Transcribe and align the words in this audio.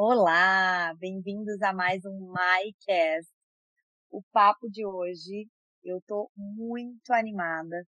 Olá, 0.00 0.94
bem-vindos 1.00 1.60
a 1.60 1.72
mais 1.72 2.04
um 2.04 2.32
MyCast. 2.32 3.28
O 4.12 4.22
papo 4.32 4.70
de 4.70 4.86
hoje, 4.86 5.48
eu 5.82 6.00
tô 6.06 6.30
muito 6.36 7.12
animada, 7.12 7.84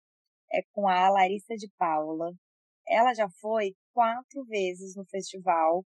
é 0.51 0.61
com 0.73 0.89
a 0.89 1.09
Larissa 1.09 1.55
de 1.55 1.69
Paula. 1.77 2.33
Ela 2.85 3.13
já 3.13 3.29
foi 3.39 3.73
quatro 3.93 4.43
vezes 4.43 4.93
no 4.97 5.05
festival. 5.05 5.85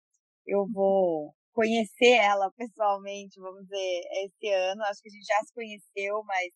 Eu 0.46 0.68
vou 0.72 1.34
conhecer 1.54 2.18
ela 2.18 2.52
pessoalmente, 2.56 3.40
vamos 3.40 3.64
dizer, 3.64 4.02
esse 4.24 4.48
ano. 4.54 4.84
Acho 4.84 5.02
que 5.02 5.10
a 5.10 5.12
gente 5.12 5.26
já 5.26 5.40
se 5.44 5.54
conheceu, 5.56 6.24
mas 6.24 6.54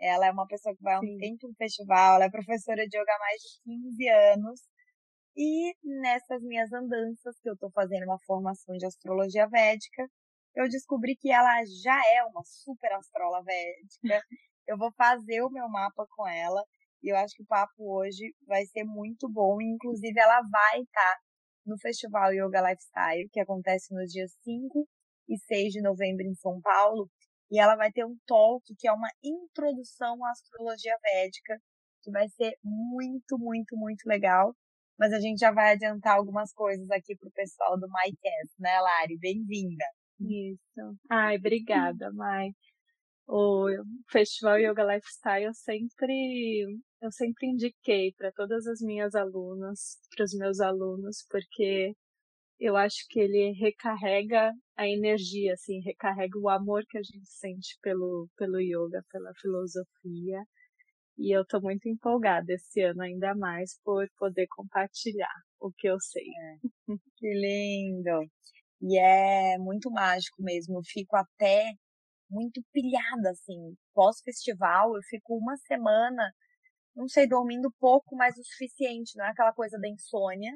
ela 0.00 0.26
é 0.26 0.30
uma 0.30 0.46
pessoa 0.46 0.74
que 0.74 0.82
vai 0.82 0.94
há 0.94 1.00
um 1.00 1.18
tempo 1.18 1.48
no 1.48 1.54
festival. 1.56 2.14
Ela 2.14 2.24
é 2.24 2.30
professora 2.30 2.88
de 2.88 2.96
yoga 2.96 3.12
há 3.14 3.18
mais 3.18 3.42
de 3.42 3.60
15 3.62 4.08
anos. 4.08 4.60
E 5.36 5.74
nessas 5.82 6.42
minhas 6.42 6.72
andanças, 6.72 7.38
que 7.40 7.48
eu 7.48 7.54
estou 7.54 7.70
fazendo 7.70 8.04
uma 8.04 8.18
formação 8.26 8.76
de 8.76 8.86
astrologia 8.86 9.48
védica, 9.48 10.06
eu 10.54 10.68
descobri 10.68 11.16
que 11.16 11.30
ela 11.30 11.64
já 11.82 11.98
é 12.14 12.24
uma 12.24 12.42
super 12.44 12.92
astróloga 12.92 13.44
védica. 13.44 13.98
eu 14.68 14.76
vou 14.76 14.92
fazer 14.92 15.42
o 15.42 15.50
meu 15.50 15.68
mapa 15.68 16.06
com 16.10 16.26
ela. 16.28 16.62
E 17.02 17.12
eu 17.12 17.16
acho 17.16 17.34
que 17.34 17.42
o 17.42 17.46
papo 17.46 17.72
hoje 17.78 18.34
vai 18.46 18.64
ser 18.66 18.84
muito 18.84 19.28
bom. 19.28 19.60
Inclusive, 19.60 20.18
ela 20.20 20.40
vai 20.42 20.80
estar 20.82 21.14
tá 21.14 21.20
no 21.66 21.78
Festival 21.78 22.32
Yoga 22.32 22.60
Lifestyle, 22.60 23.28
que 23.32 23.40
acontece 23.40 23.94
nos 23.94 24.10
dias 24.10 24.32
5 24.42 24.86
e 25.28 25.38
6 25.38 25.72
de 25.72 25.82
novembro 25.82 26.26
em 26.26 26.34
São 26.34 26.60
Paulo. 26.60 27.08
E 27.50 27.58
ela 27.58 27.76
vai 27.76 27.90
ter 27.90 28.04
um 28.04 28.16
talk 28.26 28.64
que 28.78 28.86
é 28.88 28.92
uma 28.92 29.10
introdução 29.22 30.24
à 30.24 30.30
astrologia 30.30 30.96
védica, 31.02 31.58
que 32.02 32.10
vai 32.10 32.28
ser 32.28 32.52
muito, 32.62 33.38
muito, 33.38 33.76
muito 33.76 34.06
legal. 34.06 34.54
Mas 35.02 35.12
a 35.12 35.18
gente 35.18 35.40
já 35.40 35.50
vai 35.50 35.72
adiantar 35.72 36.16
algumas 36.16 36.52
coisas 36.52 36.88
aqui 36.92 37.16
para 37.16 37.28
o 37.28 37.32
pessoal 37.32 37.76
do 37.76 37.88
MyCast, 37.88 38.54
né, 38.60 38.80
Lari? 38.80 39.18
Bem-vinda. 39.18 39.84
Isso. 40.20 40.96
Ai, 41.10 41.38
obrigada, 41.38 42.12
Mai. 42.12 42.50
O 43.26 43.66
Festival 44.08 44.60
Yoga 44.60 44.84
Lifestyle 44.84 45.46
eu 45.46 45.54
sempre, 45.54 46.78
eu 47.00 47.10
sempre 47.10 47.48
indiquei 47.48 48.12
para 48.16 48.30
todas 48.30 48.64
as 48.68 48.80
minhas 48.80 49.16
alunas, 49.16 49.98
para 50.14 50.24
os 50.24 50.34
meus 50.34 50.60
alunos, 50.60 51.26
porque 51.28 51.96
eu 52.60 52.76
acho 52.76 53.04
que 53.10 53.18
ele 53.18 53.50
recarrega 53.58 54.52
a 54.76 54.86
energia, 54.86 55.54
assim, 55.54 55.80
recarrega 55.80 56.38
o 56.38 56.48
amor 56.48 56.84
que 56.88 56.98
a 56.98 57.02
gente 57.02 57.26
sente 57.26 57.76
pelo, 57.82 58.28
pelo 58.36 58.60
yoga, 58.60 59.04
pela 59.10 59.32
filosofia. 59.40 60.44
E 61.18 61.36
eu 61.36 61.42
estou 61.42 61.60
muito 61.60 61.88
empolgada 61.88 62.52
esse 62.52 62.80
ano 62.82 63.02
ainda 63.02 63.34
mais 63.34 63.78
por 63.84 64.06
poder 64.18 64.46
compartilhar 64.48 65.32
o 65.60 65.70
que 65.72 65.88
eu 65.88 65.98
sei. 66.00 66.24
É. 66.26 66.56
Que 67.16 67.28
lindo! 67.34 68.28
E 68.82 68.98
é 68.98 69.58
muito 69.58 69.90
mágico 69.90 70.42
mesmo. 70.42 70.78
Eu 70.78 70.82
fico 70.84 71.16
até 71.16 71.72
muito 72.30 72.62
pilhada, 72.72 73.30
assim. 73.30 73.76
Pós-festival, 73.94 74.96
eu 74.96 75.02
fico 75.08 75.36
uma 75.36 75.56
semana, 75.58 76.32
não 76.96 77.08
sei, 77.08 77.28
dormindo 77.28 77.72
pouco, 77.80 78.16
mas 78.16 78.36
o 78.38 78.44
suficiente. 78.44 79.16
Não 79.16 79.26
é 79.26 79.30
aquela 79.30 79.52
coisa 79.52 79.78
da 79.80 79.88
insônia, 79.88 80.52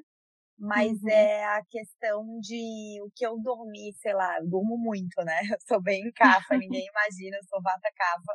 mas 0.59 0.93
uhum. 1.03 1.11
é 1.11 1.45
a 1.45 1.63
questão 1.71 2.41
de 2.41 3.01
o 3.03 3.11
que 3.15 3.27
eu 3.27 3.39
dormi, 3.41 3.93
sei 3.97 4.15
lá, 4.15 4.39
eu 4.39 4.49
durmo 4.49 4.79
muito, 4.79 5.23
né? 5.25 5.41
Eu 5.57 5.61
sou 5.69 5.83
bem 5.83 6.11
cafa, 6.13 6.57
ninguém 6.59 6.87
imagina, 6.91 7.37
eu 7.37 7.45
sou 7.49 7.63
vata 7.63 7.91
cafa. 7.97 8.35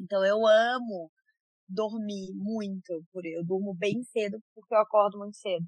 Então 0.00 0.24
eu 0.24 0.46
amo 0.46 1.10
dormir 1.68 2.32
muito, 2.34 3.02
por 3.12 3.24
eu 3.24 3.44
durmo 3.44 3.74
bem 3.74 4.02
cedo 4.02 4.38
porque 4.54 4.74
eu 4.74 4.78
acordo 4.78 5.18
muito 5.18 5.36
cedo. 5.36 5.64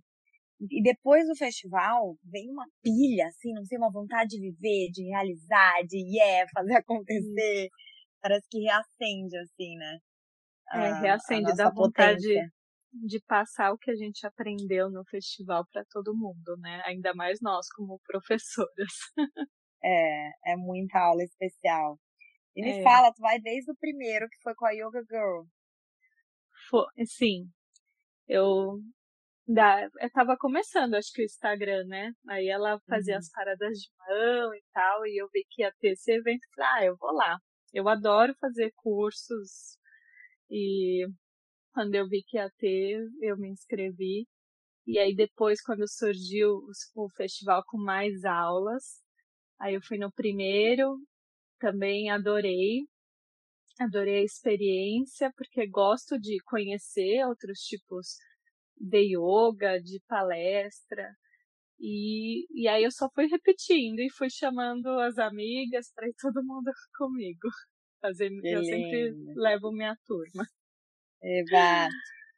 E 0.71 0.83
depois 0.83 1.27
do 1.27 1.35
festival, 1.35 2.17
vem 2.23 2.49
uma 2.51 2.67
pilha, 2.83 3.27
assim, 3.27 3.53
não 3.53 3.65
sei, 3.65 3.77
uma 3.77 3.91
vontade 3.91 4.31
de 4.31 4.41
viver, 4.41 4.91
de 4.93 5.05
realizar, 5.05 5.83
de 5.87 5.99
yeah, 5.99 6.49
fazer 6.55 6.77
acontecer. 6.77 7.69
Parece 8.23 8.47
que 8.49 8.61
reacende, 8.61 9.37
assim, 9.39 9.77
né? 9.77 9.99
A, 10.69 10.81
é, 10.81 11.01
reacende, 11.01 11.55
dá 11.55 11.71
vontade 11.71 12.21
de, 12.21 12.51
de 12.93 13.21
passar 13.27 13.73
o 13.73 13.79
que 13.79 13.91
a 13.91 13.97
gente 13.97 14.27
aprendeu 14.27 14.91
no 14.91 15.05
festival 15.07 15.67
para 15.71 15.85
todo 15.91 16.17
mundo, 16.17 16.57
né? 16.59 16.81
Ainda 16.87 17.13
mais 17.15 17.41
nós, 17.43 17.67
como 17.75 18.01
professoras. 18.07 18.93
é, 19.83 20.53
é 20.53 20.57
muita 20.57 20.99
aula 20.99 21.23
especial. 21.23 21.99
E 22.57 22.63
me 22.63 22.79
é. 22.79 22.83
fala, 22.83 23.13
tu 23.13 23.21
vai 23.21 23.41
desde 23.41 23.71
o 23.71 23.77
primeiro, 23.77 24.29
que 24.29 24.41
foi 24.43 24.55
com 24.55 24.67
a 24.67 24.71
Yoga 24.71 25.03
Girl. 25.11 25.45
Foi, 26.71 26.87
sim. 27.05 27.49
Eu 28.29 28.81
da, 29.47 29.85
eu 30.01 30.11
tava 30.11 30.37
começando, 30.39 30.95
acho 30.95 31.13
que 31.13 31.23
o 31.23 31.25
Instagram, 31.25 31.85
né? 31.87 32.13
Aí 32.29 32.49
ela 32.49 32.81
fazia 32.89 33.15
uhum. 33.15 33.19
as 33.19 33.31
paradas 33.31 33.79
de 33.79 33.89
mão 33.99 34.55
e 34.55 34.63
tal, 34.73 35.07
e 35.07 35.21
eu 35.21 35.29
vi 35.33 35.45
que 35.51 35.63
ia 35.63 35.73
ter 35.81 35.93
esse 35.93 36.13
evento, 36.13 36.41
falei, 36.55 36.71
ah, 36.73 36.85
eu 36.87 36.97
vou 36.97 37.13
lá. 37.13 37.39
Eu 37.73 37.89
adoro 37.89 38.35
fazer 38.41 38.73
cursos, 38.77 39.77
e 40.51 41.07
quando 41.73 41.95
eu 41.95 42.09
vi 42.09 42.23
que 42.27 42.37
ia 42.39 42.51
ter, 42.59 43.01
eu 43.21 43.37
me 43.37 43.51
inscrevi. 43.51 44.27
E 44.87 44.99
aí 44.99 45.15
depois, 45.15 45.61
quando 45.63 45.89
surgiu 45.89 46.61
o 46.95 47.09
festival 47.11 47.63
com 47.67 47.79
mais 47.79 48.25
aulas, 48.25 49.03
aí 49.61 49.75
eu 49.75 49.83
fui 49.83 49.99
no 49.99 50.13
primeiro, 50.13 50.97
também 51.59 52.11
adorei. 52.11 52.87
Adorei 53.81 54.21
a 54.21 54.25
experiência, 54.25 55.33
porque 55.37 55.67
gosto 55.67 56.19
de 56.19 56.39
conhecer 56.45 57.25
outros 57.27 57.61
tipos 57.61 58.19
de 58.77 59.17
yoga, 59.17 59.81
de 59.81 60.01
palestra. 60.07 61.13
E, 61.79 62.47
e 62.51 62.69
aí 62.69 62.85
eu 62.85 62.91
só 62.93 63.09
fui 63.15 63.27
repetindo 63.27 63.99
e 63.99 64.13
fui 64.13 64.31
chamando 64.31 64.89
as 65.01 65.19
amigas 65.19 65.93
para 65.95 66.09
ir 66.09 66.15
todo 66.21 66.45
mundo 66.45 66.71
comigo. 66.97 67.49
Fazer, 68.01 68.31
eu 68.45 68.65
sempre 68.65 69.15
levo 69.35 69.73
minha 69.73 69.97
turma. 70.07 70.47
Eva. 71.23 71.89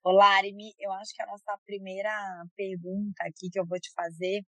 Olá, 0.05 0.37
Arimi, 0.37 0.73
eu 0.79 0.93
acho 0.93 1.13
que 1.13 1.23
a 1.23 1.27
nossa 1.27 1.59
primeira 1.67 2.11
pergunta 2.57 3.25
aqui 3.25 3.51
que 3.51 3.59
eu 3.59 3.67
vou 3.67 3.79
te 3.79 3.93
fazer 3.93 4.43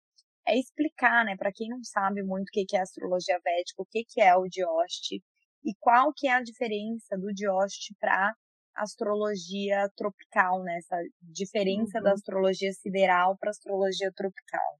é 0.48 0.58
explicar, 0.58 1.26
né, 1.26 1.36
para 1.36 1.52
quem 1.52 1.70
não 1.70 1.84
sabe 1.84 2.24
muito 2.24 2.48
o 2.50 2.52
que 2.52 2.76
é 2.76 2.82
astrologia 2.82 3.40
védica, 3.44 3.82
o 3.82 3.86
que 3.86 4.22
é 4.22 4.36
o 4.36 4.48
Dioste 4.48 5.22
e 5.64 5.74
qual 5.80 6.14
que 6.16 6.28
é 6.28 6.34
a 6.34 6.42
diferença 6.42 7.18
do 7.18 7.34
Dioste 7.34 7.96
para 8.00 8.34
astrologia 8.76 9.90
tropical, 9.96 10.64
né, 10.64 10.78
essa 10.78 10.98
diferença 11.22 11.98
uhum. 11.98 12.04
da 12.04 12.14
astrologia 12.14 12.72
sideral 12.72 13.38
para 13.38 13.50
astrologia 13.50 14.12
tropical. 14.16 14.80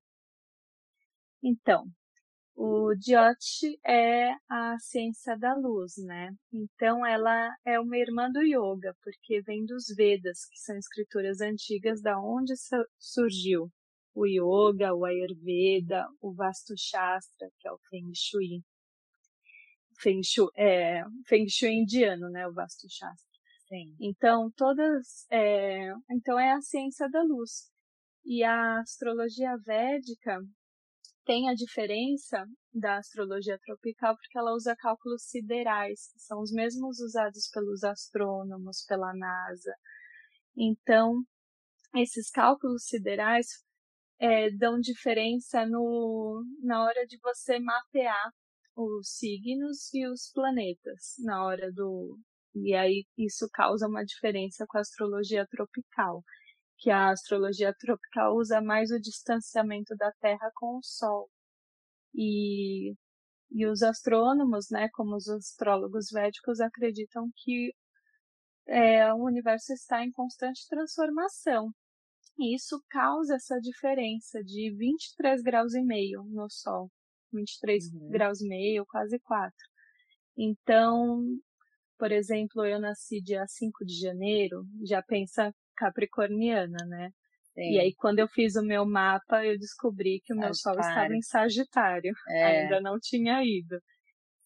Então, 1.44 1.86
o 2.56 2.94
Jyoti 2.96 3.80
é 3.86 4.32
a 4.50 4.80
ciência 4.80 5.38
da 5.38 5.54
luz, 5.54 5.94
né? 5.98 6.32
Então 6.52 7.06
ela 7.06 7.56
é 7.64 7.80
uma 7.80 7.96
irmã 7.96 8.32
do 8.32 8.42
yoga, 8.42 8.96
porque 9.04 9.42
vem 9.42 9.64
dos 9.64 9.86
Vedas, 9.96 10.46
que 10.50 10.60
são 10.60 10.76
escrituras 10.76 11.40
antigas 11.40 12.02
da 12.02 12.20
onde 12.20 12.54
surgiu 12.98 13.72
o 14.18 14.26
yoga, 14.26 14.96
o 14.96 15.06
ayurveda, 15.06 16.08
o 16.20 16.34
vastu 16.34 16.74
shastra, 16.76 17.48
que 17.60 17.68
é 17.68 17.72
o 17.72 17.78
feng 17.88 18.12
shui. 18.16 18.64
Feng 20.00 20.24
shui, 20.24 20.50
é, 20.56 21.04
feng 21.28 21.48
shui 21.48 21.74
indiano, 21.74 22.28
né, 22.30 22.48
o 22.48 22.54
vastu 22.54 22.88
shastra. 22.90 23.40
Sim. 23.68 23.96
Então 24.00 24.50
todas, 24.56 25.28
é, 25.30 25.92
então 26.10 26.40
é 26.40 26.52
a 26.52 26.62
ciência 26.62 27.08
da 27.10 27.22
luz. 27.22 27.70
E 28.26 28.44
a 28.44 28.80
astrologia 28.80 29.56
védica 29.64 30.40
tem 31.24 31.48
a 31.50 31.54
diferença 31.54 32.44
da 32.74 32.98
astrologia 32.98 33.60
tropical 33.60 34.16
porque 34.16 34.38
ela 34.38 34.54
usa 34.54 34.76
cálculos 34.76 35.26
siderais, 35.26 36.10
que 36.12 36.20
são 36.20 36.42
os 36.42 36.52
mesmos 36.52 37.00
usados 37.00 37.50
pelos 37.54 37.84
astrônomos, 37.84 38.84
pela 38.88 39.14
NASA. 39.14 39.76
Então, 40.56 41.22
esses 41.96 42.32
cálculos 42.32 42.86
siderais 42.86 43.67
é, 44.20 44.50
dão 44.52 44.80
diferença 44.80 45.66
no, 45.66 46.44
na 46.64 46.84
hora 46.84 47.06
de 47.06 47.18
você 47.22 47.60
mapear 47.60 48.32
os 48.76 49.10
signos 49.10 49.94
e 49.94 50.08
os 50.08 50.32
planetas 50.34 51.16
na 51.20 51.44
hora 51.44 51.72
do 51.72 52.20
e 52.56 52.74
aí 52.74 53.06
isso 53.18 53.48
causa 53.54 53.88
uma 53.88 54.04
diferença 54.04 54.66
com 54.68 54.78
a 54.78 54.82
astrologia 54.82 55.46
tropical 55.48 56.24
que 56.78 56.90
a 56.92 57.10
astrologia 57.12 57.74
tropical 57.78 58.36
usa 58.36 58.62
mais 58.62 58.92
o 58.92 59.00
distanciamento 59.00 59.96
da 59.96 60.12
Terra 60.22 60.52
com 60.56 60.78
o 60.78 60.84
Sol. 60.84 61.30
E 62.14 62.94
e 63.52 63.66
os 63.66 63.82
astrônomos, 63.82 64.68
né, 64.70 64.90
como 64.94 65.16
os 65.16 65.28
astrólogos 65.30 66.08
védicos, 66.12 66.60
acreditam 66.60 67.32
que 67.38 67.74
é, 68.68 69.14
o 69.14 69.24
universo 69.26 69.74
está 69.74 70.04
em 70.04 70.12
constante 70.12 70.68
transformação 70.70 71.72
e 72.38 72.56
isso 72.56 72.82
causa 72.90 73.36
essa 73.36 73.60
diferença 73.60 74.44
de 74.44 74.74
23 74.76 75.42
graus 75.42 75.74
e 75.74 75.82
meio 75.82 76.24
no 76.24 76.50
Sol. 76.50 76.90
23 77.34 77.94
uhum. 77.94 78.10
graus 78.10 78.42
e 78.42 78.48
meio, 78.48 78.86
quase 78.86 79.20
4. 79.20 79.54
Então, 80.38 81.24
por 81.98 82.12
exemplo, 82.12 82.64
eu 82.66 82.80
nasci 82.80 83.22
dia 83.22 83.46
5 83.48 83.86
de 83.86 84.00
janeiro, 84.00 84.64
já 84.86 85.02
pensa 85.02 85.52
capricorniana, 85.76 86.78
né? 86.88 87.10
Sim. 87.54 87.72
E 87.74 87.80
aí, 87.80 87.94
quando 87.96 88.20
eu 88.20 88.28
fiz 88.28 88.56
o 88.56 88.64
meu 88.64 88.86
mapa, 88.86 89.44
eu 89.44 89.58
descobri 89.58 90.22
que 90.24 90.34
o 90.34 90.38
meu 90.38 90.54
Sol 90.54 90.74
estava 90.74 91.14
em 91.14 91.22
Sagitário. 91.22 92.14
É. 92.30 92.62
Ainda 92.62 92.80
não 92.80 93.00
tinha 93.00 93.44
ido. 93.44 93.82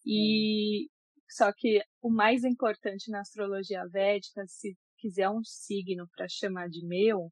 E 0.04 0.88
só 1.28 1.52
que 1.52 1.82
o 2.00 2.10
mais 2.10 2.42
importante 2.42 3.10
na 3.10 3.20
astrologia 3.20 3.86
védica, 3.86 4.44
se 4.46 4.74
quiser 4.98 5.28
um 5.28 5.42
signo 5.44 6.08
para 6.16 6.26
chamar 6.28 6.68
de 6.68 6.86
meu, 6.86 7.30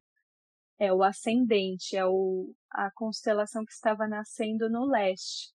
é 0.81 0.91
o 0.91 1.03
ascendente, 1.03 1.95
é 1.95 2.03
o, 2.03 2.55
a 2.71 2.89
constelação 2.95 3.63
que 3.63 3.71
estava 3.71 4.07
nascendo 4.07 4.67
no 4.67 4.83
leste, 4.83 5.53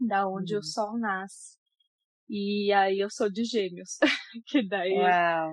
da 0.00 0.26
onde 0.28 0.54
uhum. 0.54 0.58
o 0.58 0.64
Sol 0.64 0.98
nasce. 0.98 1.56
E 2.28 2.72
aí 2.72 2.98
eu 2.98 3.08
sou 3.08 3.30
de 3.30 3.44
Gêmeos, 3.44 3.98
que 4.48 4.66
daí 4.66 4.98
Uau. 4.98 5.52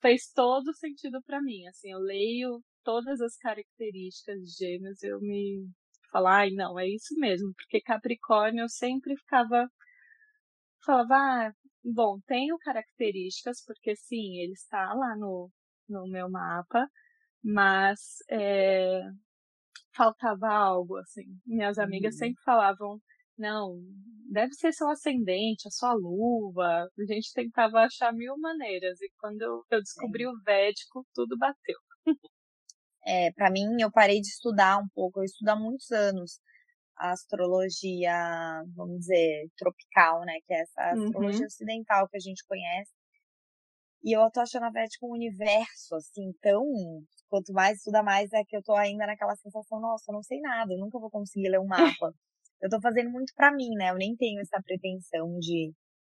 fez 0.00 0.32
todo 0.34 0.74
sentido 0.74 1.22
para 1.26 1.42
mim. 1.42 1.66
Assim, 1.66 1.92
eu 1.92 1.98
leio 1.98 2.64
todas 2.82 3.20
as 3.20 3.36
características 3.36 4.40
de 4.40 4.64
Gêmeos, 4.64 5.02
eu 5.02 5.20
me 5.20 5.68
falar, 6.10 6.38
ai, 6.38 6.50
não, 6.50 6.78
é 6.78 6.88
isso 6.88 7.14
mesmo, 7.18 7.52
porque 7.54 7.82
Capricórnio 7.82 8.62
eu 8.62 8.68
sempre 8.70 9.14
ficava 9.14 9.68
falava, 10.86 11.14
ah, 11.48 11.52
bom, 11.84 12.18
tenho 12.26 12.56
características, 12.56 13.62
porque 13.66 13.94
sim, 13.94 14.38
ele 14.38 14.54
está 14.54 14.94
lá 14.94 15.14
no, 15.18 15.50
no 15.86 16.08
meu 16.08 16.30
mapa, 16.30 16.88
mas 17.42 17.98
é, 18.30 19.02
faltava 19.96 20.48
algo, 20.48 20.96
assim. 20.96 21.24
Minhas 21.46 21.78
amigas 21.78 22.14
uhum. 22.14 22.18
sempre 22.18 22.42
falavam, 22.44 23.00
não, 23.36 23.80
deve 24.30 24.52
ser 24.54 24.72
seu 24.72 24.88
ascendente, 24.88 25.68
a 25.68 25.70
sua 25.70 25.92
luva. 25.94 26.88
A 26.98 27.04
gente 27.12 27.32
tentava 27.32 27.80
achar 27.80 28.12
mil 28.12 28.36
maneiras, 28.38 29.00
e 29.00 29.10
quando 29.18 29.42
eu, 29.42 29.64
eu 29.70 29.80
descobri 29.80 30.26
o 30.26 30.40
védico, 30.44 31.06
tudo 31.14 31.36
bateu. 31.38 31.76
É, 33.06 33.32
para 33.32 33.50
mim, 33.50 33.64
eu 33.80 33.90
parei 33.90 34.20
de 34.20 34.28
estudar 34.28 34.76
um 34.78 34.88
pouco, 34.94 35.20
eu 35.20 35.24
estudo 35.24 35.48
há 35.48 35.56
muitos 35.56 35.90
anos 35.90 36.40
a 36.98 37.12
astrologia, 37.12 38.12
vamos 38.74 38.98
dizer, 39.00 39.48
tropical, 39.56 40.20
né? 40.24 40.34
Que 40.46 40.52
é 40.54 40.60
essa 40.60 40.82
astrologia 40.90 41.40
uhum. 41.40 41.46
ocidental 41.46 42.08
que 42.08 42.16
a 42.16 42.20
gente 42.20 42.44
conhece. 42.46 42.92
E 44.02 44.16
eu 44.16 44.30
tô 44.30 44.40
achando 44.40 44.64
a 44.64 44.70
Védica 44.70 45.06
um 45.06 45.12
universo, 45.12 45.94
assim, 45.96 46.32
tão. 46.40 46.64
Quanto 47.28 47.52
mais 47.52 47.78
estuda 47.78 48.02
mais, 48.02 48.32
é 48.32 48.44
que 48.44 48.56
eu 48.56 48.62
tô 48.62 48.74
ainda 48.74 49.06
naquela 49.06 49.36
sensação, 49.36 49.80
nossa, 49.80 50.04
eu 50.08 50.14
não 50.14 50.22
sei 50.22 50.40
nada, 50.40 50.72
eu 50.72 50.78
nunca 50.78 50.98
vou 50.98 51.10
conseguir 51.10 51.48
ler 51.48 51.60
um 51.60 51.66
mapa. 51.66 51.76
eu 52.62 52.70
tô 52.70 52.80
fazendo 52.80 53.10
muito 53.10 53.32
para 53.34 53.52
mim, 53.52 53.70
né? 53.76 53.90
Eu 53.90 53.96
nem 53.96 54.16
tenho 54.16 54.40
essa 54.40 54.60
pretensão 54.62 55.38
de, 55.38 55.72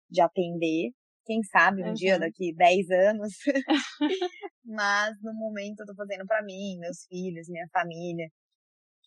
de 0.09 0.21
atender. 0.21 0.91
Quem 1.25 1.41
sabe 1.43 1.83
um 1.83 1.87
uhum. 1.87 1.93
dia, 1.93 2.19
daqui 2.19 2.53
10 2.55 2.89
anos. 2.91 3.33
Mas 4.63 5.15
no 5.21 5.33
momento 5.33 5.79
eu 5.79 5.85
tô 5.85 5.95
fazendo 5.95 6.25
para 6.25 6.43
mim, 6.43 6.77
meus 6.79 7.05
filhos, 7.07 7.47
minha 7.49 7.67
família. 7.71 8.27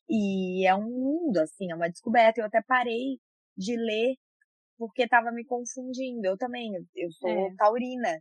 E 0.08 0.66
é 0.66 0.74
um 0.74 0.88
mundo, 0.88 1.38
assim, 1.38 1.70
é 1.70 1.74
uma 1.74 1.88
descoberta. 1.88 2.40
Eu 2.40 2.46
até 2.46 2.62
parei 2.62 3.18
de 3.56 3.76
ler 3.76 4.16
porque 4.78 5.02
estava 5.02 5.30
me 5.30 5.44
confundindo. 5.44 6.26
Eu 6.26 6.36
também, 6.36 6.72
eu 6.94 7.10
sou 7.12 7.30
é. 7.30 7.54
taurina, 7.56 8.18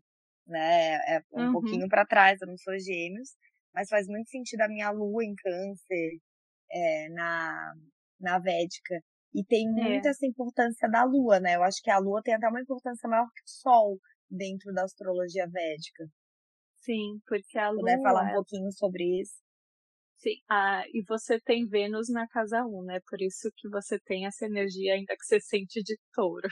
né? 0.47 0.95
É 1.17 1.21
um 1.33 1.47
uhum. 1.47 1.51
pouquinho 1.53 1.87
para 1.87 2.05
trás, 2.05 2.41
eu 2.41 2.47
não 2.47 2.57
sou 2.57 2.77
gêmeos, 2.79 3.29
mas 3.73 3.89
faz 3.89 4.07
muito 4.07 4.29
sentido 4.29 4.61
a 4.61 4.67
minha 4.67 4.89
lua 4.89 5.23
em 5.23 5.35
câncer 5.35 6.19
é, 6.71 7.09
na, 7.09 7.73
na 8.19 8.39
Védica. 8.39 8.95
E 9.33 9.43
tem 9.43 9.69
muito 9.71 10.07
é. 10.07 10.09
essa 10.09 10.25
importância 10.25 10.89
da 10.89 11.03
lua, 11.03 11.39
né? 11.39 11.55
Eu 11.55 11.63
acho 11.63 11.81
que 11.83 11.91
a 11.91 11.99
lua 11.99 12.21
tem 12.23 12.33
até 12.33 12.47
uma 12.47 12.61
importância 12.61 13.07
maior 13.07 13.27
que 13.27 13.43
o 13.43 13.49
sol 13.49 13.99
dentro 14.29 14.73
da 14.73 14.83
astrologia 14.83 15.47
védica. 15.47 16.05
Sim, 16.77 17.19
porque 17.27 17.57
a 17.59 17.69
lua. 17.69 17.81
Puder 17.81 18.01
falar 18.01 18.31
um 18.31 18.33
pouquinho 18.33 18.71
sobre 18.71 19.03
isso. 19.21 19.35
Sim, 20.17 20.35
ah, 20.49 20.83
e 20.91 21.03
você 21.07 21.39
tem 21.39 21.67
Vênus 21.67 22.09
na 22.09 22.27
casa 22.27 22.65
1, 22.65 22.83
né? 22.85 22.99
Por 23.07 23.21
isso 23.21 23.51
que 23.55 23.69
você 23.69 23.99
tem 23.99 24.25
essa 24.25 24.45
energia 24.45 24.95
ainda 24.95 25.15
que 25.15 25.23
você 25.23 25.39
sente 25.39 25.83
de 25.83 25.95
touro. 26.13 26.47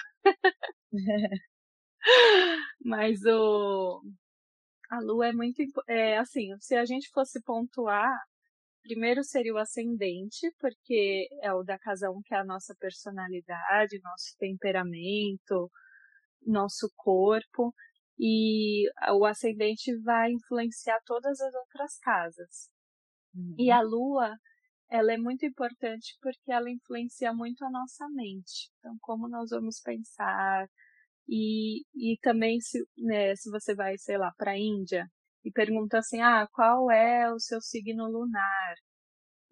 Mas 2.85 3.21
o 3.25 4.01
a 4.91 4.99
lua 5.01 5.27
é 5.29 5.33
muito 5.33 5.63
é 5.89 6.17
assim, 6.19 6.49
se 6.59 6.75
a 6.75 6.85
gente 6.85 7.09
fosse 7.13 7.41
pontuar, 7.43 8.15
primeiro 8.83 9.23
seria 9.23 9.53
o 9.53 9.57
ascendente, 9.59 10.51
porque 10.59 11.27
é 11.43 11.53
o 11.53 11.63
da 11.63 11.79
casa 11.79 12.11
1 12.11 12.21
que 12.23 12.35
é 12.35 12.39
a 12.39 12.45
nossa 12.45 12.75
personalidade, 12.79 13.99
nosso 14.03 14.35
temperamento, 14.39 15.71
nosso 16.45 16.91
corpo, 16.97 17.73
e 18.19 18.89
o 19.13 19.25
ascendente 19.25 19.95
vai 20.03 20.31
influenciar 20.33 20.99
todas 21.05 21.39
as 21.41 21.53
outras 21.55 21.97
casas. 21.99 22.69
Uhum. 23.35 23.55
E 23.59 23.71
a 23.71 23.81
lua, 23.81 24.35
ela 24.89 25.13
é 25.13 25.17
muito 25.17 25.45
importante 25.45 26.17
porque 26.21 26.51
ela 26.51 26.69
influencia 26.71 27.33
muito 27.33 27.65
a 27.65 27.71
nossa 27.71 28.07
mente. 28.09 28.71
Então, 28.79 28.97
como 29.01 29.27
nós 29.29 29.49
vamos 29.51 29.81
pensar. 29.81 30.67
E, 31.27 31.81
e 31.95 32.17
também, 32.21 32.59
se, 32.61 32.85
né, 32.97 33.35
se 33.35 33.49
você 33.49 33.73
vai, 33.73 33.97
sei 33.97 34.17
lá, 34.17 34.31
para 34.37 34.51
a 34.51 34.57
Índia 34.57 35.09
e 35.43 35.51
pergunta 35.51 35.97
assim: 35.99 36.21
ah, 36.21 36.47
qual 36.51 36.91
é 36.91 37.31
o 37.33 37.39
seu 37.39 37.61
signo 37.61 38.07
lunar? 38.07 38.75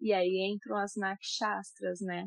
E 0.00 0.12
aí 0.12 0.52
entram 0.52 0.76
as 0.76 0.94
nakshatras, 0.96 2.00
né? 2.00 2.26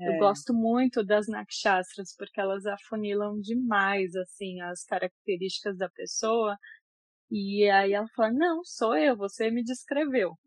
É. 0.00 0.08
Eu 0.08 0.18
gosto 0.18 0.54
muito 0.54 1.04
das 1.04 1.28
nakshatras 1.28 2.14
porque 2.16 2.40
elas 2.40 2.66
afunilam 2.66 3.38
demais 3.40 4.16
assim 4.16 4.60
as 4.62 4.84
características 4.84 5.76
da 5.76 5.88
pessoa 5.90 6.56
e 7.34 7.68
aí 7.70 7.94
ela 7.94 8.06
fala, 8.14 8.30
não, 8.30 8.62
sou 8.62 8.94
eu, 8.94 9.16
você 9.16 9.50
me 9.50 9.64
descreveu. 9.64 10.38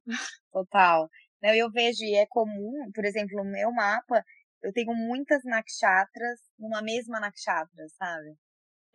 Total. 0.52 1.10
Eu 1.42 1.72
vejo, 1.72 2.04
e 2.04 2.16
é 2.16 2.28
comum, 2.28 2.92
por 2.94 3.04
exemplo, 3.06 3.44
no 3.44 3.52
meu 3.52 3.72
mapa, 3.72 4.24
eu 4.66 4.74
tenho 4.74 4.94
muitas 4.96 5.44
nakshatras 5.44 6.40
numa 6.58 6.82
mesma 6.82 7.20
nakshatra, 7.20 7.88
sabe? 7.98 8.36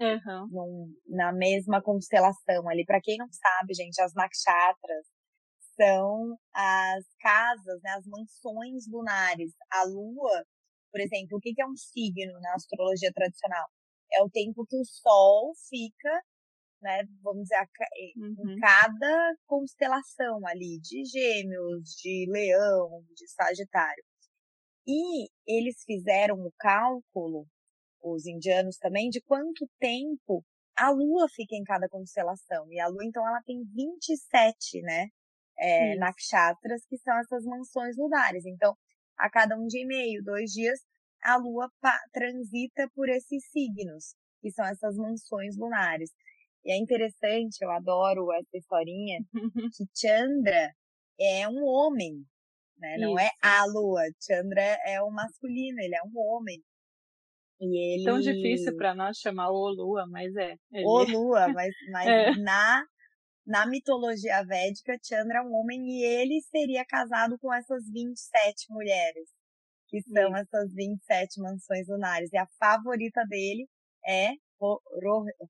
Uhum. 0.00 0.48
Num, 0.50 0.94
na 1.06 1.32
mesma 1.32 1.80
constelação 1.80 2.68
ali. 2.68 2.84
Para 2.84 3.00
quem 3.00 3.16
não 3.16 3.28
sabe, 3.30 3.74
gente, 3.74 4.00
as 4.00 4.12
nakshatras 4.14 5.06
são 5.76 6.36
as 6.52 7.04
casas, 7.20 7.80
né, 7.82 7.90
as 7.92 8.06
mansões 8.06 8.88
lunares. 8.90 9.52
A 9.70 9.84
lua, 9.84 10.44
por 10.90 11.00
exemplo, 11.00 11.38
o 11.38 11.40
que 11.40 11.54
é 11.60 11.66
um 11.66 11.76
signo 11.76 12.40
na 12.40 12.54
astrologia 12.54 13.12
tradicional? 13.14 13.68
É 14.12 14.22
o 14.22 14.30
tempo 14.30 14.66
que 14.66 14.76
o 14.76 14.84
sol 14.84 15.52
fica 15.68 16.20
né, 16.82 17.02
vamos 17.22 17.42
dizer, 17.42 17.68
uhum. 18.16 18.52
em 18.52 18.58
cada 18.58 19.34
constelação 19.46 20.40
ali, 20.46 20.80
de 20.80 21.04
gêmeos, 21.04 21.90
de 22.00 22.26
leão, 22.30 23.04
de 23.14 23.28
sagitário. 23.28 24.02
E 24.92 25.28
eles 25.46 25.84
fizeram 25.84 26.34
o 26.40 26.52
cálculo, 26.58 27.46
os 28.02 28.26
indianos 28.26 28.76
também, 28.76 29.08
de 29.08 29.20
quanto 29.20 29.68
tempo 29.78 30.44
a 30.76 30.90
lua 30.90 31.28
fica 31.28 31.54
em 31.54 31.62
cada 31.62 31.88
constelação. 31.88 32.66
E 32.72 32.80
a 32.80 32.88
lua, 32.88 33.04
então, 33.04 33.24
ela 33.24 33.40
tem 33.46 33.62
27, 33.72 34.82
né, 34.82 35.06
é, 35.56 35.94
nakshatras, 35.94 36.84
que 36.88 36.98
são 36.98 37.16
essas 37.20 37.44
mansões 37.44 37.96
lunares. 37.96 38.44
Então, 38.44 38.76
a 39.16 39.30
cada 39.30 39.56
um 39.56 39.68
dia 39.68 39.82
e 39.82 39.86
meio, 39.86 40.24
dois 40.24 40.50
dias, 40.50 40.80
a 41.22 41.36
lua 41.36 41.70
transita 42.12 42.90
por 42.92 43.08
esses 43.08 43.48
signos, 43.48 44.16
que 44.40 44.50
são 44.50 44.64
essas 44.66 44.96
mansões 44.96 45.56
lunares. 45.56 46.10
E 46.64 46.72
é 46.72 46.76
interessante, 46.76 47.62
eu 47.62 47.70
adoro 47.70 48.32
essa 48.32 48.56
historinha, 48.56 49.20
que 49.76 49.84
Chandra 49.94 50.74
é 51.20 51.48
um 51.48 51.64
homem, 51.64 52.26
né? 52.80 52.96
Não 52.98 53.18
é 53.18 53.30
a 53.42 53.64
lua. 53.66 54.02
Chandra 54.20 54.78
é 54.86 55.00
o 55.02 55.10
masculino, 55.10 55.78
ele 55.80 55.94
é 55.94 56.02
um 56.04 56.18
homem. 56.18 56.62
E 57.60 57.94
ele... 57.94 58.04
Tão 58.04 58.18
difícil 58.18 58.76
para 58.76 58.94
nós 58.94 59.18
chamar 59.18 59.50
o 59.50 59.68
lua, 59.68 60.06
mas 60.08 60.34
é. 60.36 60.54
Ele... 60.72 60.84
O 60.86 61.04
lua, 61.04 61.48
mas, 61.48 61.72
mas 61.92 62.06
é. 62.06 62.30
na, 62.36 62.82
na 63.46 63.66
mitologia 63.66 64.42
védica, 64.44 64.96
Chandra 65.04 65.38
é 65.38 65.42
um 65.42 65.54
homem 65.54 65.78
e 65.86 66.04
ele 66.04 66.40
seria 66.50 66.84
casado 66.86 67.38
com 67.38 67.52
essas 67.52 67.84
27 67.92 68.66
mulheres, 68.70 69.28
que 69.88 70.00
são 70.02 70.30
Isso. 70.30 70.36
essas 70.36 70.74
27 70.74 71.40
mansões 71.40 71.86
lunares. 71.88 72.32
E 72.32 72.38
a 72.38 72.46
favorita 72.58 73.22
dele 73.28 73.68
é 74.06 74.30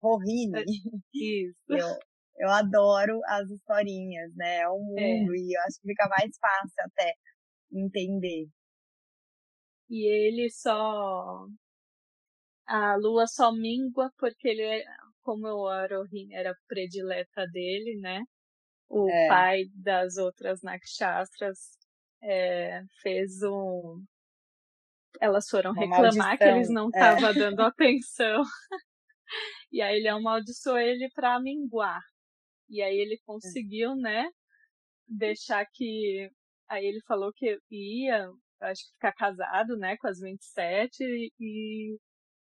Rohini. 0.03 0.65
Isso. 1.15 1.55
Eu, 1.71 2.10
eu 2.41 2.49
adoro 2.49 3.21
as 3.27 3.51
historinhas, 3.51 4.35
né? 4.35 4.61
É 4.61 4.69
o 4.69 4.77
é. 4.99 5.19
mundo 5.19 5.35
é. 5.35 5.37
e 5.37 5.57
eu 5.57 5.61
acho 5.63 5.79
que 5.81 5.89
fica 5.89 6.09
mais 6.09 6.37
fácil 6.39 6.85
até 6.87 7.13
entender. 7.71 8.49
E 9.91 10.09
ele 10.09 10.51
só. 10.51 11.47
A 12.67 12.97
lua 12.97 13.27
só 13.27 13.53
mingua 13.53 14.11
porque 14.17 14.49
ele, 14.49 14.63
é, 14.63 14.85
como 15.23 15.49
o 15.49 15.87
Rohini 15.87 16.35
era 16.35 16.55
predileta 16.67 17.47
dele, 17.53 18.01
né? 18.01 18.23
O 18.89 19.09
é. 19.11 19.29
pai 19.29 19.65
das 19.75 20.17
outras 20.17 20.63
Nakshastras 20.63 21.59
é, 22.23 22.83
fez 23.03 23.43
um. 23.43 24.03
Elas 25.21 25.47
foram 25.49 25.73
Uma 25.73 25.81
reclamar 25.81 26.15
maldição. 26.15 26.37
que 26.39 26.45
eles 26.45 26.71
não 26.71 26.89
estavam 26.89 27.29
é. 27.29 27.35
dando 27.35 27.61
atenção. 27.63 28.43
E 29.73 29.81
aí 29.81 29.99
ele 29.99 30.09
amaldiçoou 30.09 30.77
ele 30.77 31.09
para 31.15 31.39
minguar. 31.39 32.01
E 32.71 32.81
aí 32.83 32.97
ele 32.97 33.19
conseguiu, 33.27 33.95
né, 33.97 34.29
deixar 35.09 35.67
que. 35.67 36.31
Aí 36.69 36.87
ele 36.87 37.01
falou 37.07 37.33
que 37.35 37.59
ia, 37.71 38.31
acho 38.61 38.85
que 38.85 38.93
ficar 38.93 39.13
casado, 39.13 39.77
né, 39.77 39.97
com 39.97 40.07
as 40.07 40.21
27, 40.21 41.03
e, 41.41 41.99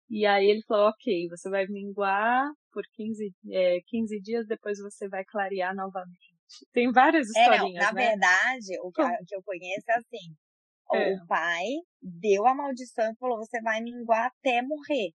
e 0.09 0.25
aí 0.25 0.45
ele 0.45 0.61
falou: 0.67 0.89
ok, 0.89 1.29
você 1.29 1.49
vai 1.49 1.65
minguar 1.67 2.45
por 2.73 2.83
15, 2.93 3.33
é, 3.51 3.79
15 3.87 4.19
dias, 4.21 4.47
depois 4.47 4.79
você 4.79 5.07
vai 5.07 5.23
clarear 5.23 5.73
novamente. 5.73 6.35
Tem 6.73 6.91
várias 6.91 7.27
historinhas, 7.29 7.83
é, 7.83 7.87
não, 7.87 7.93
na 7.93 7.93
né? 7.93 8.09
verdade, 8.09 8.79
o 8.83 8.91
que, 8.91 9.25
que 9.25 9.35
eu 9.35 9.43
conheço 9.43 9.89
é 9.89 9.93
assim: 9.93 10.35
é. 10.93 11.13
o 11.13 11.25
pai 11.25 11.67
deu 12.01 12.45
a 12.45 12.53
maldição 12.53 13.09
e 13.11 13.15
falou: 13.17 13.37
você 13.37 13.61
vai 13.61 13.81
minguar 13.81 14.27
até 14.27 14.61
morrer. 14.61 15.11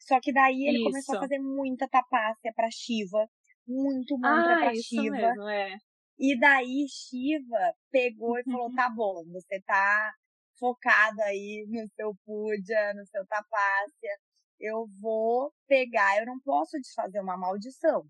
Só 0.00 0.20
que 0.20 0.32
daí 0.32 0.66
ele 0.66 0.78
isso. 0.78 0.84
começou 0.84 1.16
a 1.16 1.20
fazer 1.20 1.38
muita 1.38 1.88
tapácia 1.88 2.52
pra 2.54 2.70
Shiva, 2.70 3.26
muito 3.68 4.18
mantra 4.18 4.54
ah, 4.54 4.58
pra 4.58 4.72
isso 4.72 4.88
Shiva. 4.88 5.16
Mesmo, 5.16 5.48
é. 5.48 5.76
E 6.18 6.38
daí 6.38 6.86
Shiva 6.88 7.74
pegou 7.90 8.38
e 8.38 8.44
falou: 8.44 8.72
tá 8.74 8.90
bom, 8.90 9.24
você 9.30 9.60
tá 9.62 10.12
focado 10.58 11.20
aí 11.22 11.64
no 11.68 11.86
seu 11.94 12.14
puja, 12.24 12.94
no 12.94 13.06
seu 13.06 13.26
tapácia. 13.26 14.18
Eu 14.58 14.86
vou 15.00 15.52
pegar, 15.68 16.18
eu 16.18 16.26
não 16.26 16.40
posso 16.40 16.80
desfazer 16.80 17.20
uma 17.20 17.36
maldição, 17.36 18.04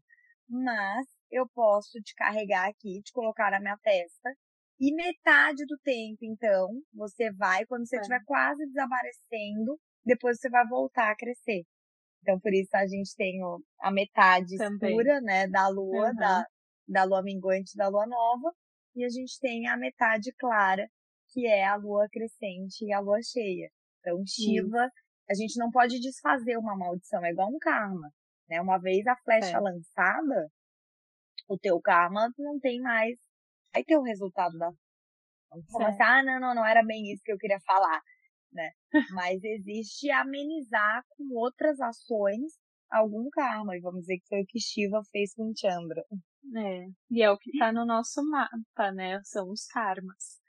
mas 0.49 1.07
eu 1.31 1.47
posso 1.55 2.01
te 2.01 2.15
carregar 2.15 2.69
aqui, 2.69 3.03
te 3.03 3.13
colocar 3.13 3.51
na 3.51 3.61
minha 3.61 3.77
testa. 3.83 4.35
E 4.81 4.95
metade 4.95 5.67
do 5.67 5.77
tempo, 5.79 6.19
então, 6.23 6.69
você 6.95 7.33
vai, 7.33 7.67
quando 7.67 7.87
você 7.87 7.97
estiver 7.97 8.21
é. 8.21 8.25
quase 8.25 8.65
desaparecendo, 8.67 9.79
depois 10.05 10.39
você 10.39 10.49
vai 10.49 10.67
voltar 10.67 11.11
a 11.11 11.17
crescer. 11.17 11.65
Então, 12.23 12.39
por 12.41 12.53
isso 12.53 12.71
a 12.75 12.87
gente 12.87 13.15
tem 13.17 13.41
a 13.81 13.91
metade 13.91 14.57
Também. 14.57 14.91
escura, 14.91 15.21
né, 15.21 15.47
da 15.49 15.69
lua, 15.69 16.09
uhum. 16.09 16.15
da, 16.15 16.47
da 16.89 17.05
lua 17.05 17.23
minguante 17.23 17.77
da 17.77 17.89
lua 17.89 18.07
nova, 18.07 18.53
e 18.95 19.05
a 19.05 19.09
gente 19.09 19.39
tem 19.41 19.69
a 19.69 19.77
metade 19.77 20.33
clara, 20.39 20.87
que 21.33 21.47
é 21.47 21.67
a 21.67 21.77
lua 21.77 22.09
crescente 22.11 22.85
e 22.85 22.93
a 22.93 23.01
lua 23.01 23.19
cheia. 23.23 23.71
Então, 24.01 24.23
Shiva, 24.27 24.91
a 25.31 25.35
gente 25.35 25.59
não 25.59 25.71
pode 25.71 26.01
desfazer 26.01 26.57
uma 26.57 26.77
maldição, 26.77 27.25
é 27.25 27.31
igual 27.31 27.49
um 27.49 27.59
karma, 27.59 28.11
né? 28.49 28.61
Uma 28.61 28.79
vez 28.79 29.07
a 29.07 29.17
flecha 29.17 29.57
é. 29.57 29.61
lançada, 29.61 30.49
o 31.49 31.59
teu 31.59 31.81
karma 31.81 32.33
não 32.39 32.59
tem 32.59 32.81
mais, 32.81 33.19
vai 33.73 33.85
ter 33.85 33.97
o 33.97 34.03
resultado 34.03 34.59
da 34.59 34.71
como 35.71 35.87
assim, 35.87 36.03
ah, 36.03 36.23
não, 36.23 36.41
não, 36.41 36.55
não 36.57 36.67
era 36.67 36.85
bem 36.85 37.11
isso 37.11 37.23
que 37.25 37.33
eu 37.33 37.39
queria 37.39 37.59
falar 37.61 38.03
né? 38.53 38.71
Mas 39.13 39.43
existe 39.43 40.11
amenizar 40.11 41.05
com 41.11 41.35
outras 41.35 41.81
ações 41.81 42.53
algum 42.91 43.29
karma, 43.31 43.77
e 43.77 43.81
vamos 43.81 44.01
dizer 44.01 44.19
que 44.19 44.29
foi 44.29 44.43
o 44.43 44.47
que 44.47 44.61
Shiva 44.61 45.03
fez 45.11 45.35
com 45.35 45.53
Chandra. 45.55 46.03
É, 46.57 46.87
e 47.11 47.23
é 47.23 47.31
o 47.31 47.37
que 47.37 47.51
está 47.51 47.73
no 47.73 47.85
nosso 47.85 48.23
mapa, 48.25 48.93
né? 48.93 49.21
São 49.25 49.51
os 49.51 49.67
karmas 49.67 50.41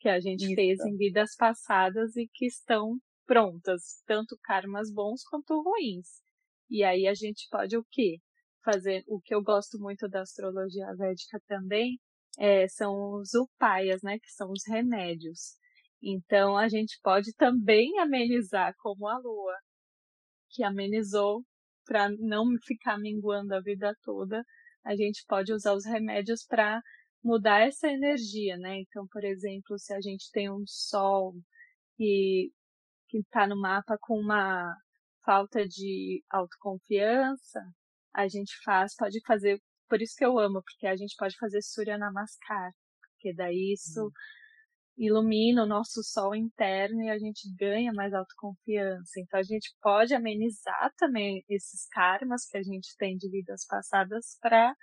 que 0.00 0.08
a 0.08 0.20
gente 0.20 0.44
Isso. 0.44 0.54
fez 0.54 0.80
em 0.80 0.96
vidas 0.96 1.34
passadas 1.36 2.16
e 2.16 2.28
que 2.32 2.46
estão 2.46 2.98
prontas, 3.26 4.02
tanto 4.06 4.38
karmas 4.42 4.92
bons 4.92 5.22
quanto 5.24 5.62
ruins. 5.62 6.08
E 6.70 6.82
aí 6.82 7.06
a 7.06 7.14
gente 7.14 7.46
pode 7.50 7.76
o 7.76 7.84
quê? 7.90 8.18
Fazer 8.64 9.04
o 9.06 9.20
que 9.20 9.34
eu 9.34 9.42
gosto 9.42 9.78
muito 9.78 10.08
da 10.08 10.22
astrologia 10.22 10.86
védica 10.96 11.40
também, 11.46 11.98
é, 12.38 12.68
são 12.68 13.14
os 13.14 13.34
upayas, 13.34 14.02
né? 14.02 14.18
Que 14.18 14.30
são 14.30 14.50
os 14.50 14.62
remédios. 14.66 15.56
Então 16.02 16.56
a 16.56 16.68
gente 16.68 16.98
pode 17.02 17.32
também 17.34 17.98
amenizar 17.98 18.74
como 18.78 19.08
a 19.08 19.18
lua, 19.18 19.56
que 20.50 20.62
amenizou 20.62 21.44
para 21.84 22.08
não 22.10 22.46
ficar 22.64 22.98
minguando 22.98 23.54
a 23.54 23.60
vida 23.60 23.94
toda. 24.02 24.44
A 24.84 24.96
gente 24.96 25.24
pode 25.26 25.52
usar 25.52 25.74
os 25.74 25.84
remédios 25.86 26.44
para 26.46 26.80
mudar 27.22 27.60
essa 27.60 27.88
energia, 27.88 28.56
né? 28.56 28.80
Então, 28.80 29.06
por 29.10 29.24
exemplo, 29.24 29.78
se 29.78 29.92
a 29.94 30.00
gente 30.00 30.30
tem 30.32 30.50
um 30.50 30.64
sol 30.66 31.34
que 31.96 32.52
que 33.08 33.18
está 33.20 33.46
no 33.46 33.58
mapa 33.58 33.96
com 34.00 34.20
uma 34.20 34.74
falta 35.24 35.66
de 35.66 36.22
autoconfiança, 36.30 37.60
a 38.14 38.28
gente 38.28 38.52
faz, 38.62 38.94
pode 38.96 39.18
fazer, 39.26 39.58
por 39.88 40.02
isso 40.02 40.14
que 40.16 40.24
eu 40.24 40.38
amo, 40.38 40.62
porque 40.62 40.86
a 40.86 40.94
gente 40.96 41.14
pode 41.16 41.34
fazer 41.38 41.62
Surya 41.62 41.96
Namaskar, 41.96 42.70
porque 43.00 43.34
daí 43.34 43.72
isso 43.72 44.06
hum 44.08 44.10
ilumina 44.98 45.62
o 45.62 45.66
nosso 45.66 46.02
sol 46.02 46.34
interno 46.34 47.02
e 47.02 47.10
a 47.10 47.18
gente 47.18 47.48
ganha 47.56 47.92
mais 47.92 48.12
autoconfiança. 48.12 49.20
Então 49.20 49.38
a 49.38 49.42
gente 49.42 49.72
pode 49.80 50.12
amenizar 50.12 50.92
também 50.96 51.44
esses 51.48 51.86
karmas 51.88 52.46
que 52.46 52.58
a 52.58 52.62
gente 52.62 52.94
tem 52.98 53.16
de 53.16 53.30
vidas 53.30 53.64
passadas 53.66 54.36
para 54.40 54.74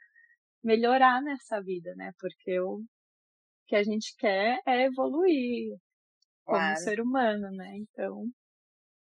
melhorar 0.64 1.22
nessa 1.22 1.62
vida, 1.62 1.94
né? 1.96 2.12
Porque 2.18 2.60
o 2.60 2.82
que 3.68 3.76
a 3.76 3.84
gente 3.84 4.16
quer 4.18 4.62
é 4.66 4.86
evoluir 4.86 5.78
como 6.46 6.60
claro. 6.60 6.78
ser 6.78 7.02
humano, 7.02 7.52
né? 7.52 7.76
Então 7.78 8.26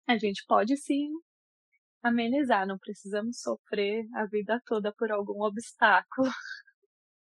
a 0.07 0.17
gente 0.17 0.43
pode 0.47 0.77
sim 0.77 1.09
amenizar, 2.03 2.67
não 2.67 2.77
precisamos 2.77 3.41
sofrer 3.41 4.05
a 4.15 4.25
vida 4.25 4.61
toda 4.65 4.93
por 4.93 5.11
algum 5.11 5.41
obstáculo. 5.43 6.29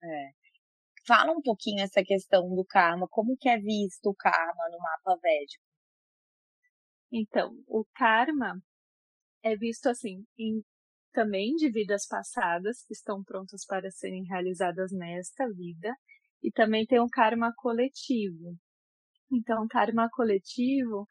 É. 0.03 0.40
Fala 1.07 1.33
um 1.33 1.43
pouquinho 1.43 1.83
essa 1.83 2.03
questão 2.03 2.55
do 2.55 2.65
karma, 2.65 3.07
como 3.09 3.37
que 3.37 3.49
é 3.49 3.59
visto 3.59 4.07
o 4.11 4.15
karma 4.15 4.69
no 4.71 4.79
mapa 4.79 5.19
védico? 5.23 5.63
Então, 7.13 7.53
o 7.67 7.85
karma 7.95 8.61
é 9.43 9.57
visto 9.57 9.89
assim, 9.89 10.25
em, 10.39 10.63
também 11.13 11.55
de 11.57 11.71
vidas 11.71 12.07
passadas 12.07 12.83
que 12.87 12.95
estão 12.95 13.23
prontas 13.25 13.65
para 13.67 13.91
serem 13.91 14.25
realizadas 14.25 14.93
nesta 14.93 15.49
vida, 15.53 15.95
e 16.43 16.51
também 16.53 16.87
tem 16.87 17.01
um 17.01 17.09
karma 17.11 17.53
coletivo. 17.57 18.57
Então, 19.33 19.67
karma 19.69 20.09
coletivo 20.13 21.07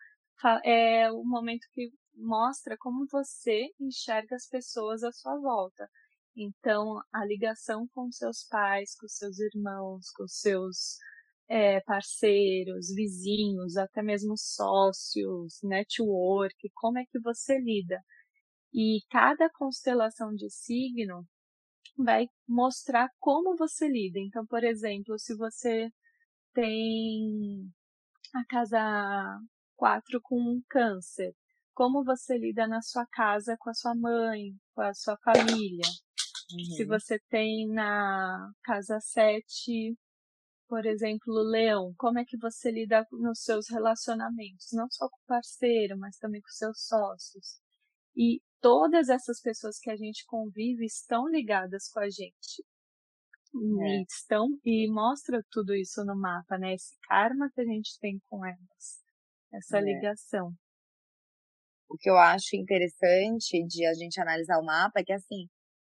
é 0.63 1.11
o 1.11 1.23
momento 1.23 1.67
que 1.73 1.91
mostra 2.15 2.77
como 2.79 3.05
você 3.11 3.69
enxerga 3.79 4.35
as 4.35 4.47
pessoas 4.47 5.03
à 5.03 5.11
sua 5.11 5.39
volta. 5.39 5.89
Então, 6.35 7.01
a 7.11 7.25
ligação 7.25 7.87
com 7.93 8.11
seus 8.11 8.43
pais, 8.43 8.95
com 8.95 9.07
seus 9.07 9.39
irmãos, 9.39 10.09
com 10.11 10.27
seus 10.27 10.97
é, 11.49 11.81
parceiros, 11.81 12.93
vizinhos, 12.95 13.75
até 13.75 14.01
mesmo 14.01 14.37
sócios, 14.37 15.59
network, 15.63 16.55
como 16.75 16.99
é 16.99 17.05
que 17.05 17.19
você 17.19 17.59
lida. 17.59 17.99
E 18.73 18.99
cada 19.09 19.49
constelação 19.49 20.33
de 20.35 20.49
signo 20.49 21.27
vai 21.97 22.27
mostrar 22.47 23.09
como 23.19 23.57
você 23.57 23.87
lida. 23.87 24.19
Então, 24.19 24.45
por 24.45 24.63
exemplo, 24.63 25.17
se 25.19 25.35
você 25.35 25.89
tem 26.53 27.69
a 28.33 28.45
casa 28.45 28.79
4 29.75 30.19
com 30.21 30.39
um 30.39 30.61
câncer, 30.69 31.33
como 31.73 32.03
você 32.03 32.37
lida 32.37 32.67
na 32.67 32.81
sua 32.81 33.05
casa 33.07 33.55
com 33.59 33.69
a 33.69 33.73
sua 33.73 33.95
mãe, 33.95 34.53
com 34.75 34.81
a 34.81 34.93
sua 34.93 35.17
família. 35.23 35.85
Uhum. 36.51 36.75
Se 36.75 36.85
você 36.85 37.19
tem 37.29 37.67
na 37.67 38.51
casa 38.63 38.99
7, 38.99 39.95
por 40.67 40.85
exemplo, 40.85 41.33
leão, 41.33 41.93
como 41.97 42.19
é 42.19 42.25
que 42.25 42.37
você 42.37 42.71
lida 42.71 43.05
nos 43.11 43.41
seus 43.41 43.69
relacionamentos, 43.69 44.67
não 44.71 44.87
só 44.89 45.07
com 45.09 45.17
o 45.17 45.27
parceiro, 45.27 45.97
mas 45.97 46.17
também 46.17 46.41
com 46.41 46.49
seus 46.49 46.85
sócios. 46.85 47.59
E 48.15 48.41
todas 48.61 49.09
essas 49.09 49.41
pessoas 49.41 49.79
que 49.79 49.89
a 49.89 49.95
gente 49.95 50.25
convive 50.25 50.85
estão 50.85 51.27
ligadas 51.27 51.89
com 51.89 51.99
a 51.99 52.09
gente. 52.09 52.63
É. 53.51 53.57
E 53.57 54.03
estão 54.07 54.47
e 54.63 54.91
mostra 54.91 55.43
tudo 55.49 55.73
isso 55.73 56.03
no 56.05 56.15
mapa, 56.15 56.57
né? 56.57 56.73
Esse 56.73 56.95
karma 57.07 57.49
que 57.53 57.61
a 57.61 57.65
gente 57.65 57.97
tem 57.99 58.19
com 58.29 58.45
elas, 58.45 59.03
essa 59.51 59.79
é. 59.79 59.81
ligação. 59.81 60.53
O 61.89 61.97
que 61.97 62.07
eu 62.07 62.17
acho 62.17 62.55
interessante 62.55 63.65
de 63.65 63.87
a 63.87 63.93
gente 63.95 64.21
analisar 64.21 64.59
o 64.59 64.65
mapa 64.65 64.99
é 64.99 65.03
que 65.03 65.13
assim, 65.13 65.47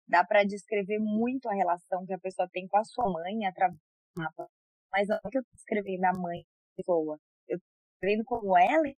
dá 0.09 0.25
para 0.25 0.43
descrever 0.43 0.99
muito 0.99 1.47
a 1.47 1.53
relação 1.53 2.05
que 2.05 2.13
a 2.13 2.19
pessoa 2.19 2.49
tem 2.51 2.67
com 2.67 2.77
a 2.77 2.83
sua 2.83 3.09
mãe 3.09 3.45
através 3.45 3.79
do 4.15 4.23
mapa. 4.23 4.49
Mas 4.91 5.07
não 5.07 5.17
é 5.17 5.29
que 5.29 5.37
eu 5.37 5.41
estou 5.41 5.55
descrevendo 5.55 6.05
a 6.05 6.13
mãe 6.13 6.39
da 6.39 6.75
pessoa. 6.77 7.19
Eu 7.47 7.57
estou 7.57 7.69
descrevendo 7.93 8.25
como 8.25 8.57
ela 8.57 8.87
é 8.87 8.93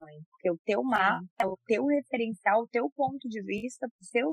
mãe. 0.00 0.20
Porque 0.30 0.50
o 0.50 0.58
teu 0.64 0.82
mapa 0.84 1.24
é 1.40 1.46
o 1.46 1.56
teu 1.66 1.86
referencial, 1.86 2.62
o 2.62 2.68
teu 2.68 2.90
ponto 2.90 3.28
de 3.28 3.42
vista, 3.42 3.86
o 3.86 4.04
seu. 4.04 4.28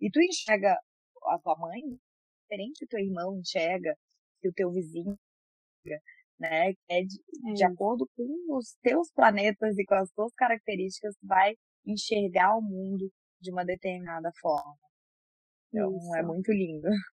E 0.00 0.10
tu 0.10 0.20
enxerga 0.20 0.78
a 1.24 1.38
tua 1.38 1.56
mãe 1.56 1.80
diferente 2.42 2.84
do 2.84 2.88
teu 2.88 3.00
irmão 3.00 3.38
enxerga, 3.38 3.96
que 4.40 4.48
o 4.48 4.52
teu 4.52 4.70
vizinho 4.70 5.18
enxerga, 5.84 6.02
né? 6.38 6.72
É 6.88 7.02
de, 7.02 7.20
é. 7.50 7.52
de 7.54 7.64
acordo 7.64 8.08
com 8.14 8.56
os 8.56 8.76
teus 8.82 9.10
planetas 9.12 9.78
e 9.78 9.84
com 9.84 9.94
as 9.94 10.10
tuas 10.12 10.32
características, 10.34 11.14
vai 11.22 11.54
enxergar 11.86 12.56
o 12.56 12.62
mundo 12.62 13.10
de 13.40 13.50
uma 13.52 13.64
determinada 13.64 14.30
forma. 14.40 14.74
Então, 15.68 15.92
é 15.92 15.96
isso. 15.96 16.16
é 16.16 16.22
muito 16.22 16.52
lindo. 16.52 16.88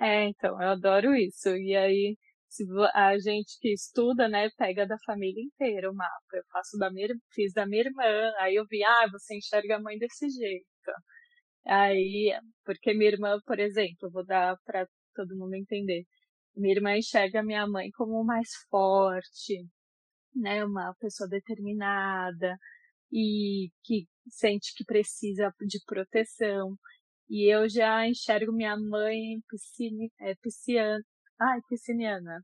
É, 0.00 0.24
então, 0.24 0.60
eu 0.60 0.70
adoro 0.70 1.14
isso. 1.14 1.48
E 1.56 1.76
aí, 1.76 2.16
se 2.48 2.64
a 2.94 3.16
gente 3.18 3.58
que 3.60 3.72
estuda, 3.72 4.28
né, 4.28 4.50
pega 4.58 4.86
da 4.86 4.96
família 5.06 5.42
inteira 5.42 5.90
o 5.90 5.94
mapa. 5.94 6.10
Eu 6.34 6.42
faço 6.52 6.76
da 6.78 6.90
minha, 6.90 7.08
fiz 7.32 7.52
da 7.54 7.66
minha 7.66 7.82
irmã, 7.82 8.02
aí 8.40 8.56
eu 8.56 8.66
vi, 8.68 8.82
ah, 8.84 9.06
você 9.12 9.36
enxerga 9.36 9.76
a 9.76 9.80
mãe 9.80 9.96
desse 9.98 10.28
jeito. 10.28 10.66
Aí, 11.66 12.32
porque 12.64 12.92
minha 12.94 13.10
irmã, 13.10 13.38
por 13.46 13.58
exemplo, 13.58 14.10
vou 14.10 14.24
dar 14.26 14.56
para 14.64 14.86
todo 15.14 15.36
mundo 15.36 15.54
entender. 15.54 16.04
Minha 16.56 16.74
irmã 16.76 16.96
enxerga 16.96 17.42
minha 17.42 17.66
mãe 17.66 17.90
como 17.92 18.24
mais 18.24 18.48
forte, 18.70 19.64
né, 20.34 20.64
uma 20.64 20.94
pessoa 21.00 21.28
determinada 21.28 22.56
e 23.12 23.70
que 23.84 24.06
sente 24.28 24.72
que 24.76 24.84
precisa 24.84 25.52
de 25.60 25.78
proteção. 25.86 26.76
E 27.28 27.52
eu 27.52 27.68
já 27.68 28.06
enxergo 28.06 28.52
minha 28.52 28.76
mãe 28.76 29.40
piscine, 29.48 30.10
é, 30.20 30.34
pisciana, 30.36 31.02
ai, 31.40 31.60
pisciniana. 31.68 32.40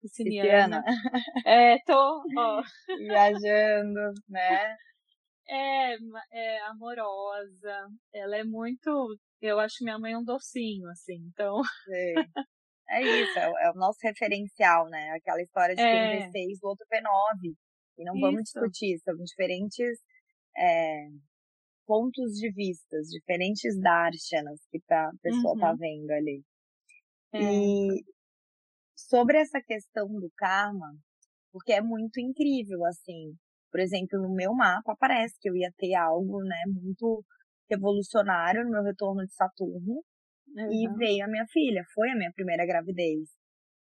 Pisciniana. 0.00 0.82
É, 1.46 1.78
tô, 1.84 2.22
ó. 2.36 2.62
Viajando, 2.98 4.12
né? 4.28 4.76
É, 5.48 5.96
é 6.32 6.60
amorosa. 6.66 7.88
Ela 8.12 8.36
é 8.36 8.44
muito. 8.44 9.16
Eu 9.40 9.58
acho 9.58 9.82
minha 9.82 9.98
mãe 9.98 10.16
um 10.16 10.22
docinho, 10.22 10.88
assim, 10.88 11.16
então. 11.28 11.60
É 12.90 13.02
isso, 13.02 13.38
é, 13.38 13.44
é, 13.44 13.70
o 13.70 13.74
nosso 13.74 13.98
referencial, 14.02 14.88
né? 14.88 15.10
Aquela 15.10 15.42
história 15.42 15.74
de 15.76 15.82
é. 15.82 15.92
quem 15.92 16.30
vê 16.30 16.54
o 16.62 16.68
outro 16.68 16.86
vê 16.90 17.02
nove. 17.02 17.54
E 17.98 18.04
não 18.04 18.14
isso. 18.14 18.20
vamos 18.22 18.42
discutir, 18.44 18.98
são 19.00 19.14
diferentes 19.16 19.98
é, 20.58 21.08
pontos 21.86 22.32
de 22.32 22.52
vistas, 22.52 23.08
diferentes 23.08 23.80
darshanas 23.80 24.60
que 24.70 24.80
a 24.90 25.10
pessoa 25.22 25.58
tá 25.58 25.70
uhum. 25.70 25.72
tá 25.72 25.74
vendo 25.74 26.10
ali. 26.10 26.42
É. 27.32 27.42
E 27.42 28.04
sobre 28.94 29.38
essa 29.38 29.60
questão 29.62 30.06
do 30.06 30.30
karma, 30.36 30.94
porque 31.52 31.72
é 31.72 31.80
muito 31.80 32.20
incrível, 32.20 32.84
assim. 32.84 33.34
Por 33.70 33.80
exemplo, 33.80 34.20
no 34.20 34.34
meu 34.34 34.54
mapa 34.54 34.96
parece 34.98 35.36
que 35.40 35.48
eu 35.48 35.56
ia 35.56 35.72
ter 35.76 35.94
algo, 35.94 36.42
né, 36.42 36.62
muito 36.66 37.24
revolucionário 37.70 38.64
no 38.64 38.70
meu 38.70 38.82
retorno 38.82 39.24
de 39.24 39.32
Saturno. 39.32 40.02
Uhum. 40.56 40.72
E 40.72 40.88
veio 40.96 41.24
a 41.24 41.28
minha 41.28 41.46
filha, 41.50 41.82
foi 41.94 42.10
a 42.10 42.16
minha 42.16 42.32
primeira 42.32 42.66
gravidez. 42.66 43.28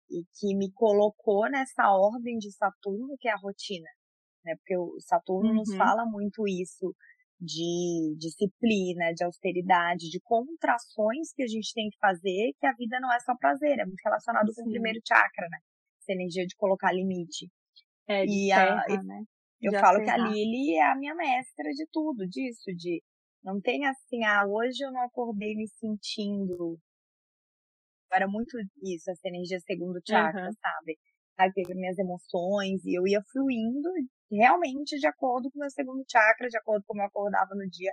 E 0.09 0.23
que 0.39 0.55
me 0.55 0.71
colocou 0.73 1.49
nessa 1.49 1.89
ordem 1.91 2.37
de 2.37 2.51
Saturno, 2.51 3.15
que 3.19 3.27
é 3.27 3.31
a 3.31 3.37
rotina. 3.37 3.89
Né? 4.47 4.55
Porque 4.55 4.77
o 4.77 4.95
Saturno 5.01 5.49
uhum. 5.49 5.55
nos 5.55 5.75
fala 5.75 6.05
muito 6.05 6.47
isso 6.47 6.95
de 7.39 8.15
disciplina, 8.17 9.13
de 9.13 9.23
austeridade, 9.23 10.09
de 10.09 10.19
contrações 10.21 11.31
que 11.35 11.43
a 11.43 11.47
gente 11.47 11.71
tem 11.73 11.89
que 11.89 11.97
fazer, 11.99 12.51
que 12.59 12.65
a 12.65 12.73
vida 12.73 12.99
não 12.99 13.13
é 13.13 13.19
só 13.19 13.35
prazer, 13.37 13.77
é 13.77 13.85
muito 13.85 14.01
relacionado 14.03 14.51
Sim. 14.51 14.63
com 14.63 14.69
o 14.69 14.71
primeiro 14.71 14.99
chakra, 15.07 15.47
né? 15.49 15.59
Essa 16.01 16.13
energia 16.13 16.45
de 16.47 16.55
colocar 16.55 16.91
limite. 16.91 17.47
É, 18.07 18.25
de 18.25 18.45
e 18.45 18.47
terra, 18.47 18.83
a, 18.89 19.03
né? 19.03 19.23
Eu 19.61 19.73
falo 19.73 20.03
que 20.03 20.09
a 20.09 20.17
Lili 20.17 20.75
é 20.75 20.91
a 20.91 20.95
minha 20.95 21.15
mestra 21.15 21.69
de 21.71 21.85
tudo, 21.91 22.27
disso, 22.27 22.71
de 22.75 23.01
não 23.43 23.59
tem 23.59 23.85
assim, 23.85 24.23
ah, 24.23 24.45
hoje 24.47 24.83
eu 24.83 24.91
não 24.91 25.03
acordei 25.03 25.55
me 25.55 25.67
sentindo. 25.67 26.77
Era 28.11 28.27
muito 28.27 28.57
isso, 28.83 29.11
essa 29.11 29.27
energia 29.27 29.59
segundo 29.59 29.99
chakra, 30.07 30.45
uhum. 30.45 30.53
sabe? 30.53 30.97
Aí 31.37 31.51
teve 31.53 31.73
minhas 31.75 31.97
emoções 31.97 32.83
e 32.85 32.97
eu 32.97 33.07
ia 33.07 33.21
fluindo 33.31 33.89
realmente 34.31 34.97
de 34.97 35.07
acordo 35.07 35.49
com 35.51 35.59
o 35.59 35.61
meu 35.61 35.69
segundo 35.69 36.03
chakra, 36.09 36.47
de 36.47 36.57
acordo 36.57 36.83
com 36.83 36.93
como 36.93 37.01
eu 37.01 37.07
acordava 37.07 37.55
no 37.55 37.67
dia. 37.69 37.91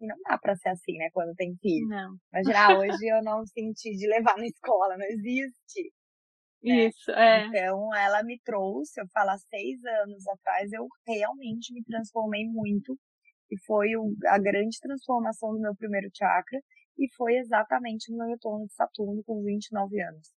E 0.00 0.06
não 0.06 0.16
dá 0.28 0.36
pra 0.38 0.56
ser 0.56 0.70
assim, 0.70 0.96
né, 0.98 1.08
quando 1.12 1.34
tem 1.34 1.56
filho. 1.56 1.88
Não. 1.88 2.16
Imagina, 2.32 2.66
ah, 2.66 2.78
hoje 2.78 3.06
eu 3.06 3.22
não 3.22 3.46
senti 3.46 3.90
de 3.96 4.08
levar 4.08 4.36
na 4.36 4.46
escola, 4.46 4.96
não 4.96 5.06
existe. 5.06 5.92
Né? 6.62 6.86
Isso, 6.86 7.10
é. 7.10 7.46
Então, 7.46 7.94
ela 7.94 8.22
me 8.22 8.40
trouxe, 8.44 9.00
eu 9.00 9.06
falo, 9.12 9.30
há 9.30 9.38
seis 9.38 9.84
anos 10.02 10.26
atrás, 10.26 10.72
eu 10.72 10.86
realmente 11.06 11.72
me 11.72 11.84
transformei 11.84 12.44
muito. 12.46 12.98
E 13.50 13.56
foi 13.64 13.94
o, 13.96 14.14
a 14.26 14.38
grande 14.38 14.78
transformação 14.80 15.52
do 15.52 15.60
meu 15.60 15.76
primeiro 15.76 16.08
chakra. 16.12 16.58
E 16.98 17.08
foi 17.16 17.36
exatamente 17.36 18.10
no 18.10 18.18
meu 18.18 18.28
retorno 18.28 18.66
de 18.66 18.72
Saturno 18.72 19.22
com 19.24 19.42
29 19.42 20.00
anos. 20.00 20.28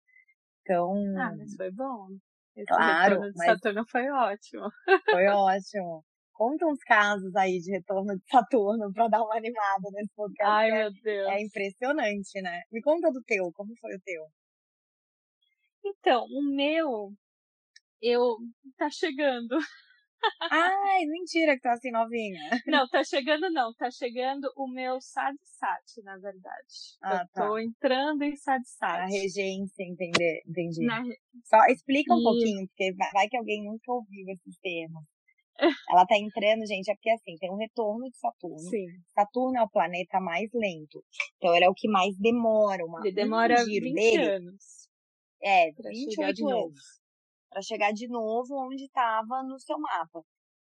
Então. 0.63 0.93
Ah, 1.17 1.35
mas 1.37 1.55
foi 1.55 1.71
bom. 1.71 2.09
Esse 2.57 2.67
claro, 2.67 3.15
retorno 3.15 3.33
de 3.33 3.39
mas 3.39 3.47
Saturno 3.47 3.87
foi 3.87 4.11
ótimo. 4.11 4.71
Foi 5.11 5.27
ótimo. 5.27 6.05
Conta 6.33 6.67
uns 6.67 6.83
casos 6.83 7.35
aí 7.37 7.59
de 7.61 7.71
retorno 7.71 8.17
de 8.17 8.25
Saturno 8.31 8.93
para 8.93 9.09
dar 9.09 9.23
uma 9.23 9.37
animada 9.37 9.91
nesse 9.93 10.13
podcast. 10.15 10.51
Ai, 10.51 10.71
meu 10.71 10.91
Deus. 11.03 11.29
É 11.29 11.41
impressionante, 11.41 12.41
né? 12.43 12.63
Me 12.73 12.81
conta 12.83 13.11
do 13.11 13.23
teu, 13.23 13.51
como 13.55 13.75
foi 13.81 13.95
o 13.95 14.01
teu? 14.01 14.23
Então, 15.85 16.25
o 16.25 16.43
meu, 16.55 17.13
eu 18.03 18.37
tá 18.77 18.91
chegando. 18.91 19.57
Ai, 20.51 21.05
mentira 21.07 21.55
que 21.55 21.63
tá 21.63 21.73
assim 21.73 21.91
novinha. 21.91 22.41
Não, 22.67 22.89
tá 22.89 23.03
chegando 23.05 23.51
não, 23.51 23.73
tá 23.75 23.91
chegando 23.91 24.51
o 24.57 24.67
meu 24.69 25.01
Sadisat, 25.01 26.03
na 26.05 26.17
verdade. 26.19 26.75
Ah, 27.03 27.23
eu 27.23 27.29
tá. 27.33 27.47
tô 27.47 27.59
entrando 27.59 28.23
em 28.23 28.37
Sadisat. 28.37 29.03
A 29.03 29.07
regência, 29.07 29.83
entender, 29.83 30.43
entendi. 30.47 30.85
Na... 30.85 31.03
Só 31.45 31.65
explica 31.67 32.15
um 32.15 32.21
e... 32.21 32.23
pouquinho, 32.23 32.67
porque 32.69 32.95
vai 33.13 33.29
que 33.29 33.37
alguém 33.37 33.65
nunca 33.65 33.93
ouviu 33.93 34.29
esses 34.29 34.59
termos. 34.59 35.05
Ela 35.91 36.07
tá 36.07 36.17
entrando, 36.19 36.67
gente, 36.67 36.91
é 36.91 36.95
porque 36.95 37.11
assim, 37.11 37.35
tem 37.37 37.51
um 37.51 37.57
retorno 37.57 38.11
de 38.11 38.17
Saturno. 38.19 38.59
Sim. 38.59 38.87
Saturno 39.15 39.59
é 39.59 39.63
o 39.63 39.71
planeta 39.71 40.21
mais 40.21 40.51
lento. 40.53 41.03
Então 41.37 41.55
ele 41.55 41.65
é 41.65 41.69
o 41.69 41.75
que 41.75 41.89
mais 41.89 42.17
demora. 42.19 42.85
Uma, 42.85 43.01
ele 43.01 43.15
demora 43.15 43.55
um 43.55 43.65
giro 43.65 43.87
20 43.87 43.95
dele. 43.95 44.23
anos. 44.23 44.87
É, 45.43 45.71
28 45.73 46.49
anos 46.49 47.06
para 47.57 47.63
chegar 47.63 47.91
de 47.91 48.07
novo 48.07 48.55
onde 48.67 48.85
estava 48.85 49.43
no 49.43 49.59
seu 49.59 49.79
mapa. 49.79 50.23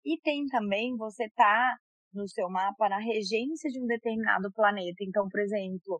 E 0.05 0.15
tem 0.21 0.45
também 0.45 0.95
você 0.95 1.27
tá 1.31 1.75
no 2.13 2.29
seu 2.29 2.47
mapa 2.49 2.87
na 2.87 2.99
regência 2.99 3.67
de 3.71 3.81
um 3.81 3.87
determinado 3.87 4.51
planeta. 4.53 5.03
Então, 5.03 5.27
por 5.27 5.39
exemplo, 5.39 5.99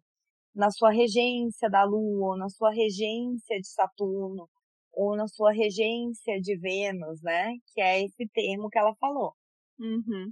na 0.54 0.70
sua 0.70 0.92
regência 0.92 1.68
da 1.68 1.84
Lua, 1.84 2.34
ou 2.34 2.38
na 2.38 2.48
sua 2.48 2.70
regência 2.70 3.60
de 3.60 3.68
Saturno, 3.68 4.48
ou 4.94 5.16
na 5.16 5.28
sua 5.28 5.52
regência 5.52 6.40
de 6.40 6.56
Vênus, 6.60 7.24
né? 7.24 7.54
Que 7.74 7.82
é 7.82 8.06
esse 8.06 8.28
termo 8.32 8.70
que 8.70 8.78
ela 8.78 8.94
falou. 9.00 9.34
Uhum. 9.80 10.32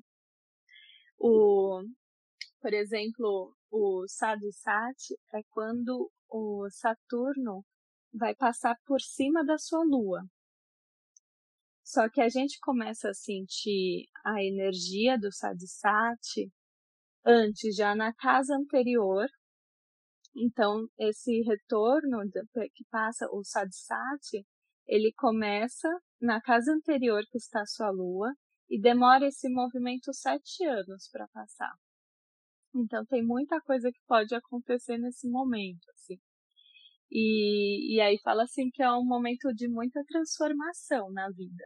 O, 1.17 1.81
por 2.62 2.71
exemplo, 2.71 3.51
o 3.71 4.05
Sadhisat 4.08 5.15
é 5.34 5.41
quando 5.49 6.12
o 6.29 6.69
Saturno 6.69 7.65
vai 8.13 8.36
passar 8.36 8.75
por 8.86 9.01
cima 9.01 9.43
da 9.43 9.58
sua 9.58 9.84
lua. 9.84 10.21
Só 11.86 12.10
que 12.10 12.19
a 12.19 12.28
gente 12.28 12.58
começa 12.62 13.10
a 13.10 13.13
sentir 13.13 14.08
a 14.26 14.43
energia 14.43 15.19
do 15.19 15.32
Sadhisat 15.32 16.52
antes, 17.24 17.76
já 17.76 17.93
na 17.93 18.12
casa 18.12 18.56
anterior. 18.56 19.28
Então, 20.36 20.88
esse 20.98 21.41
retorno 21.43 22.17
que 22.74 22.84
passa 22.89 23.28
o 23.32 23.43
Sadhisat, 23.43 24.43
ele 24.88 25.13
começa 25.15 25.88
na 26.19 26.41
casa 26.41 26.74
anterior 26.74 27.24
que 27.30 27.38
está 27.38 27.62
a 27.62 27.67
sua 27.67 27.91
lua 27.91 28.34
e 28.67 28.82
demora 28.82 29.28
esse 29.28 29.48
movimento 29.48 30.12
sete 30.12 30.65
anos 30.65 31.08
para 31.12 31.28
passar. 31.28 31.74
Então, 32.74 33.06
tem 33.06 33.24
muita 33.24 33.62
coisa 33.62 33.91
que 33.91 34.02
pode 34.08 34.34
acontecer 34.34 34.98
nesse 34.98 35.30
momento, 35.30 35.88
assim. 35.91 36.17
E, 37.12 37.95
e 37.95 38.02
aí 38.02 38.19
fala 38.24 38.43
assim 38.43 38.71
que 38.71 38.82
é 38.82 38.91
um 38.91 39.06
momento 39.06 39.54
de 39.54 39.67
muita 39.67 40.04
transformação 40.06 41.12
na 41.12 41.30
vida. 41.30 41.63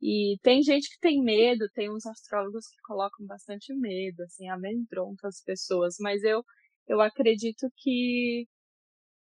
E 0.00 0.36
tem 0.42 0.62
gente 0.62 0.88
que 0.90 0.98
tem 1.00 1.22
medo, 1.22 1.68
tem 1.72 1.90
uns 1.90 2.06
astrólogos 2.06 2.66
que 2.68 2.80
colocam 2.82 3.26
bastante 3.26 3.74
medo, 3.74 4.22
assim, 4.22 4.48
amedrontam 4.48 5.28
as 5.28 5.42
pessoas, 5.42 5.96
mas 5.98 6.22
eu, 6.22 6.42
eu 6.86 7.00
acredito 7.00 7.66
que 7.76 8.46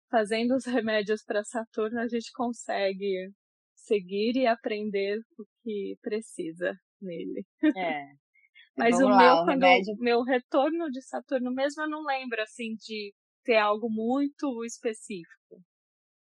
fazendo 0.10 0.56
os 0.56 0.66
remédios 0.66 1.24
para 1.24 1.44
Saturno 1.44 2.00
a 2.00 2.08
gente 2.08 2.32
consegue 2.34 3.32
seguir 3.76 4.36
e 4.36 4.46
aprender 4.46 5.20
o 5.38 5.46
que 5.64 5.98
precisa 6.02 6.74
nele. 7.02 7.46
É. 7.76 8.06
Mas 8.78 8.92
Vamos 8.92 9.08
o 9.08 9.10
lá, 9.10 9.18
meu, 9.18 9.34
o 9.34 9.46
remédio... 9.46 9.96
meu 10.00 10.24
retorno 10.24 10.90
de 10.90 11.02
Saturno 11.02 11.52
mesmo, 11.52 11.84
eu 11.84 11.90
não 11.90 12.02
lembro 12.02 12.42
assim 12.42 12.76
de 12.76 13.14
ter 13.44 13.58
algo 13.58 13.90
muito 13.90 14.64
específico. 14.64 15.62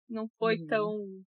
Não 0.08 0.28
foi 0.38 0.58
uhum. 0.58 0.68
tão 0.68 1.24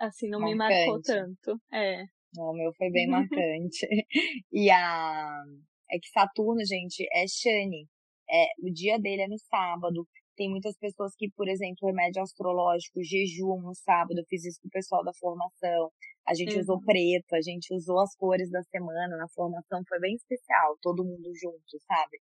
assim, 0.00 0.28
não 0.28 0.40
marcante. 0.40 0.58
me 0.58 0.76
marcou 0.76 1.02
tanto. 1.02 1.60
É. 1.72 2.04
Não, 2.34 2.50
o 2.50 2.54
meu 2.54 2.72
foi 2.74 2.90
bem 2.90 3.06
marcante. 3.08 3.86
e 4.52 4.70
a 4.70 5.44
é 5.90 5.98
que 5.98 6.08
Saturno, 6.08 6.64
gente, 6.64 7.06
é 7.12 7.26
Shani. 7.26 7.86
É, 8.30 8.46
o 8.62 8.72
dia 8.72 8.98
dele 8.98 9.22
é 9.22 9.28
no 9.28 9.38
sábado. 9.38 10.06
Tem 10.36 10.48
muitas 10.48 10.78
pessoas 10.78 11.12
que, 11.16 11.28
por 11.36 11.48
exemplo, 11.48 11.88
remédio 11.88 12.22
astrológico, 12.22 13.02
jejum 13.02 13.60
no 13.60 13.74
sábado. 13.74 14.18
Eu 14.18 14.24
fiz 14.28 14.44
isso 14.44 14.60
com 14.62 14.68
o 14.68 14.70
pessoal 14.70 15.04
da 15.04 15.12
formação. 15.18 15.90
A 16.26 16.34
gente 16.34 16.54
uhum. 16.54 16.60
usou 16.60 16.80
preto, 16.80 17.34
a 17.34 17.42
gente 17.42 17.74
usou 17.74 17.98
as 18.00 18.14
cores 18.14 18.48
da 18.50 18.62
semana 18.62 19.16
na 19.16 19.28
formação. 19.34 19.82
Foi 19.88 19.98
bem 19.98 20.14
especial, 20.14 20.78
todo 20.80 21.04
mundo 21.04 21.28
junto, 21.34 21.78
sabe? 21.86 22.20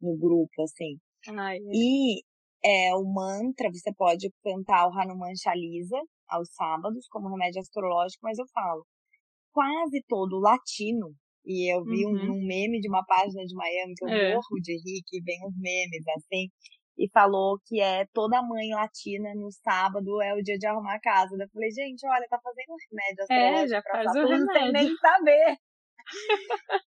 No 0.00 0.16
grupo, 0.16 0.62
assim. 0.62 0.98
Ai, 1.36 1.56
é. 1.56 1.60
E 1.74 2.22
é, 2.64 2.94
o 2.94 3.04
mantra, 3.04 3.70
você 3.72 3.92
pode 3.92 4.30
cantar 4.42 4.86
o 4.86 4.98
Hanuman 4.98 5.34
Chalisa 5.34 6.00
aos 6.30 6.48
sábados 6.52 7.06
como 7.08 7.28
remédio 7.28 7.60
astrológico, 7.60 8.20
mas 8.22 8.38
eu 8.38 8.46
falo, 8.52 8.86
quase 9.52 10.02
todo 10.08 10.38
latino, 10.38 11.14
e 11.44 11.72
eu 11.74 11.82
vi 11.84 12.04
uhum. 12.04 12.12
um, 12.12 12.32
um, 12.32 12.46
meme 12.46 12.80
de 12.80 12.88
uma 12.88 13.04
página 13.04 13.44
de 13.44 13.54
Miami 13.54 13.94
que 13.96 14.04
eu 14.04 14.08
é. 14.08 14.34
morro 14.34 14.60
de 14.62 14.74
rir, 14.74 15.02
que 15.06 15.22
vem 15.22 15.38
uns 15.46 15.56
memes 15.56 16.04
assim, 16.16 16.48
e 16.98 17.08
falou 17.10 17.58
que 17.66 17.80
é 17.80 18.04
toda 18.12 18.42
mãe 18.42 18.68
latina 18.74 19.34
no 19.34 19.50
sábado 19.50 20.20
é 20.20 20.34
o 20.34 20.42
dia 20.42 20.58
de 20.58 20.66
arrumar 20.66 20.96
a 20.96 21.00
casa. 21.00 21.34
Eu 21.34 21.48
falei, 21.48 21.70
gente, 21.70 22.06
olha, 22.06 22.26
tá 22.28 22.38
fazendo 22.42 22.72
um 22.72 22.76
remédio 22.90 23.24
É, 23.30 23.68
já 23.68 23.82
faz 23.82 24.06
o 24.10 24.26
remédio. 24.26 24.52
sem 24.52 24.72
nem 24.72 24.96
saber. 24.96 25.56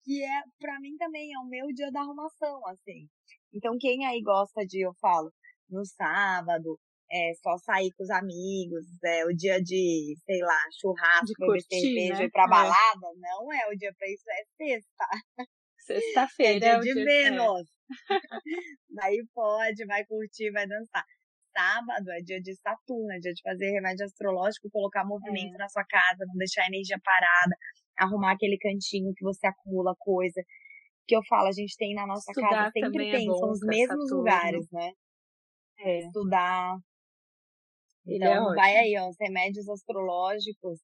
que 0.03 0.23
é, 0.23 0.41
pra 0.59 0.79
mim 0.79 0.95
também, 0.97 1.31
é 1.31 1.37
o 1.37 1.47
meu 1.47 1.67
dia 1.67 1.91
da 1.91 2.01
arrumação, 2.01 2.65
assim. 2.67 3.07
Então, 3.53 3.77
quem 3.79 4.03
aí 4.05 4.21
gosta 4.21 4.65
de, 4.65 4.81
eu 4.81 4.93
falo, 4.99 5.31
no 5.69 5.85
sábado, 5.85 6.79
é 7.11 7.33
só 7.41 7.57
sair 7.57 7.91
com 7.97 8.03
os 8.03 8.09
amigos, 8.09 8.85
é 9.03 9.25
o 9.25 9.29
dia 9.29 9.61
de, 9.61 10.15
sei 10.25 10.39
lá, 10.41 10.59
churrasco, 10.79 11.33
beber 11.39 11.61
cerveja 11.61 12.19
né? 12.19 12.25
ir 12.25 12.31
pra 12.31 12.43
é. 12.43 12.47
balada, 12.47 13.07
não 13.17 13.51
é 13.51 13.67
o 13.67 13.75
dia 13.75 13.93
pra 13.97 14.07
isso, 14.07 14.23
é 14.29 14.43
sexta. 14.55 15.05
Sexta-feira 15.79 16.65
é, 16.65 16.69
é, 16.69 16.77
o 16.77 16.81
dia 16.81 16.93
de 16.93 17.03
Vênus. 17.03 17.67
Daí 18.89 19.25
pode, 19.33 19.85
vai 19.85 20.05
curtir, 20.05 20.51
vai 20.51 20.67
dançar. 20.67 21.03
Sábado 21.51 22.11
é 22.11 22.21
dia 22.21 22.39
de 22.39 22.55
Saturno, 22.55 23.11
é 23.11 23.17
dia 23.17 23.33
de 23.33 23.41
fazer 23.41 23.71
remédio 23.71 24.05
astrológico, 24.05 24.69
colocar 24.71 25.03
movimento 25.03 25.55
é. 25.55 25.57
na 25.57 25.67
sua 25.67 25.83
casa, 25.83 26.25
não 26.27 26.35
deixar 26.35 26.63
a 26.63 26.67
energia 26.67 26.97
parada, 27.03 27.55
arrumar 27.97 28.33
aquele 28.33 28.57
cantinho 28.59 29.11
que 29.15 29.23
você 29.23 29.47
acumula 29.47 29.95
coisa. 29.97 30.43
Que 31.07 31.15
eu 31.15 31.21
falo, 31.27 31.47
a 31.47 31.51
gente 31.51 31.75
tem 31.75 31.95
na 31.95 32.05
nossa 32.05 32.31
Estudar 32.31 32.49
casa, 32.49 32.71
sempre 32.71 33.09
é 33.09 33.11
tem, 33.13 33.25
são 33.25 33.49
os 33.49 33.61
mesmos 33.61 33.87
Saturno. 33.87 34.17
lugares, 34.17 34.67
né? 34.71 34.91
É. 35.79 35.99
Estudar. 35.99 36.77
Ele 38.09 38.23
é 38.23 38.31
então, 38.31 38.55
vai 38.55 38.75
aí, 38.75 38.97
ó, 38.97 39.07
os 39.07 39.15
remédios 39.19 39.69
astrológicos. 39.69 40.79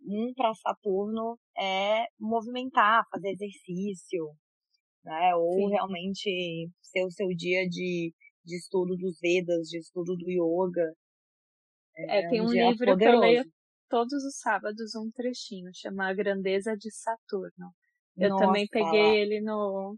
Um 0.00 0.32
para 0.34 0.54
Saturno 0.54 1.38
é 1.58 2.06
movimentar, 2.18 3.04
fazer 3.10 3.30
exercício, 3.30 4.30
né? 5.04 5.34
Ou 5.34 5.52
Sim. 5.54 5.70
realmente 5.70 6.70
ser 6.80 7.04
o 7.04 7.10
seu 7.10 7.28
dia 7.28 7.68
de, 7.68 8.12
de 8.44 8.56
estudo 8.56 8.96
dos 8.96 9.18
Vedas, 9.20 9.68
de 9.68 9.78
estudo 9.78 10.16
do 10.16 10.30
yoga. 10.30 10.92
É, 11.96 12.20
é 12.20 12.28
tem 12.28 12.40
um, 12.40 12.46
um 12.46 12.52
livro 12.52 12.86
poderoso. 12.86 12.98
que 12.98 13.06
eu 13.06 13.20
leio 13.20 13.44
todos 13.88 14.24
os 14.24 14.38
sábados 14.38 14.94
um 14.94 15.10
trechinho, 15.10 15.70
chama 15.74 16.08
A 16.08 16.14
Grandeza 16.14 16.76
de 16.76 16.90
Saturno. 16.90 17.72
Eu 18.16 18.30
Nossa, 18.30 18.46
também 18.46 18.66
peguei 18.68 19.20
ele 19.20 19.40
no 19.40 19.96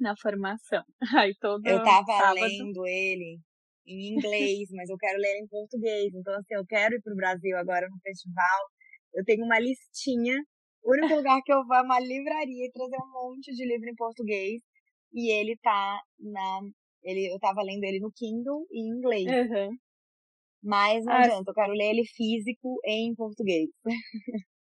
na 0.00 0.14
formação. 0.16 0.82
Aí 1.24 1.34
todo 1.40 1.66
Eu 1.66 1.82
tava 1.82 2.06
sábado... 2.06 2.40
lendo 2.40 2.86
ele 2.86 3.40
em 3.88 4.14
inglês, 4.14 4.68
mas 4.72 4.88
eu 4.88 4.96
quero 4.96 5.18
ler 5.18 5.38
em 5.38 5.48
português. 5.48 6.14
Então, 6.14 6.34
assim, 6.34 6.54
eu 6.54 6.66
quero 6.66 6.94
ir 6.94 7.02
pro 7.02 7.16
Brasil 7.16 7.56
agora 7.56 7.88
no 7.88 7.98
festival. 8.00 8.60
Eu 9.14 9.24
tenho 9.24 9.44
uma 9.44 9.58
listinha 9.58 10.36
o 10.88 10.92
único 10.92 11.14
lugar 11.16 11.42
que 11.42 11.52
eu 11.52 11.64
vou 11.66 11.76
é 11.76 11.82
uma 11.82 12.00
livraria 12.00 12.66
e 12.66 12.72
trazer 12.72 12.96
um 12.96 13.12
monte 13.12 13.52
de 13.52 13.66
livro 13.66 13.88
em 13.88 13.94
português. 13.94 14.62
E 15.12 15.30
ele 15.30 15.56
tá 15.62 16.00
na. 16.18 16.60
Ele, 17.02 17.32
eu 17.32 17.38
tava 17.38 17.62
lendo 17.62 17.84
ele 17.84 18.00
no 18.00 18.12
Kindle 18.12 18.66
e 18.70 18.80
em 18.80 18.96
inglês. 18.96 19.26
Uhum. 19.26 19.76
Mas 20.62 21.04
não 21.04 21.12
ah, 21.12 21.18
adianta, 21.18 21.50
eu 21.50 21.54
quero 21.54 21.72
ler 21.72 21.90
ele 21.90 22.04
físico 22.04 22.80
em 22.84 23.14
português. 23.14 23.68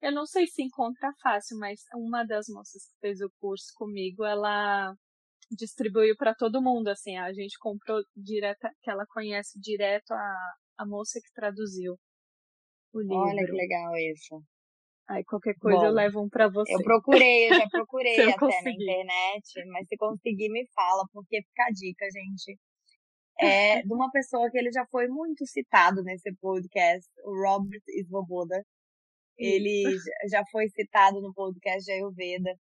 Eu 0.02 0.12
não 0.12 0.26
sei 0.26 0.48
se 0.48 0.64
encontra 0.64 1.12
fácil, 1.22 1.60
mas 1.60 1.82
uma 1.94 2.24
das 2.24 2.48
moças 2.50 2.88
que 2.88 3.00
fez 3.02 3.22
o 3.22 3.32
curso 3.40 3.68
comigo, 3.76 4.26
ela 4.26 4.96
distribuiu 5.56 6.16
para 6.16 6.34
todo 6.34 6.62
mundo, 6.62 6.88
assim, 6.88 7.18
a 7.18 7.32
gente 7.34 7.58
comprou 7.60 8.02
direto, 8.16 8.68
que 8.82 8.90
ela 8.90 9.06
conhece 9.08 9.60
direto 9.60 10.12
a, 10.12 10.54
a 10.80 10.86
moça 10.86 11.20
que 11.20 11.34
traduziu 11.34 11.98
o 12.94 13.02
livro. 13.02 13.18
Olha 13.18 13.46
que 13.46 13.52
legal 13.52 13.96
isso. 13.98 14.42
Aí 15.10 15.24
qualquer 15.26 15.56
coisa 15.56 15.80
Bom, 15.80 15.86
eu 15.88 15.92
levo 15.92 16.24
um 16.24 16.30
pra 16.30 16.48
você. 16.48 16.74
Eu 16.74 16.84
procurei, 16.84 17.50
eu 17.50 17.56
já 17.56 17.68
procurei 17.70 18.14
até 18.22 18.38
conseguir. 18.38 18.86
na 18.86 18.94
internet, 18.94 19.66
mas 19.68 19.88
se 19.88 19.98
conseguir 19.98 20.50
me 20.50 20.66
fala, 20.74 21.04
porque 21.12 21.42
fica 21.42 21.64
a 21.66 21.72
dica, 21.72 22.06
gente. 22.10 22.60
É 23.40 23.82
de 23.84 23.94
uma 23.94 24.10
pessoa 24.12 24.50
que 24.50 24.58
ele 24.58 24.72
já 24.72 24.86
foi 24.90 25.08
muito 25.08 25.46
citado 25.46 26.02
nesse 26.04 26.34
podcast, 26.36 27.10
o 27.26 27.44
Robert 27.44 27.82
Svoboda. 28.08 28.64
Ele 29.38 29.84
já 30.30 30.44
foi 30.52 30.70
citado 30.70 31.20
no 31.20 31.34
podcast 31.34 31.84
de 31.84 31.92
Ayurveda. 31.94 32.56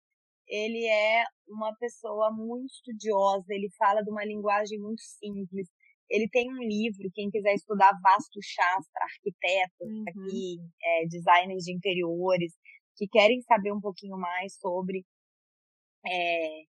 Ele 0.51 0.85
é 0.85 1.23
uma 1.47 1.73
pessoa 1.77 2.29
muito 2.29 2.73
estudiosa, 2.73 3.45
ele 3.49 3.69
fala 3.77 4.01
de 4.03 4.11
uma 4.11 4.25
linguagem 4.25 4.77
muito 4.79 5.01
simples. 5.01 5.69
Ele 6.09 6.27
tem 6.29 6.51
um 6.51 6.61
livro, 6.61 7.09
quem 7.13 7.29
quiser 7.29 7.53
estudar 7.53 7.97
Vasto 8.03 8.37
Shastra, 8.43 9.05
arquitetos 9.05 9.87
uhum. 9.87 10.03
aqui, 10.09 10.57
é, 10.83 11.07
designers 11.07 11.63
de 11.63 11.73
interiores, 11.73 12.51
que 12.97 13.07
querem 13.07 13.41
saber 13.43 13.71
um 13.71 13.79
pouquinho 13.79 14.17
mais 14.17 14.53
sobre 14.59 15.05
é, 16.05 16.63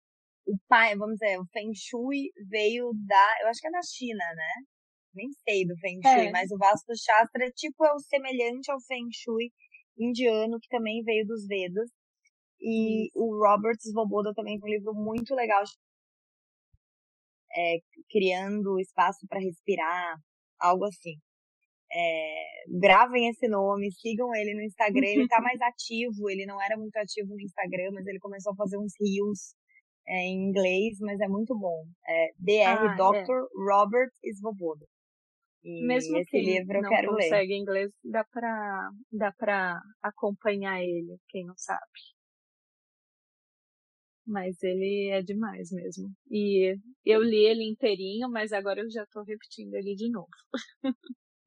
o 0.47 0.59
pai, 0.69 0.95
vamos 0.97 1.16
dizer, 1.19 1.38
o 1.38 1.47
Feng 1.47 1.73
Shui 1.75 2.31
veio 2.51 2.93
da, 3.07 3.37
eu 3.43 3.49
acho 3.49 3.61
que 3.61 3.69
é 3.69 3.71
da 3.71 3.83
China, 3.83 4.25
né? 4.35 4.53
Nem 5.14 5.29
sei 5.49 5.66
do 5.66 5.77
Feng 5.79 6.01
Shui, 6.03 6.27
é. 6.27 6.31
mas 6.31 6.51
o 6.51 6.59
Vasto 6.59 6.93
Shastra 6.95 7.47
é 7.47 7.51
tipo 7.51 7.83
é 7.85 7.93
o 7.95 7.99
semelhante 7.99 8.71
ao 8.71 8.81
Feng 8.83 9.09
Shui 9.11 9.51
indiano, 9.99 10.59
que 10.61 10.69
também 10.69 11.03
veio 11.03 11.27
dos 11.27 11.47
Vedas. 11.47 11.90
E 12.61 13.11
o 13.14 13.38
Robert 13.38 13.77
Svoboda 13.81 14.35
também 14.35 14.59
tem 14.59 14.70
um 14.70 14.75
livro 14.75 14.94
muito 14.94 15.35
legal 15.35 15.62
é, 17.57 17.79
criando 18.11 18.79
espaço 18.79 19.27
para 19.29 19.40
respirar, 19.40 20.16
algo 20.59 20.85
assim. 20.85 21.16
É, 21.92 22.44
gravem 22.79 23.29
esse 23.29 23.49
nome, 23.49 23.90
sigam 23.90 24.33
ele 24.35 24.55
no 24.55 24.62
Instagram, 24.62 25.07
ele 25.07 25.27
tá 25.27 25.40
mais 25.42 25.61
ativo, 25.61 26.31
ele 26.31 26.46
não 26.46 26.62
era 26.62 26.77
muito 26.77 26.96
ativo 26.96 27.35
no 27.35 27.40
Instagram, 27.40 27.90
mas 27.92 28.07
ele 28.07 28.20
começou 28.20 28.53
a 28.53 28.57
fazer 28.57 28.79
uns 28.79 28.92
reels 29.01 29.55
é, 30.07 30.18
em 30.27 30.49
inglês, 30.49 30.99
mas 31.01 31.18
é 31.20 31.27
muito 31.27 31.59
bom. 31.59 31.85
É 32.07 32.29
Dr. 32.38 32.66
Ah, 32.66 32.94
Dr. 32.94 33.33
É. 33.33 33.73
Robert 33.73 34.11
Svoboda. 34.38 34.87
E 35.62 35.87
Mesmo 35.87 36.16
esse 36.18 36.31
que 36.31 36.40
livro 36.40 36.79
eu 36.79 36.83
não 36.83 36.90
quero 36.90 37.09
consegue 37.12 37.53
ler. 37.53 37.59
inglês, 37.59 37.92
dá 38.05 38.25
pra, 38.25 38.90
dá 39.12 39.33
pra 39.33 39.79
acompanhar 40.03 40.81
ele, 40.81 41.18
quem 41.29 41.44
não 41.44 41.55
sabe. 41.57 41.81
Mas 44.31 44.62
ele 44.62 45.09
é 45.11 45.23
demais 45.23 45.73
mesmo. 45.73 46.09
E 46.31 46.77
eu 47.05 47.21
li 47.21 47.45
ele 47.47 47.64
inteirinho, 47.69 48.31
mas 48.31 48.53
agora 48.53 48.81
eu 48.81 48.88
já 48.88 49.05
tô 49.07 49.25
repetindo 49.25 49.75
ele 49.75 49.97
de 49.97 50.09
novo. 50.09 50.29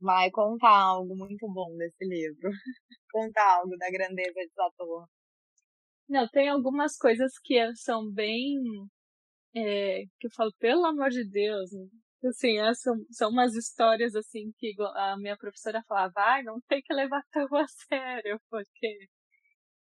Vai 0.02 0.30
contar 0.32 0.82
algo 0.82 1.16
muito 1.16 1.48
bom 1.48 1.78
desse 1.78 2.04
livro. 2.06 2.50
contar 3.10 3.56
algo 3.60 3.78
da 3.78 3.90
grandeza 3.90 4.34
de 4.34 4.52
Saturno. 4.54 5.08
Não, 6.10 6.28
tem 6.28 6.50
algumas 6.50 6.98
coisas 6.98 7.32
que 7.42 7.74
são 7.76 8.12
bem. 8.12 8.60
É, 9.56 10.04
que 10.20 10.28
eu 10.28 10.32
falo, 10.36 10.52
pelo 10.60 10.86
amor 10.86 11.10
de 11.10 11.24
Deus, 11.30 11.70
assim, 12.26 12.58
é, 12.60 12.74
são, 12.74 12.96
são 13.12 13.30
umas 13.30 13.56
histórias 13.56 14.14
assim 14.16 14.52
que 14.58 14.74
a 14.96 15.16
minha 15.18 15.38
professora 15.38 15.82
falava, 15.88 16.12
vai, 16.14 16.44
não 16.44 16.60
tem 16.68 16.82
que 16.82 16.94
levar 16.94 17.22
tão 17.32 17.48
a 17.56 17.66
sério, 17.88 18.42
porque 18.50 19.08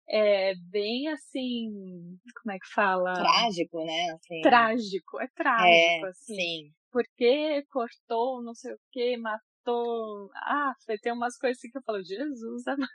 é 0.08 0.54
bem 0.70 1.08
assim, 1.08 2.18
como 2.42 2.52
é 2.52 2.58
que 2.58 2.72
fala? 2.74 3.14
Trágico, 3.14 3.84
né? 3.84 4.10
Assim. 4.12 4.40
Trágico, 4.42 5.20
é 5.20 5.28
trágico, 5.34 6.06
é, 6.06 6.08
assim. 6.08 6.34
Sim. 6.34 6.72
Porque 6.90 7.64
cortou, 7.70 8.42
não 8.42 8.54
sei 8.54 8.72
o 8.74 8.78
que, 8.90 9.16
matou. 9.16 10.30
Ah, 10.34 10.72
tem 11.02 11.12
umas 11.12 11.36
coisas 11.38 11.58
assim 11.58 11.70
que 11.70 11.78
eu 11.78 11.82
falo, 11.82 12.02
Jesus 12.04 12.66
amado. 12.66 12.88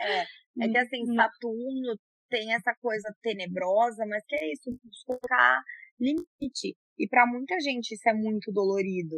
É, 0.00 0.20
é 0.60 0.68
que 0.68 0.78
assim, 0.78 1.06
Saturno 1.14 1.98
tem 2.28 2.52
essa 2.52 2.74
coisa 2.82 3.14
tenebrosa, 3.22 4.04
mas 4.06 4.24
que 4.26 4.36
é 4.36 4.52
isso, 4.52 4.70
colocar 5.06 5.62
limite. 5.98 6.76
E 6.98 7.08
para 7.08 7.26
muita 7.26 7.58
gente 7.60 7.92
isso 7.92 8.08
é 8.08 8.14
muito 8.14 8.52
dolorido, 8.52 9.16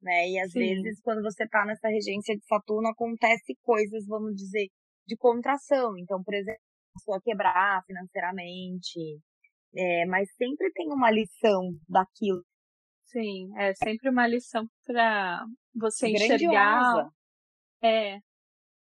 né? 0.00 0.30
E 0.30 0.38
às 0.38 0.52
Sim. 0.52 0.60
vezes, 0.60 1.00
quando 1.02 1.22
você 1.22 1.46
tá 1.48 1.64
nessa 1.66 1.88
regência 1.88 2.36
de 2.36 2.44
Saturno, 2.46 2.88
acontece 2.88 3.56
coisas, 3.62 4.06
vamos 4.06 4.34
dizer, 4.34 4.68
de 5.06 5.16
contração. 5.16 5.96
Então, 5.98 6.22
por 6.22 6.34
exemplo, 6.34 6.60
a 6.60 6.98
pessoa 6.98 7.20
quebrar 7.22 7.82
financeiramente, 7.86 9.20
é, 9.76 10.06
mas 10.06 10.28
sempre 10.36 10.70
tem 10.72 10.92
uma 10.92 11.10
lição 11.10 11.72
daquilo. 11.88 12.44
Sim, 13.06 13.52
é 13.58 13.74
sempre 13.74 14.10
uma 14.10 14.26
lição 14.26 14.66
para 14.86 15.44
você 15.74 16.08
enxergar. 16.08 17.08
É, 17.82 18.18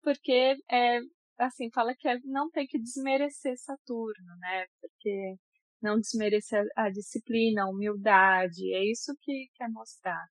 porque 0.02 0.56
é, 0.70 1.00
assim, 1.38 1.70
fala 1.72 1.94
que 1.94 2.08
é, 2.08 2.18
não 2.24 2.50
tem 2.50 2.66
que 2.66 2.78
desmerecer 2.78 3.56
Saturno, 3.58 4.36
né? 4.40 4.66
Porque 4.80 5.36
não 5.82 6.00
desmerecer 6.00 6.64
a, 6.76 6.84
a 6.84 6.90
disciplina, 6.90 7.64
a 7.64 7.68
humildade, 7.68 8.72
é 8.74 8.84
isso 8.90 9.14
que 9.20 9.48
quer 9.54 9.68
mostrar. 9.68 10.24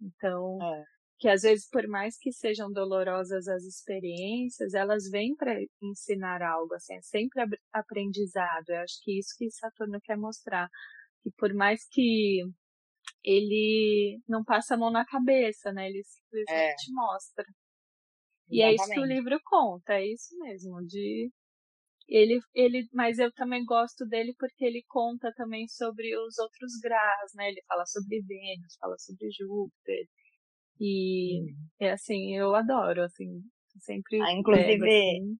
Então, 0.00 0.58
é 0.62 0.84
que 1.22 1.28
às 1.28 1.42
vezes, 1.42 1.68
por 1.70 1.86
mais 1.86 2.18
que 2.18 2.32
sejam 2.32 2.68
dolorosas 2.72 3.46
as 3.46 3.62
experiências, 3.62 4.74
elas 4.74 5.08
vêm 5.08 5.36
para 5.36 5.54
ensinar 5.80 6.42
algo, 6.42 6.74
assim, 6.74 6.96
é 6.96 7.00
sempre 7.00 7.44
aprendizado. 7.72 8.68
Eu 8.68 8.80
acho 8.80 8.94
que 9.04 9.20
isso 9.20 9.32
que 9.38 9.48
Saturno 9.48 10.00
quer 10.02 10.16
mostrar, 10.16 10.68
que 11.22 11.30
por 11.38 11.54
mais 11.54 11.86
que 11.88 12.40
ele 13.22 14.20
não 14.28 14.42
passa 14.42 14.74
a 14.74 14.76
mão 14.76 14.90
na 14.90 15.06
cabeça, 15.06 15.70
né? 15.72 15.88
Ele 15.90 16.02
simplesmente 16.02 16.90
é. 16.90 16.92
mostra. 16.92 17.46
E 18.50 18.60
Exatamente. 18.60 18.64
é 18.64 18.74
isso 18.74 18.92
que 18.92 19.00
o 19.00 19.14
livro 19.14 19.40
conta, 19.44 19.92
é 19.94 20.06
isso 20.08 20.36
mesmo, 20.40 20.84
de 20.84 21.30
ele, 22.08 22.40
ele, 22.52 22.88
mas 22.92 23.20
eu 23.20 23.32
também 23.32 23.64
gosto 23.64 24.04
dele 24.06 24.34
porque 24.36 24.64
ele 24.64 24.82
conta 24.88 25.32
também 25.36 25.68
sobre 25.68 26.18
os 26.18 26.36
outros 26.38 26.72
graus, 26.82 27.32
né? 27.36 27.48
Ele 27.48 27.62
fala 27.68 27.86
sobre 27.86 28.20
Vênus, 28.22 28.74
fala 28.80 28.98
sobre 28.98 29.30
Júpiter. 29.30 30.08
E 30.80 31.52
é 31.80 31.92
assim, 31.92 32.36
eu 32.36 32.54
adoro, 32.54 33.02
assim, 33.02 33.40
sempre. 33.80 34.20
Ah, 34.22 34.32
inclusive, 34.32 34.78
pego, 34.78 34.84
assim. 34.84 35.36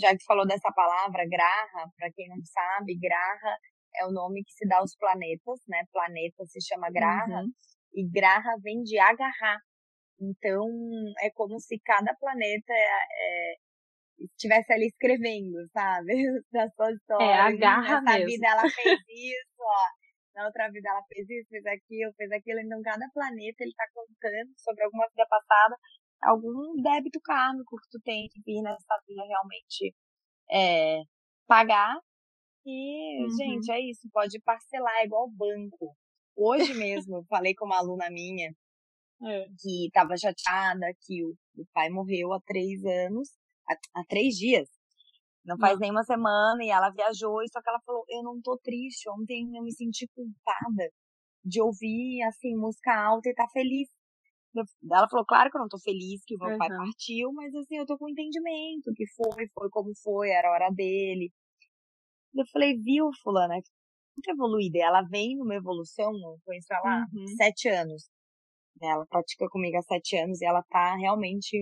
já 0.00 0.10
que 0.10 0.18
tu 0.18 0.24
falou 0.26 0.46
dessa 0.46 0.72
palavra, 0.72 1.24
graha, 1.28 1.90
para 1.96 2.10
quem 2.12 2.28
não 2.28 2.42
sabe, 2.44 2.98
graha 2.98 3.56
é 3.98 4.06
o 4.06 4.12
nome 4.12 4.44
que 4.44 4.52
se 4.52 4.66
dá 4.68 4.78
aos 4.78 4.94
planetas, 4.96 5.60
né? 5.68 5.82
Planeta 5.92 6.44
se 6.46 6.60
chama 6.60 6.90
graha, 6.90 7.42
uhum. 7.42 7.50
e 7.94 8.08
graha 8.10 8.56
vem 8.62 8.82
de 8.82 8.98
agarrar. 8.98 9.58
Então, 10.20 10.66
é 11.20 11.30
como 11.30 11.58
se 11.60 11.78
cada 11.84 12.14
planeta 12.14 12.72
é, 12.72 13.54
estivesse 14.18 14.72
ali 14.72 14.86
escrevendo, 14.86 15.56
sabe? 15.72 16.12
Da 16.52 16.68
sua 16.70 16.92
história. 16.92 17.24
É, 17.24 17.40
agarra 17.40 18.00
Nessa 18.00 18.18
mesmo. 18.18 18.26
vida 18.26 18.46
ela 18.48 18.62
fez 18.68 19.00
isso, 19.08 19.60
ó 19.60 20.05
na 20.36 20.46
outra 20.46 20.70
vida 20.70 20.88
ela 20.90 21.02
fez 21.08 21.28
isso, 21.28 21.48
fez 21.48 21.64
aquilo, 21.66 22.12
fez 22.14 22.30
aquilo. 22.30 22.60
Então, 22.60 22.80
cada 22.82 23.08
planeta 23.12 23.64
ele 23.64 23.72
tá 23.74 23.86
contando 23.92 24.52
sobre 24.58 24.84
alguma 24.84 25.08
vida 25.08 25.26
passada, 25.28 25.76
algum 26.22 26.82
débito 26.82 27.18
kármico 27.22 27.76
que 27.76 27.88
tu 27.90 28.00
tem 28.04 28.28
que 28.28 28.40
vir 28.44 28.62
nessa 28.62 29.00
vida 29.08 29.22
realmente 29.26 29.94
é, 30.50 31.02
pagar. 31.48 31.98
E, 32.66 33.22
uhum. 33.22 33.30
gente, 33.30 33.72
é 33.72 33.80
isso, 33.80 34.08
pode 34.12 34.38
parcelar, 34.40 34.96
é 34.96 35.06
igual 35.06 35.30
banco. 35.30 35.96
Hoje 36.36 36.74
mesmo, 37.06 37.24
falei 37.28 37.54
com 37.54 37.64
uma 37.64 37.78
aluna 37.78 38.10
minha 38.10 38.50
é. 39.22 39.46
que 39.58 39.86
estava 39.86 40.16
chateada 40.16 40.86
que 41.00 41.24
o, 41.24 41.34
o, 41.56 41.66
pai 41.72 41.88
morreu 41.88 42.32
há 42.34 42.40
três 42.44 42.84
anos, 42.84 43.30
há, 43.68 44.00
há 44.00 44.04
três 44.06 44.34
dias. 44.34 44.68
Não 45.46 45.56
faz 45.58 45.78
nem 45.78 45.92
uma 45.92 46.02
semana 46.02 46.62
e 46.62 46.70
ela 46.70 46.90
viajou, 46.90 47.40
e 47.40 47.48
só 47.48 47.62
que 47.62 47.68
ela 47.68 47.80
falou, 47.86 48.04
eu 48.08 48.22
não 48.22 48.40
tô 48.42 48.58
triste, 48.58 49.08
ontem 49.08 49.56
eu 49.56 49.62
me 49.62 49.72
senti 49.72 50.08
culpada 50.08 50.90
de 51.44 51.62
ouvir, 51.62 52.22
assim, 52.24 52.56
música 52.56 52.92
alta 52.92 53.28
e 53.28 53.34
tá 53.34 53.46
feliz. 53.52 53.88
Ela 54.90 55.08
falou, 55.08 55.24
claro 55.24 55.50
que 55.50 55.56
eu 55.56 55.60
não 55.60 55.68
tô 55.68 55.78
feliz 55.78 56.24
que 56.26 56.34
o 56.34 56.38
meu 56.38 56.50
uhum. 56.50 56.58
pai 56.58 56.68
partiu, 56.68 57.32
mas 57.32 57.54
assim, 57.54 57.76
eu 57.76 57.86
tô 57.86 57.96
com 57.96 58.08
entendimento 58.08 58.92
que 58.96 59.06
foi, 59.14 59.46
foi 59.54 59.70
como 59.70 59.92
foi, 60.02 60.30
era 60.30 60.48
a 60.48 60.52
hora 60.52 60.70
dele. 60.70 61.30
Eu 62.34 62.44
falei, 62.52 62.76
viu, 62.76 63.08
fulana, 63.22 63.54
muito 63.54 64.28
evoluída. 64.28 64.78
Ela 64.78 65.02
vem 65.02 65.36
numa 65.36 65.54
evolução, 65.54 66.10
eu 66.12 66.38
conheço 66.44 66.72
ela 66.72 66.82
há 66.82 67.06
uhum. 67.12 67.26
sete 67.36 67.68
anos. 67.68 68.10
Ela 68.82 69.06
pratica 69.06 69.46
comigo 69.48 69.76
há 69.76 69.82
sete 69.82 70.16
anos 70.16 70.40
e 70.40 70.44
ela 70.44 70.62
tá 70.68 70.96
realmente 70.96 71.56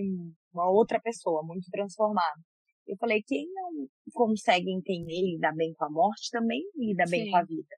uma 0.51 0.69
outra 0.69 0.99
pessoa, 0.99 1.43
muito 1.43 1.69
transformada. 1.69 2.41
Eu 2.87 2.97
falei, 2.97 3.21
quem 3.25 3.47
não 3.51 3.87
consegue 4.13 4.71
entender 4.71 5.13
e 5.13 5.35
lidar 5.35 5.53
bem 5.53 5.73
com 5.73 5.85
a 5.85 5.89
morte, 5.89 6.29
também 6.31 6.61
lida 6.75 7.03
bem 7.09 7.25
Sim. 7.25 7.31
com 7.31 7.37
a 7.37 7.43
vida. 7.43 7.75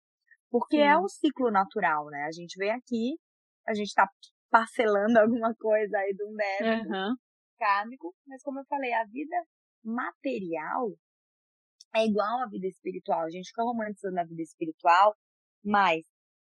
Porque 0.49 0.77
é 0.77 0.79
Sim. 0.79 0.87
é 0.87 0.97
um 0.97 1.07
ciclo 1.07 1.49
natural, 1.49 2.07
né? 2.07 2.25
A 2.25 2.31
gente 2.31 2.57
vem 2.57 2.71
aqui, 2.71 3.17
a 3.65 3.73
gente 3.73 3.93
tá 3.93 4.07
parcelando 4.49 5.17
alguma 5.19 5.53
coisa 5.55 5.97
aí 5.97 6.13
de 6.13 6.23
um 6.25 6.35
débito 6.35 6.89
uhum. 6.89 7.15
kármico, 7.57 8.13
mas 8.27 8.41
como 8.43 8.59
eu 8.59 8.65
falei, 8.65 8.93
a 8.93 9.05
vida 9.05 9.35
material 9.83 10.91
é 11.95 12.05
igual 12.05 12.41
à 12.41 12.47
vida 12.47 12.67
espiritual. 12.67 13.21
A 13.21 13.29
gente 13.29 13.47
fica 13.47 13.63
romantizando 13.63 14.19
a 14.19 14.25
vida 14.25 14.41
espiritual, 14.41 15.15
mas 15.63 16.05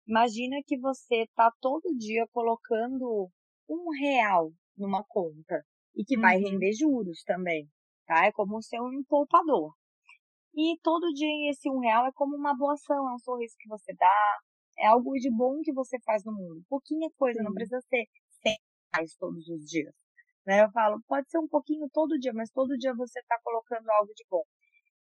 imagina 0.07 0.57
que 0.66 0.79
você 0.79 1.27
tá 1.37 1.53
todo 1.61 1.97
dia 1.97 2.27
colocando 2.33 3.31
um 3.68 3.90
real 4.01 4.51
numa 4.77 5.05
conta 5.05 5.62
e 5.94 6.05
que 6.05 6.16
uhum. 6.16 6.23
vai 6.23 6.38
render 6.38 6.73
juros 6.73 7.23
também 7.25 7.68
tá? 8.09 8.27
É 8.27 8.33
como 8.33 8.61
ser 8.62 8.81
um 8.81 9.05
poupador. 9.07 9.75
E 10.57 10.77
todo 10.83 11.12
dia 11.12 11.51
esse 11.51 11.71
um 11.71 11.79
real 11.79 12.07
é 12.07 12.12
como 12.12 12.35
uma 12.35 12.57
boa 12.57 12.73
ação, 12.73 13.09
é 13.09 13.14
um 13.14 13.18
sorriso 13.18 13.55
que 13.61 13.68
você 13.68 13.94
dá, 13.94 14.38
é 14.79 14.87
algo 14.87 15.12
de 15.12 15.31
bom 15.31 15.61
que 15.62 15.73
você 15.73 16.01
faz 16.01 16.25
no 16.25 16.33
mundo. 16.33 16.64
Pouquinha 16.68 17.09
coisa, 17.16 17.38
Sim. 17.38 17.44
não 17.44 17.53
precisa 17.53 17.81
ser 17.83 18.07
100 18.42 18.57
reais 18.94 19.14
todos 19.16 19.47
os 19.49 19.64
dias. 19.66 19.94
Né? 20.47 20.64
Eu 20.64 20.71
falo, 20.73 21.01
pode 21.07 21.31
ser 21.31 21.38
um 21.38 21.47
pouquinho 21.47 21.88
todo 21.92 22.18
dia, 22.18 22.33
mas 22.33 22.51
todo 22.51 22.77
dia 22.79 22.94
você 22.94 23.21
está 23.21 23.38
colocando 23.44 23.88
algo 23.90 24.12
de 24.14 24.25
bom. 24.29 24.42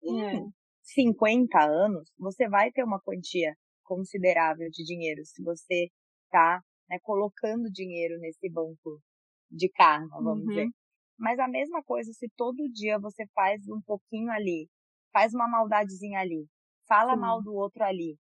Em 0.03 0.21
é. 0.23 0.41
50 0.83 1.59
anos, 1.59 2.13
você 2.17 2.47
vai 2.47 2.71
ter 2.71 2.83
uma 2.83 3.01
quantia 3.01 3.55
considerável 3.83 4.69
de 4.69 4.83
dinheiro 4.83 5.25
se 5.25 5.43
você 5.43 5.89
está 6.25 6.61
né, 6.89 6.99
colocando 7.01 7.71
dinheiro 7.71 8.17
nesse 8.19 8.49
banco 8.49 9.01
de 9.49 9.69
karma, 9.69 10.21
vamos 10.21 10.43
uhum. 10.43 10.49
dizer. 10.49 10.69
Mas 11.17 11.39
a 11.39 11.47
mesma 11.47 11.83
coisa 11.83 12.11
se 12.11 12.27
todo 12.35 12.71
dia 12.71 12.99
você 12.99 13.25
faz 13.33 13.61
um 13.67 13.81
pouquinho 13.81 14.31
ali, 14.31 14.69
faz 15.11 15.33
uma 15.33 15.47
maldadezinha 15.47 16.19
ali, 16.19 16.47
fala 16.87 17.13
Sim. 17.13 17.19
mal 17.19 17.41
do 17.41 17.53
outro 17.53 17.83
ali, 17.83 18.17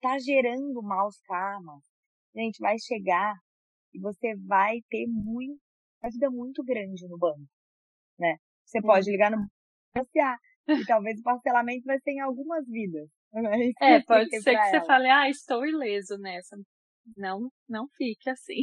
tá 0.00 0.18
gerando 0.18 0.82
maus 0.82 1.18
karmas. 1.26 1.82
Gente, 2.34 2.58
vai 2.60 2.78
chegar 2.78 3.34
e 3.92 4.00
você 4.00 4.36
vai 4.46 4.80
ter 4.88 5.06
muito, 5.08 5.60
uma 6.02 6.10
vida 6.10 6.30
muito 6.30 6.62
grande 6.62 7.08
no 7.08 7.18
banco, 7.18 7.48
né? 8.18 8.36
Você 8.64 8.80
pode 8.82 9.10
ligar 9.10 9.30
no 9.30 9.38
banco 9.38 10.10
e 10.68 10.84
talvez 10.84 11.18
o 11.18 11.22
parcelamento 11.22 11.84
vai 11.86 11.98
ser 12.00 12.12
em 12.12 12.20
algumas 12.20 12.66
vidas. 12.66 13.08
É, 13.80 13.94
é 13.94 14.02
pode 14.02 14.30
ser 14.30 14.50
que 14.52 14.56
ela. 14.56 14.80
você 14.80 14.86
fale, 14.86 15.08
ah, 15.08 15.28
estou 15.28 15.66
ileso 15.66 16.16
nessa. 16.18 16.56
Não, 17.16 17.50
não 17.68 17.86
fique 17.96 18.28
assim. 18.28 18.62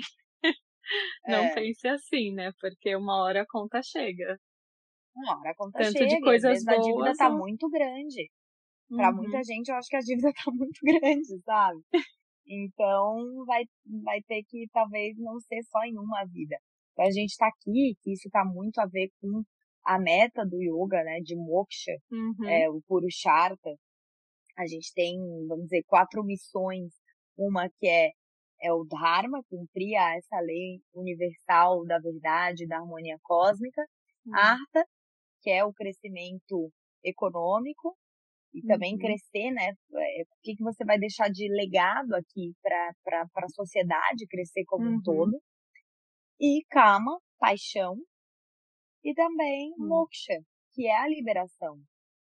Não 1.28 1.40
é. 1.40 1.54
pense 1.54 1.88
assim, 1.88 2.34
né? 2.34 2.52
Porque 2.60 2.96
uma 2.96 3.24
hora 3.24 3.42
a 3.42 3.46
conta 3.48 3.82
chega. 3.82 4.38
Uma 5.16 5.40
hora 5.40 5.52
a 5.52 5.56
conta 5.56 5.80
Tanto 5.80 5.98
chega. 5.98 6.08
de 6.08 6.22
coisas 6.22 6.64
boas. 6.64 6.78
A 6.78 6.82
dívida 6.82 7.14
tá 7.16 7.30
ou... 7.30 7.38
muito 7.38 7.70
grande. 7.70 8.30
Uhum. 8.90 8.98
Pra 8.98 9.12
muita 9.12 9.44
gente, 9.44 9.70
eu 9.70 9.76
acho 9.76 9.90
que 9.90 9.96
a 9.96 10.02
dívida 10.02 10.32
tá 10.34 10.44
muito 10.52 10.80
grande, 10.84 11.42
sabe? 11.44 11.82
Então, 12.48 13.44
vai, 13.46 13.64
vai 14.04 14.22
ter 14.24 14.44
que 14.44 14.68
talvez 14.72 15.18
não 15.18 15.40
ser 15.40 15.64
só 15.64 15.84
em 15.84 15.98
uma 15.98 16.24
vida. 16.26 16.58
Então, 16.94 17.06
a 17.06 17.12
gente 17.12 17.36
tá 17.36 17.48
aqui, 17.48 17.96
que 18.02 18.14
isso 18.14 18.30
tá 18.30 18.46
muito 18.46 18.80
a 18.80 18.86
ver 18.86 19.10
com 19.20 19.44
a 19.86 20.00
meta 20.00 20.46
do 20.46 20.62
yoga, 20.62 21.04
né? 21.04 21.20
De 21.22 21.36
moksha, 21.36 21.94
uhum. 22.12 22.48
é, 22.48 22.70
o 22.70 22.82
Purushartha. 22.88 23.76
A 24.58 24.66
gente 24.68 24.94
tem, 24.94 25.18
vamos 25.48 25.66
dizer, 25.66 25.84
quatro 25.88 26.24
missões. 26.24 26.94
Uma 27.38 27.70
que 27.70 27.88
é 27.88 28.12
é 28.66 28.74
o 28.74 28.84
Dharma, 28.84 29.44
cumprir 29.50 29.96
essa 30.18 30.40
lei 30.40 30.82
universal 30.94 31.86
da 31.86 32.00
verdade, 32.00 32.68
da 32.68 32.78
harmonia 32.78 33.18
cósmica. 33.22 33.86
Uhum. 34.26 34.36
Artha, 34.36 34.86
que 35.42 35.50
é 35.50 35.64
o 35.64 35.74
crescimento 35.74 36.72
econômico 37.04 37.96
e 38.54 38.62
uhum. 38.62 38.68
também 38.68 38.98
crescer, 38.98 39.52
né? 39.52 39.74
É, 39.94 40.24
o 40.24 40.42
que, 40.42 40.56
que 40.56 40.64
você 40.64 40.84
vai 40.84 40.98
deixar 40.98 41.30
de 41.30 41.48
legado 41.50 42.16
aqui 42.16 42.54
para 42.62 43.28
a 43.36 43.50
sociedade 43.50 44.28
crescer 44.28 44.64
como 44.66 44.86
uhum. 44.86 44.96
um 44.96 45.02
todo. 45.02 45.40
E 46.40 46.64
Kama, 46.70 47.20
paixão. 47.38 47.96
E 49.04 49.14
também 49.14 49.72
hum. 49.78 49.88
Moksha, 49.88 50.42
que 50.74 50.88
é 50.88 50.98
a 50.98 51.08
liberação. 51.08 51.80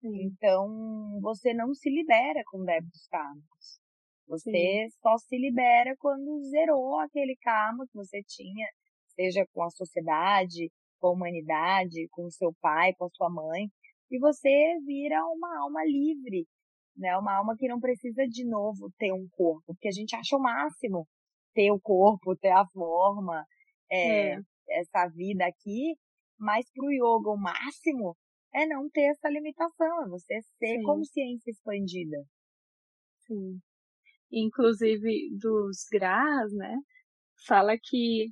Então, 0.06 1.18
você 1.22 1.54
não 1.54 1.72
se 1.72 1.88
libera 1.88 2.42
com 2.50 2.62
débitos 2.62 3.06
kármicos. 3.06 3.80
Você 4.26 4.50
Sim. 4.50 4.88
só 5.02 5.16
se 5.18 5.36
libera 5.36 5.94
quando 5.98 6.42
zerou 6.44 6.98
aquele 6.98 7.36
karma 7.36 7.86
que 7.86 7.94
você 7.94 8.22
tinha, 8.22 8.66
seja 9.14 9.46
com 9.52 9.62
a 9.62 9.70
sociedade, 9.70 10.72
com 10.98 11.08
a 11.08 11.12
humanidade, 11.12 12.08
com 12.10 12.24
o 12.24 12.30
seu 12.30 12.52
pai, 12.60 12.94
com 12.94 13.04
a 13.04 13.10
sua 13.10 13.30
mãe, 13.30 13.68
e 14.10 14.18
você 14.18 14.78
vira 14.86 15.22
uma 15.26 15.60
alma 15.60 15.84
livre, 15.84 16.46
né? 16.96 17.16
Uma 17.18 17.36
alma 17.36 17.56
que 17.56 17.68
não 17.68 17.80
precisa 17.80 18.26
de 18.26 18.44
novo 18.44 18.90
ter 18.98 19.12
um 19.12 19.28
corpo, 19.32 19.62
porque 19.66 19.88
a 19.88 19.92
gente 19.92 20.16
acha 20.16 20.36
o 20.36 20.40
máximo 20.40 21.06
ter 21.54 21.70
o 21.70 21.80
corpo, 21.80 22.36
ter 22.36 22.50
a 22.50 22.66
forma, 22.66 23.44
é, 23.90 24.34
é. 24.34 24.40
essa 24.70 25.06
vida 25.08 25.46
aqui, 25.46 25.94
mas 26.38 26.66
para 26.72 26.86
o 26.86 26.90
yoga 26.90 27.30
o 27.30 27.36
máximo 27.36 28.16
é 28.52 28.66
não 28.66 28.88
ter 28.88 29.10
essa 29.10 29.28
limitação, 29.28 30.04
é 30.04 30.08
você 30.08 30.40
ser 30.58 30.78
Sim. 30.78 30.82
consciência 30.82 31.50
expandida. 31.50 32.24
Sim 33.26 33.60
inclusive 34.34 35.30
dos 35.38 35.86
Grahas, 35.90 36.52
né? 36.52 36.76
Fala 37.46 37.76
que 37.80 38.30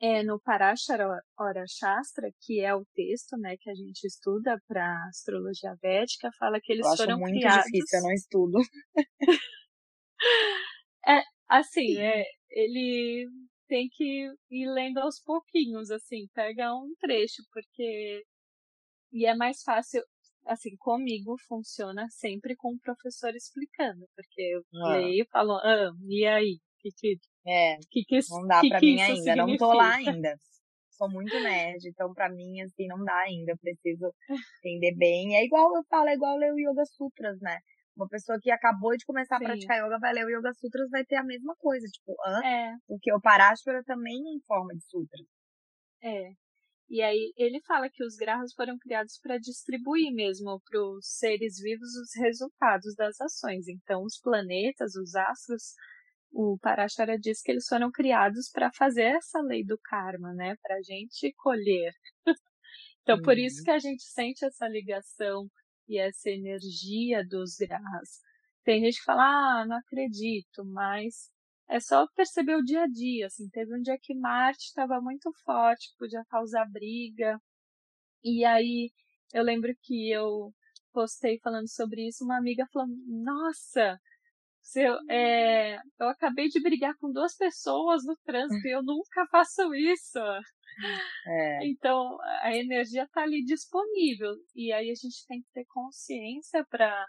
é, 0.00 0.22
no 0.22 0.40
Parashara 0.40 1.22
Shastra, 1.68 2.30
que 2.40 2.60
é 2.60 2.74
o 2.74 2.86
texto 2.94 3.36
né, 3.36 3.56
que 3.58 3.68
a 3.68 3.74
gente 3.74 4.04
estuda 4.06 4.58
para 4.66 5.06
astrologia 5.08 5.76
védica, 5.82 6.30
fala 6.38 6.58
que 6.60 6.72
eles 6.72 6.86
eu 6.86 6.96
foram 6.96 7.14
acho 7.14 7.20
muito 7.20 7.38
criados. 7.38 7.64
difícil, 7.66 7.98
eu 7.98 8.02
não 8.02 8.12
estudo. 8.12 8.58
é, 11.06 11.22
assim, 11.48 11.98
é, 11.98 12.24
ele 12.48 13.28
tem 13.68 13.88
que 13.92 14.32
ir 14.50 14.66
lendo 14.72 14.98
aos 14.98 15.20
pouquinhos, 15.20 15.90
assim, 15.90 16.26
pega 16.34 16.74
um 16.74 16.94
trecho, 16.98 17.42
porque. 17.52 18.24
E 19.12 19.26
é 19.26 19.34
mais 19.34 19.62
fácil 19.62 20.02
assim, 20.50 20.76
comigo 20.76 21.36
funciona 21.46 22.06
sempre 22.10 22.56
com 22.56 22.74
o 22.74 22.78
professor 22.80 23.34
explicando, 23.34 24.06
porque 24.16 24.42
eu 24.42 24.62
ah. 24.82 24.96
leio 24.96 25.22
e 25.22 25.28
falo, 25.30 25.52
ah, 25.52 25.92
e 26.08 26.26
aí? 26.26 26.58
Que 26.80 26.90
que, 26.96 27.18
é, 27.46 27.76
que, 27.90 28.04
que, 28.04 28.20
não 28.30 28.46
dá 28.46 28.60
que 28.60 28.68
pra 28.68 28.80
mim 28.80 29.00
ainda, 29.00 29.16
significa? 29.16 29.36
não 29.36 29.56
tô 29.56 29.72
lá 29.72 29.94
ainda. 29.94 30.34
sou 30.90 31.10
muito 31.10 31.38
nerd, 31.40 31.88
então 31.88 32.12
pra 32.12 32.28
mim, 32.28 32.60
assim, 32.62 32.86
não 32.86 33.04
dá 33.04 33.16
ainda. 33.18 33.52
Eu 33.52 33.58
preciso 33.58 34.12
entender 34.64 34.94
bem. 34.96 35.36
É 35.36 35.44
igual 35.44 35.74
eu 35.76 35.84
falo, 35.88 36.08
é 36.08 36.14
igual 36.14 36.36
ler 36.36 36.52
o 36.52 36.58
Yoga 36.58 36.84
Sutras, 36.86 37.38
né? 37.40 37.58
Uma 37.96 38.08
pessoa 38.08 38.38
que 38.40 38.50
acabou 38.50 38.96
de 38.96 39.04
começar 39.04 39.38
Sim. 39.38 39.44
a 39.44 39.48
praticar 39.48 39.76
yoga 39.76 39.98
vai 39.98 40.14
ler 40.14 40.24
o 40.24 40.30
Yoga 40.30 40.54
Sutras, 40.54 40.88
vai 40.90 41.04
ter 41.04 41.16
a 41.16 41.24
mesma 41.24 41.54
coisa. 41.56 41.86
Tipo, 41.86 42.16
hã? 42.26 42.40
É. 42.42 42.72
Porque 42.86 43.12
o 43.12 43.20
Parashvara 43.20 43.82
também 43.84 44.16
é 44.16 44.36
em 44.36 44.40
forma 44.46 44.72
de 44.74 44.82
sutra. 44.84 45.22
É. 46.02 46.32
E 46.90 47.00
aí 47.02 47.32
ele 47.36 47.60
fala 47.60 47.88
que 47.88 48.02
os 48.02 48.16
grahas 48.16 48.52
foram 48.52 48.76
criados 48.76 49.16
para 49.22 49.38
distribuir 49.38 50.12
mesmo 50.12 50.60
para 50.68 50.82
os 50.82 51.06
seres 51.06 51.60
vivos 51.60 51.88
os 51.94 52.10
resultados 52.20 52.96
das 52.96 53.20
ações. 53.20 53.68
Então, 53.68 54.02
os 54.02 54.18
planetas, 54.18 54.96
os 54.96 55.14
astros, 55.14 55.74
o 56.32 56.58
Parashara 56.60 57.16
diz 57.16 57.42
que 57.42 57.52
eles 57.52 57.68
foram 57.68 57.92
criados 57.92 58.50
para 58.52 58.72
fazer 58.72 59.04
essa 59.04 59.40
lei 59.40 59.64
do 59.64 59.78
karma, 59.78 60.34
né? 60.34 60.56
Para 60.60 60.76
a 60.78 60.82
gente 60.82 61.32
colher. 61.36 61.92
então, 63.02 63.18
uhum. 63.18 63.22
por 63.22 63.38
isso 63.38 63.58
uhum. 63.58 63.64
que 63.64 63.70
a 63.70 63.78
gente 63.78 64.02
sente 64.02 64.44
essa 64.44 64.66
ligação 64.66 65.48
e 65.88 65.96
essa 65.96 66.28
energia 66.28 67.24
dos 67.24 67.54
grahas. 67.56 68.20
Tem 68.64 68.80
gente 68.80 68.98
que 68.98 69.04
fala, 69.04 69.22
ah, 69.22 69.64
não 69.64 69.76
acredito, 69.76 70.64
mas 70.64 71.30
é 71.70 71.80
só 71.80 72.06
perceber 72.14 72.56
o 72.56 72.62
dia 72.62 72.82
a 72.82 72.86
dia, 72.86 73.26
assim, 73.26 73.48
teve 73.50 73.74
um 73.76 73.80
dia 73.80 73.96
que 74.00 74.14
Marte 74.14 74.64
estava 74.64 75.00
muito 75.00 75.30
forte, 75.44 75.94
podia 75.98 76.24
causar 76.28 76.66
briga, 76.70 77.38
e 78.24 78.44
aí 78.44 78.90
eu 79.32 79.42
lembro 79.42 79.72
que 79.82 80.10
eu 80.10 80.52
postei 80.92 81.38
falando 81.38 81.68
sobre 81.68 82.08
isso, 82.08 82.24
uma 82.24 82.38
amiga 82.38 82.66
falou, 82.72 82.88
nossa, 83.06 83.98
eu, 84.76 84.98
é, 85.08 85.76
eu 85.98 86.08
acabei 86.08 86.48
de 86.48 86.60
brigar 86.60 86.94
com 86.98 87.10
duas 87.12 87.36
pessoas 87.36 88.04
no 88.04 88.16
trânsito 88.24 88.66
e 88.66 88.74
eu 88.74 88.82
nunca 88.82 89.26
faço 89.30 89.74
isso. 89.74 90.18
É. 91.26 91.66
Então, 91.66 92.16
a 92.40 92.56
energia 92.56 93.02
está 93.02 93.22
ali 93.22 93.44
disponível. 93.44 94.32
E 94.54 94.72
aí 94.72 94.90
a 94.90 94.94
gente 94.94 95.26
tem 95.26 95.42
que 95.42 95.48
ter 95.52 95.66
consciência 95.66 96.64
para 96.70 97.04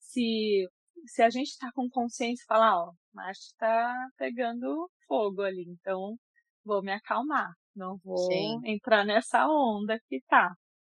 se 0.00 0.66
se 1.06 1.22
a 1.22 1.30
gente 1.30 1.48
está 1.48 1.70
com 1.74 1.88
consciência 1.88 2.44
falar, 2.46 2.76
ó, 2.76 2.92
Marte 3.12 3.40
está 3.40 3.94
pegando 4.16 4.90
fogo 5.06 5.42
ali, 5.42 5.64
então 5.68 6.16
vou 6.64 6.82
me 6.82 6.92
acalmar, 6.92 7.50
não 7.74 7.98
vou 8.04 8.18
Sim. 8.30 8.60
entrar 8.64 9.04
nessa 9.04 9.46
onda 9.46 9.98
que 10.08 10.20
tá. 10.28 10.52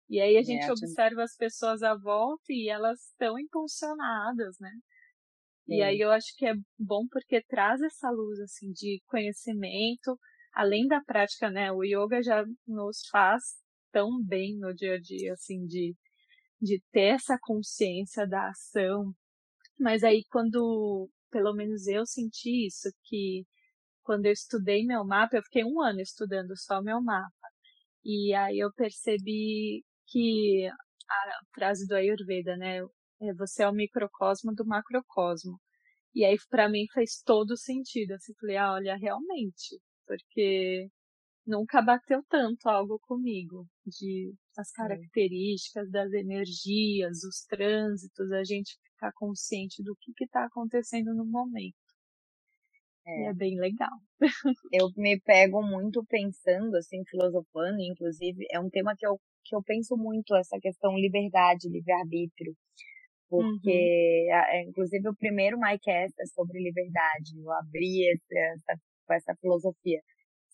E 0.09 0.21
aí 0.21 0.37
a 0.37 0.41
gente 0.41 0.63
é, 0.63 0.71
observa 0.71 1.23
as 1.23 1.35
pessoas 1.35 1.83
à 1.83 1.95
volta 1.95 2.45
e 2.49 2.69
elas 2.69 2.99
estão 3.09 3.37
impulsionadas, 3.37 4.55
né? 4.59 4.71
Sim. 5.65 5.75
E 5.75 5.81
aí 5.81 5.99
eu 5.99 6.11
acho 6.11 6.33
que 6.37 6.45
é 6.45 6.53
bom 6.79 7.05
porque 7.11 7.43
traz 7.43 7.81
essa 7.81 8.09
luz 8.09 8.39
assim 8.39 8.71
de 8.71 9.01
conhecimento, 9.05 10.17
além 10.53 10.87
da 10.87 11.01
prática, 11.01 11.49
né? 11.49 11.71
O 11.73 11.83
yoga 11.83 12.23
já 12.23 12.45
nos 12.65 13.05
faz 13.11 13.43
tão 13.91 14.23
bem 14.23 14.57
no 14.57 14.73
dia 14.73 14.95
a 14.95 14.99
dia, 14.99 15.33
assim, 15.33 15.65
de, 15.65 15.93
de 16.61 16.81
ter 16.91 17.15
essa 17.15 17.37
consciência 17.41 18.25
da 18.25 18.49
ação, 18.49 19.13
mas 19.79 20.03
aí 20.03 20.23
quando, 20.31 21.09
pelo 21.31 21.53
menos 21.53 21.87
eu 21.87 22.05
senti 22.05 22.67
isso, 22.67 22.89
que 23.03 23.45
quando 24.03 24.25
eu 24.25 24.31
estudei 24.31 24.85
meu 24.85 25.05
mapa, 25.05 25.37
eu 25.37 25.43
fiquei 25.43 25.63
um 25.65 25.81
ano 25.81 26.01
estudando 26.01 26.57
só 26.57 26.81
meu 26.81 27.01
mapa. 27.01 27.31
E 28.05 28.33
aí 28.33 28.59
eu 28.59 28.71
percebi 28.73 29.83
que 30.07 30.67
a 31.09 31.39
frase 31.53 31.87
do 31.87 31.95
Ayurveda, 31.95 32.55
né? 32.57 32.79
É, 33.21 33.33
você 33.33 33.63
é 33.63 33.69
o 33.69 33.73
microcosmo 33.73 34.53
do 34.55 34.65
macrocosmo. 34.65 35.59
E 36.15 36.25
aí 36.25 36.37
para 36.49 36.69
mim 36.69 36.85
fez 36.93 37.21
todo 37.25 37.57
sentido. 37.57 38.13
Assim, 38.13 38.33
falei, 38.39 38.57
ah, 38.57 38.73
olha, 38.73 38.95
realmente, 38.97 39.79
porque 40.07 40.89
nunca 41.47 41.81
bateu 41.81 42.21
tanto 42.29 42.67
algo 42.67 42.99
comigo 42.99 43.65
de 43.85 44.33
as 44.57 44.71
características 44.71 45.89
das 45.89 46.11
energias, 46.11 47.23
os 47.23 47.45
trânsitos, 47.47 48.31
a 48.31 48.43
gente 48.43 48.75
ficar 48.91 49.11
consciente 49.13 49.81
do 49.81 49.95
que 49.95 50.11
está 50.23 50.45
acontecendo 50.45 51.13
no 51.15 51.25
momento. 51.25 51.75
É. 53.05 53.21
E 53.21 53.25
é 53.27 53.33
bem 53.33 53.57
legal. 53.57 53.97
Eu 54.73 54.89
me 54.97 55.19
pego 55.21 55.61
muito 55.61 56.03
pensando, 56.09 56.75
assim, 56.75 57.03
filosofando, 57.09 57.79
inclusive, 57.79 58.45
é 58.51 58.59
um 58.59 58.69
tema 58.69 58.93
que 58.97 59.07
eu, 59.07 59.17
que 59.45 59.55
eu 59.55 59.63
penso 59.63 59.95
muito, 59.95 60.35
essa 60.35 60.57
questão 60.59 60.97
liberdade, 60.97 61.69
livre-arbítrio. 61.69 62.53
Porque, 63.29 64.27
uhum. 64.29 64.33
É, 64.33 64.63
inclusive, 64.63 65.07
o 65.07 65.15
primeiro 65.15 65.57
MyCast 65.57 66.13
é 66.19 66.25
sobre 66.33 66.59
liberdade. 66.61 67.37
Eu 67.37 67.51
abri 67.51 68.09
essa, 68.09 68.81
com 69.05 69.13
essa 69.13 69.35
filosofia. 69.39 70.01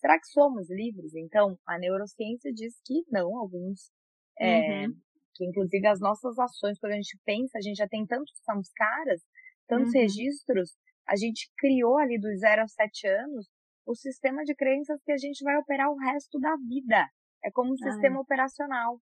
Será 0.04 0.20
que 0.20 0.28
somos 0.28 0.70
livres? 0.70 1.16
Então, 1.16 1.58
a 1.66 1.80
neurociência 1.80 2.52
diz 2.52 2.74
que 2.84 3.06
não, 3.10 3.38
alguns. 3.38 3.90
É, 4.38 4.86
uhum. 4.86 4.94
Que 5.34 5.46
inclusive 5.46 5.88
as 5.88 6.02
nossas 6.02 6.38
ações, 6.38 6.78
quando 6.78 6.92
a 6.92 6.98
gente 6.98 7.18
pensa, 7.24 7.58
a 7.58 7.62
gente 7.62 7.78
já 7.78 7.88
tem 7.88 8.06
tantos 8.06 8.34
samskaras, 8.44 9.22
tantos 9.66 9.94
uhum. 9.94 10.02
registros, 10.02 10.76
a 11.08 11.16
gente 11.16 11.50
criou 11.58 11.98
ali 11.98 12.20
dos 12.20 12.38
0 12.40 12.64
aos 12.64 12.74
7 12.74 13.08
anos 13.08 13.48
o 13.86 13.96
sistema 13.96 14.44
de 14.44 14.54
crenças 14.54 15.02
que 15.06 15.12
a 15.14 15.18
gente 15.18 15.42
vai 15.42 15.56
operar 15.56 15.90
o 15.90 15.98
resto 15.98 16.38
da 16.38 16.54
vida. 16.68 17.08
É 17.42 17.50
como 17.52 17.72
um 17.72 17.78
sistema 17.78 18.20
operacional 18.20 19.00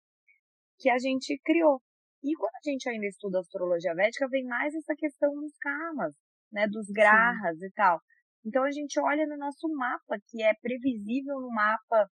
que 0.78 0.88
a 0.88 0.98
gente 0.98 1.38
criou. 1.44 1.80
E 2.24 2.34
quando 2.36 2.54
a 2.54 2.70
gente 2.70 2.88
ainda 2.88 3.06
estuda 3.06 3.40
astrologia 3.40 3.94
védica, 3.94 4.28
vem 4.28 4.44
mais 4.44 4.74
essa 4.74 4.94
questão 4.96 5.30
dos 5.34 5.56
karmas, 5.58 6.14
né, 6.50 6.66
dos 6.66 6.86
grahas 6.88 7.58
Sim. 7.58 7.66
e 7.66 7.70
tal. 7.72 8.00
Então 8.46 8.62
a 8.62 8.70
gente 8.70 9.00
olha 9.00 9.26
no 9.26 9.36
nosso 9.36 9.68
mapa, 9.74 10.16
que 10.28 10.42
é 10.42 10.54
previsível 10.62 11.40
no 11.40 11.50
mapa 11.50 12.08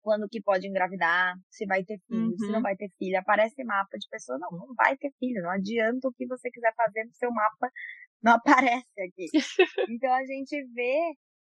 quando 0.00 0.28
que 0.28 0.40
pode 0.40 0.66
engravidar, 0.66 1.34
se 1.50 1.66
vai 1.66 1.84
ter 1.84 1.98
filho, 2.06 2.30
uhum. 2.30 2.38
se 2.38 2.46
não 2.46 2.56
uhum. 2.56 2.62
vai 2.62 2.74
ter 2.76 2.88
filho. 2.98 3.18
Aparece 3.18 3.62
mapa 3.62 3.98
de 3.98 4.08
pessoa, 4.08 4.38
não, 4.38 4.50
não 4.50 4.74
vai 4.74 4.96
ter 4.96 5.10
filho, 5.18 5.42
não 5.42 5.50
adianta 5.50 6.08
o 6.08 6.12
que 6.12 6.26
você 6.26 6.50
quiser 6.50 6.72
fazer 6.74 7.04
no 7.04 7.12
seu 7.12 7.30
mapa, 7.30 7.70
não 8.22 8.32
aparece 8.32 9.00
aqui. 9.00 9.26
então 9.90 10.10
a 10.14 10.24
gente 10.24 10.64
vê, 10.72 11.12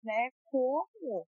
né, 0.03 0.31
como 0.45 1.27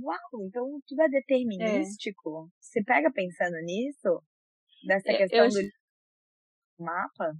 Uau, 0.00 0.46
então 0.46 0.80
tudo 0.86 1.02
é 1.02 1.08
determinístico. 1.08 2.46
É. 2.46 2.50
Você 2.60 2.82
pega 2.82 3.12
pensando 3.12 3.56
nisso? 3.62 4.22
Dessa 4.86 5.12
questão 5.12 5.44
eu... 5.44 5.50
do 5.50 6.84
mapa? 6.84 7.34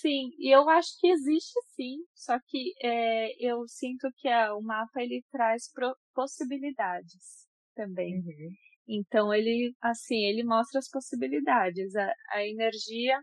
Sim, 0.00 0.32
e 0.38 0.54
eu 0.54 0.68
acho 0.68 0.88
que 0.98 1.06
existe 1.06 1.54
sim, 1.76 1.98
só 2.14 2.36
que 2.48 2.74
é, 2.82 3.30
eu 3.38 3.64
sinto 3.68 4.08
que 4.16 4.26
a, 4.28 4.52
o 4.54 4.60
mapa 4.60 5.00
ele 5.00 5.22
traz 5.30 5.70
pro, 5.72 5.96
possibilidades 6.12 7.46
também. 7.76 8.16
Uhum. 8.16 8.50
Então 8.88 9.32
ele, 9.32 9.72
assim, 9.80 10.24
ele 10.24 10.42
mostra 10.42 10.80
as 10.80 10.90
possibilidades, 10.90 11.94
a, 11.94 12.12
a 12.32 12.44
energia. 12.44 13.20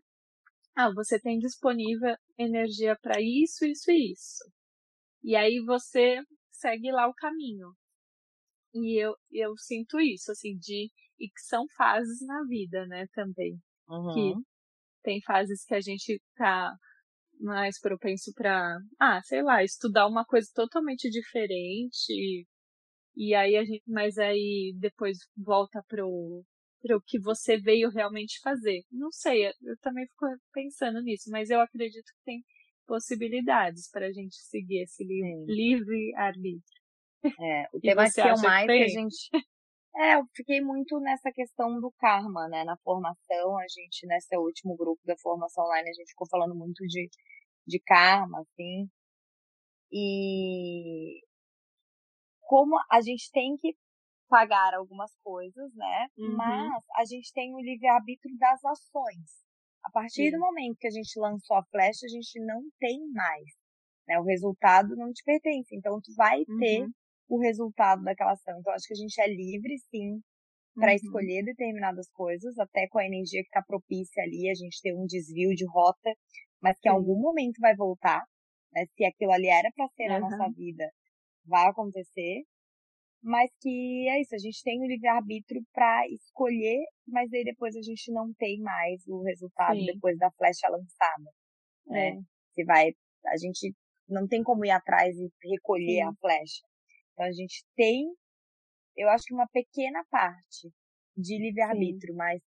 Ah, 0.74 0.90
você 0.94 1.20
tem 1.20 1.40
disponível 1.40 2.16
energia 2.38 2.98
para 3.02 3.22
isso, 3.22 3.66
isso 3.66 3.92
e 3.92 4.14
isso. 4.14 4.50
E 5.24 5.36
aí 5.36 5.60
você 5.66 6.22
segue 6.52 6.90
lá 6.90 7.06
o 7.06 7.14
caminho. 7.14 7.74
E 8.74 8.98
eu, 8.98 9.14
eu 9.30 9.58
sinto 9.58 10.00
isso, 10.00 10.32
assim, 10.32 10.58
de. 10.58 10.90
E 11.20 11.28
que 11.28 11.42
são 11.42 11.66
fases 11.76 12.26
na 12.26 12.44
vida, 12.48 12.86
né, 12.88 13.06
também. 13.14 13.60
Uhum. 13.90 14.14
Que 14.14 14.51
tem 15.04 15.22
fases 15.22 15.64
que 15.66 15.74
a 15.74 15.82
gente 15.82 16.22
tá 16.36 16.74
mais 17.40 17.80
propenso 17.80 18.32
para, 18.36 18.78
ah, 19.00 19.22
sei 19.24 19.42
lá, 19.42 19.64
estudar 19.64 20.08
uma 20.08 20.26
coisa 20.26 20.48
totalmente 20.54 21.10
diferente. 21.10 22.46
E 23.16 23.36
aí 23.36 23.58
a 23.58 23.64
gente, 23.64 23.84
mas 23.88 24.18
aí 24.18 24.74
depois 24.80 25.18
volta 25.36 25.84
pro 25.88 26.44
para 26.82 26.98
o 26.98 27.02
que 27.02 27.20
você 27.20 27.60
veio 27.60 27.92
realmente 27.92 28.40
fazer. 28.42 28.82
Não 28.92 29.12
sei, 29.12 29.46
eu 29.46 29.78
também 29.82 30.06
fico 30.08 30.26
pensando 30.52 31.00
nisso, 31.02 31.30
mas 31.30 31.52
eu 31.52 31.62
acredito 31.62 32.06
que 32.06 32.24
tem 32.26 32.44
possibilidades 32.88 33.88
para 33.92 34.08
a 34.08 34.12
gente 34.12 34.36
seguir 34.36 34.82
esse 34.82 35.04
livre, 35.04 35.46
livre 35.46 36.16
arbítrio. 36.16 36.82
É, 37.24 37.68
o 37.72 37.80
tema 37.80 38.10
que 38.10 38.20
eu 38.20 38.38
mais 38.42 38.68
que, 38.68 38.78
que 38.78 38.84
a 38.84 38.88
gente 38.88 39.30
é, 39.96 40.16
eu 40.16 40.26
fiquei 40.34 40.62
muito 40.62 41.00
nessa 41.00 41.32
questão 41.32 41.80
do 41.80 41.92
karma, 41.98 42.48
né? 42.48 42.64
Na 42.64 42.78
formação, 42.78 43.58
a 43.58 43.68
gente, 43.68 44.08
nesse 44.08 44.38
último 44.38 44.76
grupo 44.78 45.02
da 45.06 45.18
formação 45.18 45.66
online, 45.66 45.90
a 45.90 45.94
gente 45.94 46.12
ficou 46.12 46.28
falando 46.30 46.56
muito 46.56 46.86
de, 46.88 47.10
de 47.68 47.80
karma, 47.80 48.40
assim. 48.42 48.90
E 49.92 51.20
como 52.42 52.78
a 52.90 53.02
gente 53.02 53.30
tem 53.32 53.58
que 53.58 53.76
pagar 54.30 54.74
algumas 54.74 55.12
coisas, 55.22 55.74
né? 55.76 56.08
Uhum. 56.18 56.36
Mas 56.38 56.84
a 56.96 57.06
gente 57.06 57.34
tem 57.34 57.54
o 57.54 57.60
livre-arbítrio 57.60 58.38
das 58.38 58.64
ações. 58.64 59.42
A 59.84 59.92
partir 59.92 60.30
Sim. 60.30 60.32
do 60.32 60.40
momento 60.40 60.78
que 60.80 60.88
a 60.88 60.92
gente 60.92 61.20
lançou 61.20 61.58
a 61.58 61.66
flecha, 61.66 62.06
a 62.06 62.10
gente 62.10 62.40
não 62.46 62.62
tem 62.80 63.00
mais. 63.12 63.46
Né? 64.08 64.18
O 64.20 64.24
resultado 64.24 64.96
não 64.96 65.12
te 65.12 65.22
pertence. 65.26 65.76
Então, 65.76 66.00
tu 66.02 66.14
vai 66.16 66.46
ter 66.46 66.84
uhum 66.84 66.92
o 67.32 67.40
resultado 67.40 68.04
daquela 68.04 68.34
ação. 68.34 68.60
Então, 68.60 68.74
acho 68.74 68.86
que 68.86 68.94
a 68.94 68.98
gente 68.98 69.22
é 69.22 69.28
livre, 69.28 69.78
sim, 69.90 70.20
para 70.76 70.90
uhum. 70.90 70.96
escolher 70.96 71.46
determinadas 71.46 72.10
coisas, 72.12 72.60
até 72.60 72.90
com 72.90 73.00
a 73.00 73.06
energia 73.06 73.42
que 73.42 73.48
está 73.48 73.64
propícia 73.64 74.22
ali, 74.22 74.50
a 74.50 74.54
gente 74.54 74.82
ter 74.82 74.94
um 74.94 75.06
desvio 75.06 75.56
de 75.56 75.66
rota, 75.66 76.12
mas 76.62 76.78
que 76.82 76.90
em 76.90 76.92
algum 76.92 77.18
momento 77.18 77.58
vai 77.62 77.74
voltar, 77.74 78.22
né? 78.74 78.86
Se 78.98 79.06
aquilo 79.06 79.32
ali 79.32 79.48
era 79.48 79.72
para 79.74 79.88
ser 79.96 80.10
uhum. 80.10 80.16
a 80.16 80.20
nossa 80.20 80.52
vida, 80.52 80.92
vai 81.46 81.68
acontecer. 81.70 82.44
mas 83.24 83.50
que 83.62 84.10
é 84.10 84.20
isso, 84.20 84.36
a 84.36 84.40
gente 84.40 84.62
tem 84.64 84.82
o 84.82 84.88
livre-arbítrio 84.88 85.64
para 85.72 86.06
escolher, 86.10 86.84
mas 87.08 87.32
aí 87.32 87.46
depois 87.46 87.76
a 87.78 87.82
gente 87.82 88.12
não 88.12 88.34
tem 88.34 88.60
mais 88.60 89.08
o 89.08 89.22
resultado 89.22 89.78
Sim. 89.80 89.86
depois 89.86 90.18
da 90.18 90.30
flecha 90.32 90.68
lançada. 90.68 91.32
Né? 91.86 92.10
É. 92.10 92.16
Você 92.50 92.66
vai, 92.66 92.92
a 93.28 93.38
gente 93.38 93.74
não 94.10 94.28
tem 94.28 94.44
como 94.44 94.66
ir 94.66 94.72
atrás 94.72 95.16
e 95.16 95.30
recolher 95.50 96.02
Sim. 96.02 96.10
a 96.10 96.14
flecha. 96.20 96.71
Então 97.22 97.30
a 97.30 97.32
gente 97.32 97.64
tem, 97.76 98.12
eu 98.98 99.08
acho 99.10 99.26
que 99.26 99.34
uma 99.36 99.48
pequena 99.54 100.04
parte 100.10 100.72
de 101.16 101.38
livre-arbítrio, 101.38 102.16
mas 102.16 102.42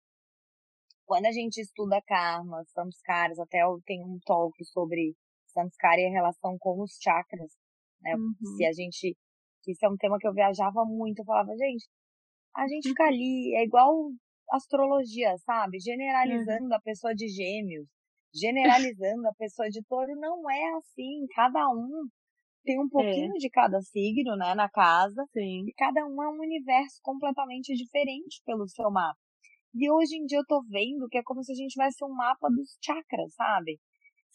quando 1.05 1.25
a 1.25 1.31
gente 1.33 1.59
estuda 1.59 2.01
karma, 2.07 2.63
samskaras, 2.67 3.37
até 3.37 3.63
eu 3.63 3.81
tenho 3.85 4.07
um 4.07 4.17
talk 4.25 4.53
sobre 4.63 5.13
samskara 5.47 5.99
e 5.99 6.05
a 6.05 6.11
relação 6.11 6.57
com 6.57 6.81
os 6.81 6.97
chakras, 7.01 7.51
né? 7.99 8.15
Uhum. 8.15 8.55
Se 8.55 8.65
a 8.65 8.71
gente, 8.71 9.17
isso 9.67 9.85
é 9.85 9.89
um 9.89 9.97
tema 9.97 10.17
que 10.17 10.27
eu 10.27 10.33
viajava 10.33 10.85
muito, 10.85 11.19
eu 11.19 11.25
falava, 11.25 11.51
gente, 11.57 11.85
a 12.55 12.65
gente 12.65 12.87
fica 12.87 13.03
ali, 13.11 13.53
é 13.55 13.65
igual 13.65 14.09
astrologia, 14.51 15.37
sabe? 15.39 15.79
Generalizando 15.81 16.67
uhum. 16.67 16.75
a 16.75 16.79
pessoa 16.79 17.13
de 17.13 17.27
gêmeos, 17.27 17.89
generalizando 18.33 19.27
a 19.27 19.33
pessoa 19.33 19.67
de 19.69 19.83
touro, 19.83 20.15
não 20.15 20.49
é 20.49 20.77
assim, 20.77 21.27
cada 21.35 21.67
um 21.71 22.07
tem 22.63 22.79
um 22.79 22.89
pouquinho 22.89 23.35
é. 23.35 23.37
de 23.37 23.49
cada 23.49 23.81
signo, 23.81 24.35
né, 24.35 24.53
na 24.53 24.69
casa, 24.69 25.25
Sim. 25.33 25.65
e 25.67 25.73
cada 25.73 26.05
um 26.05 26.21
é 26.21 26.29
um 26.29 26.39
universo 26.39 26.99
completamente 27.01 27.73
diferente 27.73 28.41
pelo 28.45 28.67
seu 28.67 28.89
mapa. 28.91 29.17
E 29.73 29.89
hoje 29.89 30.17
em 30.17 30.25
dia 30.25 30.39
eu 30.39 30.45
tô 30.45 30.61
vendo 30.63 31.07
que 31.09 31.17
é 31.17 31.23
como 31.23 31.43
se 31.43 31.51
a 31.53 31.55
gente 31.55 31.71
tivesse 31.71 32.03
um 32.03 32.13
mapa 32.13 32.49
dos 32.49 32.77
chakras, 32.83 33.33
sabe? 33.33 33.79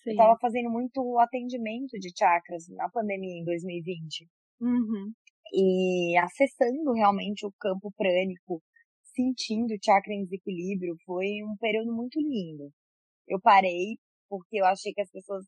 Sim. 0.03 0.11
Eu 0.11 0.17
tava 0.17 0.39
fazendo 0.41 0.71
muito 0.71 1.19
atendimento 1.19 1.99
de 1.99 2.11
chakras 2.17 2.69
na 2.71 2.89
pandemia 2.89 3.39
em 3.39 3.45
2020. 3.45 4.27
Uhum. 4.61 5.13
E 5.53 6.17
acessando 6.19 6.93
realmente 6.93 7.47
o 7.47 7.53
campo 7.61 7.93
prânico, 7.97 8.63
sentindo 9.15 9.75
o 9.75 9.79
chakra 9.85 10.15
em 10.15 10.25
desequilíbrio, 10.25 10.97
foi 11.05 11.43
um 11.45 11.57
período 11.59 11.95
muito 11.95 12.19
lindo. 12.19 12.71
Eu 13.29 13.41
parei 13.41 13.99
porque 14.29 14.61
eu 14.61 14.65
achei 14.65 14.93
que 14.93 15.01
as 15.01 15.11
pessoas 15.11 15.45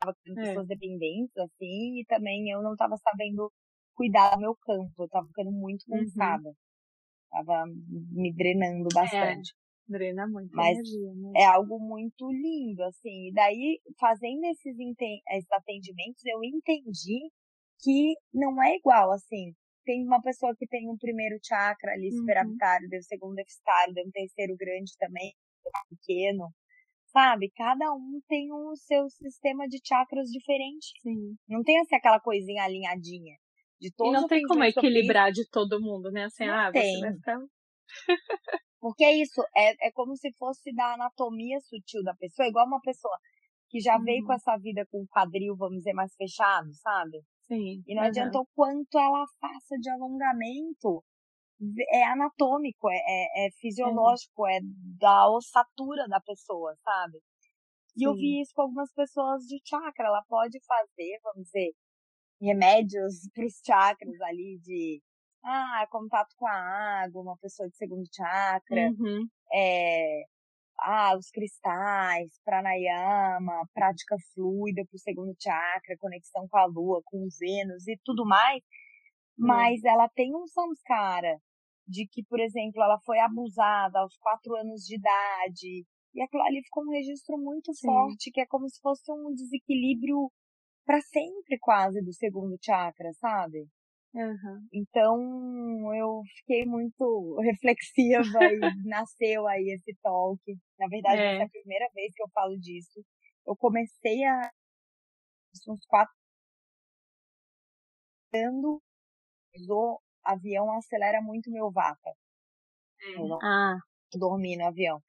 estavam 0.00 0.14
é. 0.26 0.48
pessoas 0.48 0.66
dependentes, 0.66 1.36
assim, 1.36 2.00
e 2.00 2.04
também 2.06 2.50
eu 2.50 2.62
não 2.62 2.72
estava 2.72 2.96
sabendo 2.96 3.52
cuidar 3.94 4.34
do 4.34 4.40
meu 4.40 4.56
campo, 4.56 4.92
eu 4.98 5.04
estava 5.04 5.26
ficando 5.26 5.52
muito 5.52 5.84
uhum. 5.88 5.98
cansada. 5.98 6.48
Uhum. 6.48 6.54
Tava 7.30 7.66
me 7.66 8.32
drenando 8.34 8.88
é, 8.90 8.94
bastante. 8.94 9.52
É, 9.52 9.60
drena 9.90 10.26
muito 10.26 10.54
Mas 10.54 10.78
energia, 10.78 11.14
né? 11.14 11.32
é 11.36 11.44
algo 11.44 11.78
muito 11.78 12.30
lindo, 12.30 12.82
assim. 12.84 13.28
E 13.28 13.32
daí, 13.32 13.80
fazendo 13.98 14.44
esses, 14.46 14.76
esses 14.78 15.52
atendimentos, 15.52 16.24
eu 16.24 16.42
entendi 16.44 17.30
que 17.80 18.14
não 18.32 18.62
é 18.62 18.76
igual, 18.76 19.12
assim. 19.12 19.54
Tem 19.84 20.04
uma 20.04 20.22
pessoa 20.22 20.54
que 20.56 20.66
tem 20.66 20.88
um 20.88 20.96
primeiro 20.96 21.38
chakra 21.42 21.92
ali, 21.92 22.10
uhum. 22.10 22.18
superavitário, 22.18 22.88
deu 22.88 22.98
um 22.98 23.02
segundo 23.02 23.34
deficitário, 23.34 23.94
deu 23.94 24.04
um 24.06 24.10
terceiro 24.10 24.56
grande 24.56 24.92
também, 24.98 25.34
pequeno. 25.88 26.52
Sabe? 27.12 27.50
Cada 27.56 27.92
um 27.92 28.20
tem 28.28 28.52
o 28.52 28.74
seu 28.76 29.08
sistema 29.08 29.66
de 29.66 29.78
chakras 29.84 30.28
diferente. 30.30 30.92
Sim. 31.02 31.34
Não 31.48 31.62
tem 31.62 31.78
assim 31.80 31.96
aquela 31.96 32.20
coisinha 32.20 32.64
alinhadinha 32.64 33.36
de 33.80 33.92
todos 33.92 34.12
E 34.12 34.20
não 34.20 34.28
tem 34.28 34.42
como 34.42 34.62
equilibrar 34.62 35.32
de 35.32 35.48
todo 35.48 35.80
mundo, 35.80 36.10
né? 36.10 36.24
Assim, 36.24 36.46
não 36.46 36.54
ah, 36.54 36.70
tem. 36.70 36.94
você 36.94 37.00
vai 37.00 37.14
ficar... 37.14 37.38
Porque 38.80 39.04
é 39.04 39.14
isso, 39.14 39.42
é, 39.54 39.88
é 39.88 39.92
como 39.92 40.16
se 40.16 40.32
fosse 40.38 40.72
da 40.74 40.94
anatomia 40.94 41.58
sutil 41.60 42.02
da 42.02 42.14
pessoa, 42.14 42.48
igual 42.48 42.66
uma 42.66 42.80
pessoa 42.80 43.14
que 43.68 43.78
já 43.78 43.96
uhum. 43.96 44.04
veio 44.04 44.22
com 44.24 44.30
uhum. 44.30 44.36
essa 44.36 44.56
vida 44.56 44.86
com 44.90 45.02
o 45.02 45.08
quadril, 45.08 45.54
vamos 45.56 45.78
dizer, 45.78 45.92
mais 45.92 46.14
fechado, 46.16 46.72
sabe? 46.74 47.20
Sim. 47.42 47.82
E 47.86 47.94
não 47.94 48.02
uhum. 48.02 48.08
adianta 48.08 48.38
o 48.38 48.46
quanto 48.54 48.98
ela 48.98 49.24
faça 49.40 49.76
de 49.78 49.90
alongamento. 49.90 51.04
É 51.90 52.04
anatômico, 52.04 52.90
é, 52.90 52.96
é, 52.96 53.46
é 53.46 53.50
fisiológico, 53.60 54.42
uhum. 54.42 54.48
é 54.48 54.60
da 54.98 55.28
ossatura 55.28 56.08
da 56.08 56.20
pessoa, 56.20 56.74
sabe? 56.82 57.18
E 57.96 58.00
Sim. 58.00 58.06
eu 58.06 58.14
vi 58.14 58.40
isso 58.40 58.52
com 58.54 58.62
algumas 58.62 58.90
pessoas 58.94 59.42
de 59.44 59.60
chakra. 59.64 60.06
Ela 60.06 60.22
pode 60.28 60.58
fazer, 60.64 61.20
vamos 61.22 61.44
dizer, 61.44 61.72
remédios 62.40 63.28
para 63.34 63.44
os 63.44 63.60
chakras 63.64 64.20
ali 64.22 64.58
de 64.62 65.02
ah, 65.44 65.86
contato 65.90 66.34
com 66.36 66.46
a 66.46 67.02
água, 67.02 67.22
uma 67.22 67.36
pessoa 67.38 67.68
de 67.68 67.76
segundo 67.76 68.06
chakra, 68.14 68.88
uhum. 68.90 69.26
é, 69.52 70.22
ah, 70.80 71.16
os 71.16 71.30
cristais, 71.30 72.40
pranayama, 72.44 73.66
prática 73.74 74.16
fluida 74.34 74.82
para 74.84 74.96
o 74.96 75.00
segundo 75.00 75.34
chakra, 75.38 75.96
conexão 75.98 76.46
com 76.48 76.58
a 76.58 76.64
lua, 76.66 77.02
com 77.04 77.24
os 77.24 77.38
Vênus 77.38 77.86
e 77.86 77.98
tudo 78.04 78.24
mais, 78.26 78.62
uhum. 79.38 79.46
mas 79.46 79.84
ela 79.84 80.08
tem 80.08 80.34
um 80.34 80.46
samskara 80.46 81.38
de 81.90 82.06
que, 82.06 82.22
por 82.24 82.38
exemplo, 82.38 82.82
ela 82.82 82.98
foi 83.04 83.18
abusada 83.18 83.98
aos 83.98 84.16
quatro 84.18 84.54
anos 84.56 84.82
de 84.82 84.96
idade, 84.96 85.84
e 86.14 86.22
aquilo 86.22 86.42
ali 86.42 86.62
ficou 86.62 86.84
um 86.84 86.90
registro 86.90 87.36
muito 87.36 87.74
Sim. 87.74 87.86
forte, 87.86 88.30
que 88.30 88.40
é 88.40 88.46
como 88.46 88.68
se 88.68 88.80
fosse 88.80 89.10
um 89.12 89.34
desequilíbrio 89.34 90.30
para 90.84 91.00
sempre 91.02 91.58
quase 91.58 92.00
do 92.02 92.12
segundo 92.12 92.56
chakra, 92.62 93.12
sabe? 93.14 93.66
Uhum. 94.12 94.66
Então 94.72 95.94
eu 95.94 96.22
fiquei 96.38 96.64
muito 96.64 97.36
reflexiva 97.42 98.52
e 98.52 98.88
nasceu 98.88 99.46
aí 99.46 99.70
esse 99.70 99.96
talk. 100.02 100.40
Na 100.78 100.88
verdade, 100.88 101.20
é. 101.20 101.34
essa 101.34 101.42
é 101.42 101.46
a 101.46 101.50
primeira 101.50 101.88
vez 101.94 102.12
que 102.14 102.22
eu 102.22 102.28
falo 102.34 102.58
disso. 102.58 103.04
Eu 103.46 103.56
comecei 103.56 104.24
a 104.24 104.50
uns 105.68 105.84
quatro 105.86 106.14
o 108.32 108.80
avião 110.24 110.72
acelera 110.72 111.20
muito 111.22 111.50
meu 111.50 111.70
vata. 111.70 112.10
Eu 113.14 113.28
não 113.28 113.38
ah. 113.42 113.76
dormir 114.14 114.56
no 114.56 114.66
avião. 114.66 115.00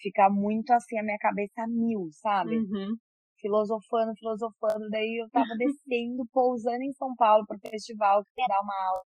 Fica 0.00 0.28
muito 0.28 0.70
assim 0.72 0.98
a 0.98 1.02
minha 1.02 1.18
cabeça 1.18 1.62
a 1.62 1.66
mil, 1.66 2.08
sabe? 2.12 2.56
Uhum 2.58 2.96
filosofando, 3.40 4.14
filosofando. 4.16 4.88
Daí 4.90 5.22
eu 5.22 5.30
tava 5.30 5.54
descendo, 5.56 6.26
pousando 6.32 6.82
em 6.82 6.92
São 6.92 7.14
Paulo 7.16 7.46
pro 7.46 7.58
festival, 7.58 8.22
que 8.24 8.46
dar 8.46 8.60
uma 8.60 8.74
aula. 8.74 9.02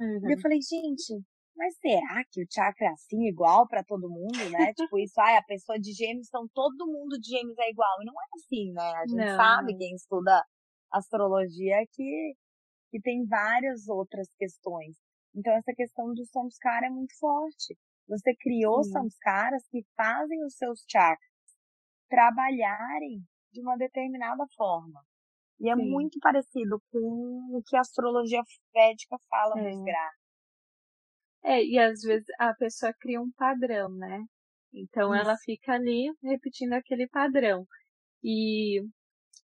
Uhum. 0.00 0.30
E 0.30 0.34
eu 0.34 0.40
falei, 0.40 0.58
gente, 0.60 1.22
mas 1.56 1.76
será 1.76 2.24
que 2.30 2.42
o 2.42 2.46
chakra 2.50 2.86
é 2.86 2.90
assim, 2.90 3.28
igual 3.28 3.68
para 3.68 3.84
todo 3.84 4.08
mundo, 4.08 4.50
né? 4.50 4.72
tipo, 4.74 4.98
isso, 4.98 5.20
ai, 5.20 5.36
a 5.36 5.42
pessoa 5.42 5.78
de 5.78 5.92
gêmeos, 5.92 6.28
então 6.28 6.46
todo 6.54 6.86
mundo 6.86 7.18
de 7.18 7.28
gêmeos 7.28 7.58
é 7.58 7.70
igual. 7.70 8.02
E 8.02 8.04
não 8.04 8.14
é 8.14 8.26
assim, 8.34 8.72
né? 8.72 8.92
A 8.96 9.06
gente 9.06 9.28
não. 9.28 9.36
sabe, 9.36 9.76
quem 9.76 9.94
estuda 9.94 10.42
astrologia, 10.90 11.76
que, 11.92 12.34
que 12.90 13.00
tem 13.00 13.26
várias 13.26 13.88
outras 13.88 14.28
questões. 14.36 14.96
Então, 15.34 15.52
essa 15.54 15.72
questão 15.74 16.12
do 16.12 16.24
samskara 16.26 16.86
é 16.86 16.90
muito 16.90 17.16
forte. 17.18 17.76
Você 18.08 18.34
criou 18.34 18.82
Sim. 18.82 18.90
samskaras 18.90 19.66
que 19.68 19.84
fazem 19.96 20.44
os 20.44 20.54
seus 20.54 20.84
chakras 20.88 21.30
trabalharem 22.08 23.22
de 23.52 23.60
uma 23.60 23.76
determinada 23.76 24.44
forma. 24.56 25.00
E 25.60 25.70
é 25.70 25.76
Sim. 25.76 25.88
muito 25.88 26.18
parecido 26.20 26.82
com 26.90 27.56
o 27.56 27.62
que 27.64 27.76
a 27.76 27.80
astrologia 27.80 28.42
védica 28.74 29.16
fala 29.28 29.60
é. 29.60 29.70
nos 29.70 29.84
graus. 29.84 30.20
É, 31.42 31.64
e 31.64 31.78
às 31.78 32.00
vezes 32.02 32.26
a 32.38 32.52
pessoa 32.54 32.92
cria 32.98 33.20
um 33.20 33.30
padrão, 33.32 33.90
né? 33.90 34.24
Então 34.72 35.14
Isso. 35.14 35.22
ela 35.22 35.36
fica 35.38 35.72
ali 35.72 36.12
repetindo 36.22 36.72
aquele 36.72 37.08
padrão. 37.08 37.66
E 38.22 38.82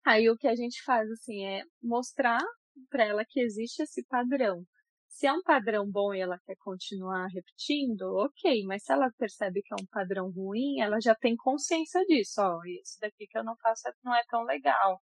aí 0.06 0.30
o 0.30 0.38
que 0.38 0.48
a 0.48 0.56
gente 0.56 0.82
faz 0.84 1.10
assim 1.12 1.46
é 1.46 1.64
mostrar 1.82 2.42
para 2.90 3.06
ela 3.06 3.26
que 3.28 3.40
existe 3.40 3.84
esse 3.84 4.04
padrão. 4.06 4.64
Se 5.08 5.28
é 5.28 5.32
um 5.32 5.42
padrão 5.44 5.90
bom 5.90 6.14
e 6.14 6.20
ela 6.20 6.38
quer 6.46 6.56
continuar 6.58 7.28
repetindo, 7.28 8.02
ok, 8.18 8.64
mas 8.66 8.84
se 8.84 8.92
ela 8.92 9.10
percebe 9.18 9.62
que 9.62 9.74
é 9.74 9.78
um 9.82 9.88
padrão 9.90 10.30
ruim, 10.30 10.82
ela 10.82 11.00
já 11.00 11.16
tem 11.16 11.36
consciência 11.38 12.04
disso, 12.06 12.42
ó, 12.42 12.60
isso 12.66 12.98
daqui 13.00 13.26
que 13.28 13.38
eu 13.38 13.44
não 13.44 13.56
faço 13.58 13.84
não 14.04 14.14
é 14.14 14.22
tão 14.30 14.44
legal. 14.44 15.00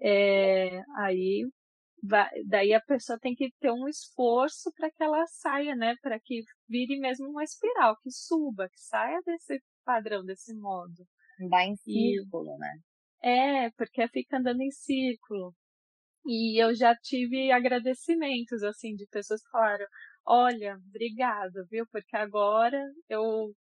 É, 0.00 0.82
aí 0.98 1.48
vai, 2.02 2.28
daí 2.44 2.74
a 2.74 2.80
pessoa 2.80 3.18
tem 3.18 3.34
que 3.34 3.50
ter 3.58 3.70
um 3.72 3.88
esforço 3.88 4.70
para 4.76 4.90
que 4.90 5.02
ela 5.02 5.24
saia, 5.26 5.74
né, 5.74 5.94
para 6.02 6.20
que 6.20 6.42
vire 6.68 6.98
mesmo 6.98 7.28
uma 7.30 7.42
espiral, 7.42 7.96
que 8.02 8.10
suba, 8.10 8.68
que 8.68 8.80
saia 8.80 9.18
desse 9.24 9.62
padrão, 9.84 10.24
desse 10.24 10.54
modo. 10.54 11.06
Vai 11.48 11.68
em 11.68 11.76
círculo, 11.76 12.54
e, 12.54 12.58
né? 12.58 12.78
É, 13.22 13.70
porque 13.70 14.06
fica 14.08 14.36
andando 14.38 14.60
em 14.60 14.70
círculo. 14.70 15.54
E 16.26 16.62
eu 16.62 16.74
já 16.74 16.94
tive 16.96 17.50
agradecimentos, 17.52 18.62
assim, 18.62 18.94
de 18.94 19.06
pessoas 19.06 19.42
que 19.42 19.50
falaram, 19.50 19.86
olha, 20.26 20.76
obrigada, 20.88 21.66
viu? 21.70 21.86
Porque 21.90 22.16
agora 22.16 22.82
eu, 23.08 23.54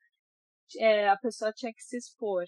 é, 0.78 1.10
a 1.10 1.18
pessoa 1.18 1.54
tinha 1.54 1.74
que 1.74 1.84
se 1.84 1.98
expor, 1.98 2.46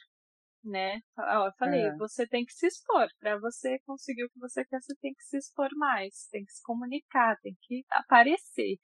né? 0.63 0.99
Eu 1.17 1.51
falei, 1.59 1.83
é. 1.87 1.95
você 1.97 2.27
tem 2.27 2.45
que 2.45 2.53
se 2.53 2.67
expor. 2.67 3.07
Para 3.19 3.39
você 3.39 3.79
conseguir 3.85 4.25
o 4.25 4.29
que 4.29 4.39
você 4.39 4.65
quer, 4.65 4.81
você 4.81 4.95
tem 5.01 5.13
que 5.13 5.23
se 5.23 5.37
expor 5.37 5.69
mais, 5.75 6.27
tem 6.31 6.45
que 6.45 6.53
se 6.53 6.63
comunicar, 6.63 7.37
tem 7.41 7.55
que 7.61 7.83
aparecer. 7.91 8.77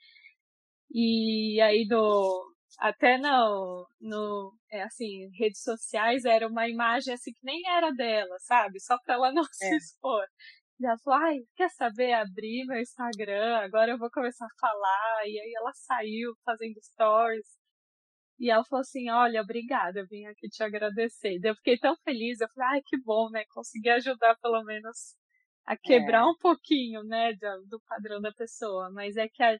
E 0.91 1.59
aí 1.61 1.87
do 1.87 2.53
até 2.79 3.17
no, 3.17 3.87
no 4.01 4.53
é, 4.71 4.83
assim, 4.83 5.29
redes 5.37 5.61
sociais 5.61 6.25
era 6.25 6.47
uma 6.47 6.67
imagem 6.67 7.13
assim 7.13 7.31
que 7.31 7.45
nem 7.45 7.61
era 7.67 7.91
dela, 7.91 8.35
sabe? 8.39 8.79
Só 8.79 8.97
para 9.03 9.15
ela 9.15 9.31
não 9.31 9.43
é. 9.61 9.67
se 9.69 9.75
expor. 9.75 10.25
E 10.79 10.85
ela 10.85 10.97
falou, 10.97 11.19
ai, 11.19 11.39
quer 11.55 11.69
saber? 11.69 12.13
Abrir 12.13 12.65
meu 12.65 12.79
Instagram, 12.79 13.57
agora 13.57 13.91
eu 13.91 13.97
vou 13.97 14.09
começar 14.11 14.45
a 14.45 14.59
falar. 14.59 15.27
E 15.27 15.39
aí 15.39 15.53
ela 15.55 15.71
saiu 15.73 16.33
fazendo 16.43 16.81
stories. 16.81 17.47
E 18.39 18.49
ela 18.49 18.63
falou 18.65 18.81
assim, 18.81 19.09
olha, 19.09 19.41
obrigada, 19.41 19.99
eu 19.99 20.07
vim 20.07 20.25
aqui 20.25 20.49
te 20.49 20.63
agradecer. 20.63 21.37
E 21.37 21.47
eu 21.47 21.55
fiquei 21.55 21.77
tão 21.77 21.95
feliz, 22.03 22.41
eu 22.41 22.49
falei, 22.49 22.77
ai, 22.77 22.81
que 22.85 22.97
bom, 23.01 23.29
né? 23.29 23.43
Consegui 23.53 23.89
ajudar 23.89 24.35
pelo 24.41 24.63
menos 24.63 25.15
a 25.65 25.77
quebrar 25.77 26.23
é. 26.23 26.25
um 26.25 26.35
pouquinho, 26.37 27.03
né, 27.03 27.33
do, 27.33 27.65
do, 27.67 27.81
padrão 27.87 28.19
da 28.19 28.31
pessoa. 28.33 28.89
Mas 28.91 29.15
é 29.17 29.29
que 29.29 29.41
a, 29.41 29.57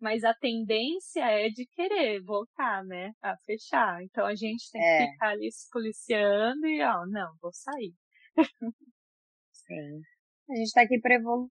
mas 0.00 0.24
a 0.24 0.34
tendência 0.34 1.24
é 1.24 1.48
de 1.48 1.66
querer 1.66 2.22
voltar, 2.22 2.84
né, 2.84 3.12
a 3.22 3.36
fechar. 3.38 4.02
Então 4.02 4.26
a 4.26 4.34
gente 4.34 4.70
tem 4.70 4.82
é. 4.82 4.98
que 5.06 5.12
ficar 5.12 5.28
ali 5.30 5.50
se 5.50 5.68
policiando 5.70 6.66
e, 6.66 6.82
ó, 6.82 7.06
não, 7.06 7.32
vou 7.40 7.52
sair. 7.52 7.94
Sim. 9.52 10.02
A 10.50 10.54
gente 10.56 10.72
tá 10.72 10.82
aqui 10.82 11.00
para 11.00 11.14
evoluir, 11.14 11.50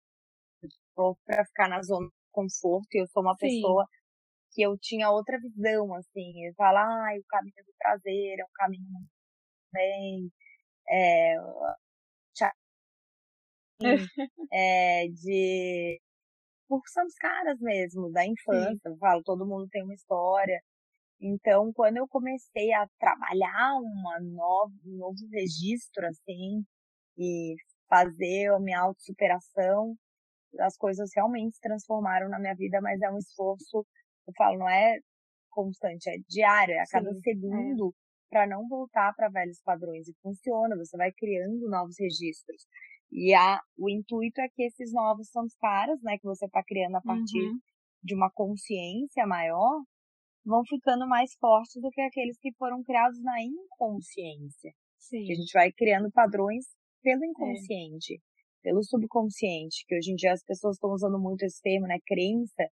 para 1.26 1.46
ficar 1.46 1.70
na 1.70 1.82
zona 1.82 2.08
de 2.08 2.14
conforto. 2.32 2.88
E 2.94 3.02
eu 3.02 3.08
sou 3.08 3.24
uma 3.24 3.36
Sim. 3.36 3.62
pessoa 3.62 3.86
que 4.54 4.62
eu 4.62 4.78
tinha 4.80 5.12
outra 5.12 5.40
visão, 5.40 5.94
assim. 5.96 6.46
Eu 6.46 6.54
falo, 6.56 6.78
ah, 6.80 7.10
o 7.20 7.24
caminho 7.28 7.66
do 7.66 7.74
prazer 7.80 8.40
é 8.40 8.44
um 8.46 8.54
caminho 8.56 8.88
muito 8.92 9.10
bem. 9.74 10.32
É, 10.90 11.36
é, 14.52 15.08
de 15.10 16.00
por 16.68 16.82
são 16.88 17.06
os 17.06 17.16
caras 17.16 17.60
mesmo 17.60 18.12
da 18.12 18.26
infância, 18.26 18.90
eu 18.90 18.98
falo, 18.98 19.24
todo 19.24 19.46
mundo 19.48 19.68
tem 19.70 19.84
uma 19.84 19.94
história. 19.94 20.62
Então, 21.22 21.74
quando 21.74 21.98
eu 21.98 22.08
comecei 22.08 22.74
a 22.74 22.88
trabalhar 23.00 23.76
uma 23.82 24.20
nova, 24.22 24.74
um 24.86 24.98
novo 24.98 25.28
registro 25.32 26.08
assim 26.08 26.64
e 27.18 27.56
fazer 27.88 28.52
a 28.54 28.60
minha 28.60 28.80
autossuperação, 28.80 29.96
as 30.60 30.78
coisas 30.78 31.10
realmente 31.16 31.56
se 31.56 31.62
transformaram 31.62 32.30
na 32.30 32.40
minha 32.40 32.56
vida, 32.56 32.80
mas 32.82 33.02
é 33.02 33.10
um 33.10 33.18
esforço, 33.18 33.86
eu 34.28 34.34
falo, 34.38 34.60
não 34.60 34.70
é 34.70 34.98
constante, 35.50 36.10
é 36.10 36.18
diário, 36.28 36.74
é 36.74 36.80
a 36.80 36.86
cada 36.86 37.12
Sim, 37.14 37.22
segundo 37.22 37.90
é. 37.90 37.92
para 38.30 38.48
não 38.48 38.68
voltar 38.68 39.14
para 39.16 39.30
velhos 39.30 39.62
padrões. 39.64 40.08
E 40.08 40.14
funciona, 40.22 40.76
você 40.76 40.98
vai 40.98 41.12
criando 41.12 41.70
novos 41.70 41.96
registros. 42.00 42.66
E 43.12 43.34
a, 43.34 43.60
o 43.78 43.90
intuito 43.90 44.42
é 44.42 44.50
que 44.50 44.64
esses 44.64 44.92
novos 44.92 45.30
caras, 45.60 46.02
né, 46.02 46.18
que 46.18 46.26
você 46.26 46.46
está 46.46 46.64
criando 46.64 46.96
a 46.98 47.02
partir 47.02 47.40
uhum. 47.40 47.60
de 48.04 48.16
uma 48.16 48.30
consciência 48.32 49.26
maior, 49.26 49.82
vão 50.46 50.64
ficando 50.66 51.08
mais 51.08 51.34
fortes 51.40 51.82
do 51.82 51.90
que 51.90 52.02
aqueles 52.02 52.38
que 52.40 52.54
foram 52.58 52.84
criados 52.84 53.22
na 53.22 53.42
inconsciência. 53.42 54.74
Sim. 55.00 55.24
Que 55.24 55.32
a 55.32 55.36
gente 55.36 55.54
vai 55.54 55.72
criando 55.72 56.12
padrões 56.12 56.66
pelo 57.06 57.24
é. 57.24 57.28
inconsciente, 57.28 58.16
é. 58.16 58.20
pelo 58.64 58.84
subconsciente, 58.84 59.86
que 59.88 59.96
hoje 59.96 60.12
em 60.12 60.16
dia 60.16 60.34
as 60.34 60.44
pessoas 60.44 60.76
estão 60.76 60.92
usando 60.92 61.20
muito 61.20 61.44
esse 61.44 61.62
termo, 61.62 61.86
né, 61.86 62.00
crença. 62.06 62.68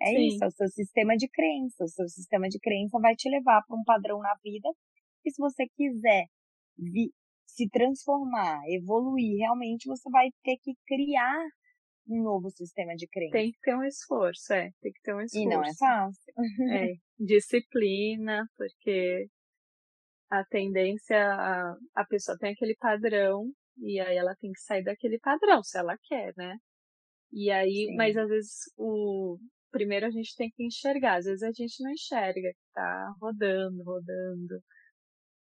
É 0.00 0.10
Sim. 0.10 0.28
isso, 0.28 0.44
é 0.44 0.46
o 0.46 0.50
seu 0.50 0.68
sistema 0.68 1.16
de 1.16 1.28
crença. 1.28 1.84
O 1.84 1.88
seu 1.88 2.08
sistema 2.08 2.48
de 2.48 2.58
crença 2.60 2.98
vai 3.00 3.14
te 3.16 3.28
levar 3.28 3.62
para 3.66 3.76
um 3.76 3.84
padrão 3.84 4.20
na 4.20 4.34
vida. 4.42 4.68
E 5.24 5.30
se 5.30 5.40
você 5.40 5.66
quiser 5.76 6.26
vi, 6.78 7.10
se 7.46 7.68
transformar, 7.68 8.60
evoluir, 8.68 9.38
realmente 9.38 9.88
você 9.88 10.08
vai 10.10 10.28
ter 10.44 10.56
que 10.62 10.74
criar 10.86 11.44
um 12.08 12.22
novo 12.22 12.50
sistema 12.50 12.94
de 12.94 13.08
crença. 13.08 13.32
Tem 13.32 13.50
que 13.50 13.58
ter 13.62 13.74
um 13.74 13.84
esforço, 13.84 14.52
é. 14.52 14.70
Tem 14.80 14.92
que 14.92 15.00
ter 15.02 15.14
um 15.14 15.20
esforço. 15.20 15.46
E 15.46 15.48
não 15.48 15.62
é 15.64 15.74
fácil. 15.74 16.34
É, 16.70 16.94
disciplina, 17.18 18.44
porque 18.56 19.26
a 20.30 20.44
tendência, 20.44 21.16
a, 21.16 21.76
a 21.94 22.04
pessoa 22.04 22.36
tem 22.38 22.52
aquele 22.52 22.76
padrão, 22.76 23.50
e 23.78 24.00
aí 24.00 24.16
ela 24.16 24.34
tem 24.36 24.52
que 24.52 24.60
sair 24.60 24.82
daquele 24.84 25.18
padrão, 25.18 25.62
se 25.62 25.78
ela 25.78 25.96
quer, 26.04 26.32
né? 26.36 26.56
E 27.32 27.50
aí, 27.50 27.86
Sim. 27.88 27.96
mas 27.96 28.16
às 28.16 28.28
vezes 28.28 28.52
o 28.76 29.38
primeiro 29.70 30.06
a 30.06 30.10
gente 30.10 30.36
tem 30.36 30.50
que 30.50 30.64
enxergar, 30.64 31.16
às 31.18 31.24
vezes 31.24 31.42
a 31.42 31.52
gente 31.52 31.82
não 31.82 31.90
enxerga 31.90 32.52
que 32.52 32.72
tá 32.72 33.12
rodando, 33.20 33.82
rodando. 33.82 34.54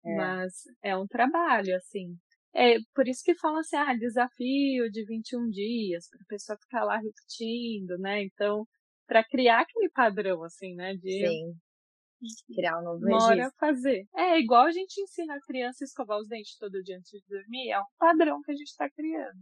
É. 0.05 0.15
Mas 0.15 0.53
é 0.83 0.97
um 0.97 1.07
trabalho, 1.07 1.75
assim. 1.75 2.17
É 2.55 2.77
por 2.95 3.07
isso 3.07 3.23
que 3.23 3.35
falam 3.35 3.59
assim, 3.59 3.75
ah, 3.75 3.95
desafio 3.95 4.89
de 4.91 5.05
21 5.05 5.49
dias, 5.49 6.07
para 6.09 6.21
a 6.21 6.27
pessoa 6.27 6.57
ficar 6.59 6.83
lá 6.83 6.97
repetindo, 6.97 7.97
né? 7.99 8.23
Então, 8.23 8.67
para 9.07 9.23
criar 9.23 9.61
aquele 9.61 9.89
padrão, 9.89 10.43
assim, 10.43 10.75
né? 10.75 10.93
De 10.95 11.27
Sim. 11.27 11.53
Criar 12.55 12.79
um 12.79 12.83
novo 12.83 13.05
Mora 13.05 13.35
registro. 13.35 13.57
fazer. 13.59 14.05
É 14.15 14.39
igual 14.39 14.65
a 14.65 14.71
gente 14.71 15.01
ensina 15.01 15.35
a 15.35 15.41
criança 15.41 15.83
a 15.83 15.85
escovar 15.85 16.17
os 16.19 16.27
dentes 16.27 16.57
todo 16.57 16.83
dia 16.83 16.97
antes 16.97 17.11
de 17.11 17.23
dormir, 17.27 17.71
é 17.71 17.79
um 17.79 17.85
padrão 17.97 18.41
que 18.41 18.51
a 18.51 18.55
gente 18.55 18.67
está 18.67 18.89
criando. 18.89 19.39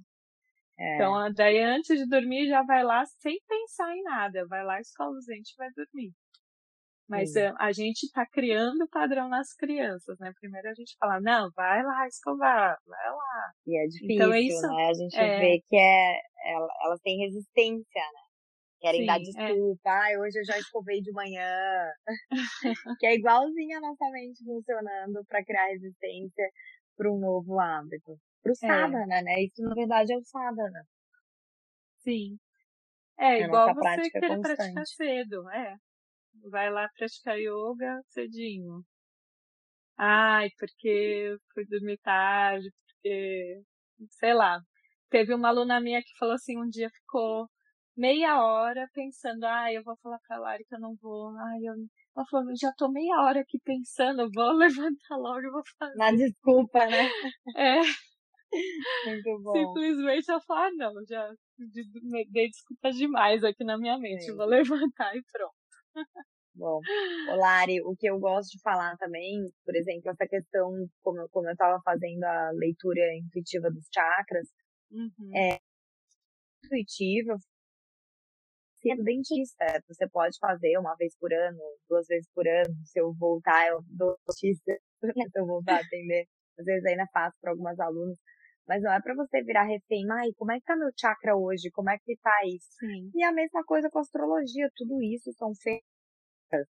É. 0.78 0.96
Então, 0.96 1.34
daí 1.34 1.60
antes 1.60 2.00
de 2.00 2.08
dormir 2.08 2.48
já 2.48 2.64
vai 2.64 2.84
lá 2.84 3.06
sem 3.06 3.38
pensar 3.48 3.96
em 3.96 4.04
nada, 4.04 4.48
vai 4.48 4.64
lá, 4.64 4.80
escova 4.80 5.12
os 5.12 5.26
dentes 5.26 5.52
e 5.52 5.58
vai 5.58 5.70
dormir. 5.76 6.12
Mas 7.12 7.34
Sim. 7.34 7.52
a 7.60 7.74
gente 7.74 8.04
está 8.04 8.26
criando 8.26 8.84
o 8.84 8.90
padrão 8.90 9.28
nas 9.28 9.54
crianças, 9.54 10.18
né? 10.18 10.32
Primeiro 10.40 10.70
a 10.70 10.74
gente 10.74 10.96
fala, 10.98 11.20
não, 11.20 11.52
vai 11.54 11.84
lá 11.84 12.08
escovar, 12.08 12.78
vai 12.88 13.10
lá. 13.10 13.52
E 13.68 13.78
é 13.78 13.86
difícil, 13.86 14.16
então, 14.16 14.34
é 14.34 14.40
isso, 14.40 14.62
né? 14.62 14.88
A 14.88 14.94
gente 14.94 15.18
é... 15.18 15.40
vê 15.40 15.62
que 15.68 15.76
é, 15.76 16.22
elas 16.86 17.02
têm 17.02 17.18
resistência, 17.20 18.02
né? 18.02 18.21
Querem 18.82 19.02
Sim, 19.02 19.06
dar 19.08 19.18
é. 19.18 19.20
desculpa, 19.20 19.90
é. 19.90 20.16
ah, 20.16 20.20
hoje 20.20 20.40
eu 20.40 20.46
já 20.46 20.58
escovei 20.58 21.02
de 21.02 21.12
manhã. 21.12 21.92
que 23.00 23.06
é 23.06 23.16
igualzinho 23.16 23.78
a 23.78 23.82
nossa 23.82 24.10
mente 24.12 24.44
funcionando 24.44 25.24
para 25.28 25.46
criar 25.46 25.68
resistência 25.68 26.50
para 26.98 27.12
um 27.12 27.20
novo 27.20 27.60
hábito. 27.60 28.18
Para 28.42 28.50
o 28.50 28.54
é. 28.54 28.56
sadhana, 28.56 29.22
né? 29.22 29.44
Isso 29.44 29.62
na 29.62 29.76
verdade 29.76 30.14
é 30.14 30.18
o 30.18 30.24
sadhana. 30.24 30.84
Sim. 32.00 32.38
É, 33.20 33.40
é 33.40 33.44
igual 33.44 33.74
você 33.76 34.10
querer 34.10 34.28
constante. 34.30 34.58
praticar 34.58 34.88
cedo, 34.88 35.50
é 35.52 35.76
vai 36.50 36.72
lá 36.72 36.90
praticar 36.98 37.38
yoga 37.38 38.02
cedinho. 38.08 38.84
Ai, 39.98 40.50
porque 40.58 41.38
fui 41.54 41.66
dormir 41.66 41.98
tarde, 42.00 42.72
porque, 42.88 43.62
sei 44.10 44.34
lá. 44.34 44.60
Teve 45.10 45.34
uma 45.34 45.50
aluna 45.50 45.80
minha 45.82 46.02
que 46.02 46.18
falou 46.18 46.36
assim, 46.36 46.58
um 46.58 46.70
dia 46.70 46.90
ficou 46.90 47.48
meia 47.96 48.42
hora 48.42 48.88
pensando, 48.94 49.44
ai, 49.46 49.78
eu 49.78 49.84
vou 49.84 49.96
falar 49.98 50.20
pra 50.28 50.40
Lari 50.40 50.66
que 50.66 50.76
eu 50.76 50.80
não 50.80 50.96
vou, 51.02 51.30
ai, 51.38 51.60
eu... 51.64 51.74
Ela 52.16 52.26
falou, 52.30 52.54
já 52.60 52.72
tô 52.78 52.90
meia 52.90 53.22
hora 53.22 53.40
aqui 53.40 53.58
pensando, 53.64 54.30
vou 54.34 54.52
levantar 54.92 55.18
logo 55.18 55.40
e 55.40 55.52
vou 55.52 55.64
fazer. 55.80 55.96
Na 55.96 56.12
desculpa, 56.12 56.86
né? 56.86 57.10
É. 57.58 57.80
Muito 59.08 59.42
bom. 59.42 59.54
Simplesmente 59.54 60.30
eu 60.30 60.42
falo, 60.42 60.60
ah, 60.60 60.72
não, 60.76 61.06
já 61.08 61.34
dei 62.30 62.50
desculpa 62.50 62.92
demais 62.92 63.44
aqui 63.44 63.64
na 63.64 63.78
minha 63.78 63.98
mente, 63.98 64.32
vou 64.34 64.46
levantar 64.46 65.16
e 65.16 65.24
pronto. 65.32 65.56
Bom, 66.54 66.82
Lari, 67.38 67.82
o 67.82 67.96
que 67.96 68.08
eu 68.08 68.20
gosto 68.20 68.52
de 68.52 68.62
falar 68.62 68.98
também, 68.98 69.46
por 69.64 69.74
exemplo, 69.76 70.12
essa 70.12 70.28
questão, 70.28 70.70
como 71.02 71.22
eu, 71.22 71.30
como 71.30 71.50
eu 71.50 71.56
tava 71.56 71.82
fazendo 71.82 72.24
a 72.24 72.52
leitura 72.52 73.16
intuitiva 73.16 73.72
dos 73.72 73.88
chakras, 73.94 74.48
uhum. 74.92 75.32
é 75.34 75.60
intuitiva, 76.66 77.36
sendo 78.82 79.04
dentista, 79.04 79.66
você 79.88 80.08
pode 80.10 80.38
fazer 80.40 80.78
uma 80.78 80.96
vez 80.96 81.16
por 81.18 81.32
ano, 81.34 81.60
duas 81.90 82.08
vezes 82.08 82.28
por 82.34 82.48
ano, 82.48 82.76
se 82.84 83.00
eu 83.00 83.14
voltar, 83.14 83.68
eu 83.68 83.82
dou 83.88 84.18
notícia, 84.28 84.80
se 85.00 85.40
eu 85.40 85.46
voltar 85.46 85.78
a 85.78 85.82
atender, 85.82 86.26
às 86.60 86.66
vezes 86.66 86.86
ainda 86.86 87.06
faço 87.14 87.36
para 87.42 87.52
algumas 87.52 87.80
alunas, 87.80 88.18
mas 88.68 88.82
não 88.82 88.92
é 88.92 89.02
para 89.02 89.16
você 89.16 89.44
virar 89.44 89.64
refém, 89.64 90.06
ai, 90.12 90.30
como 90.38 90.52
é 90.52 90.60
que 90.60 90.66
tá 90.66 90.76
meu 90.76 90.90
chakra 90.98 91.36
hoje? 91.36 91.70
Como 91.72 91.90
é 91.90 91.98
que 91.98 92.16
tá 92.18 92.40
isso? 92.46 92.68
Sim. 92.80 93.12
E 93.14 93.24
a 93.24 93.32
mesma 93.32 93.64
coisa 93.64 93.90
com 93.90 94.00
a 94.00 94.02
astrologia, 94.02 94.70
tudo 94.76 95.02
isso 95.02 95.32
são 95.34 95.52
ferramentas 95.56 96.68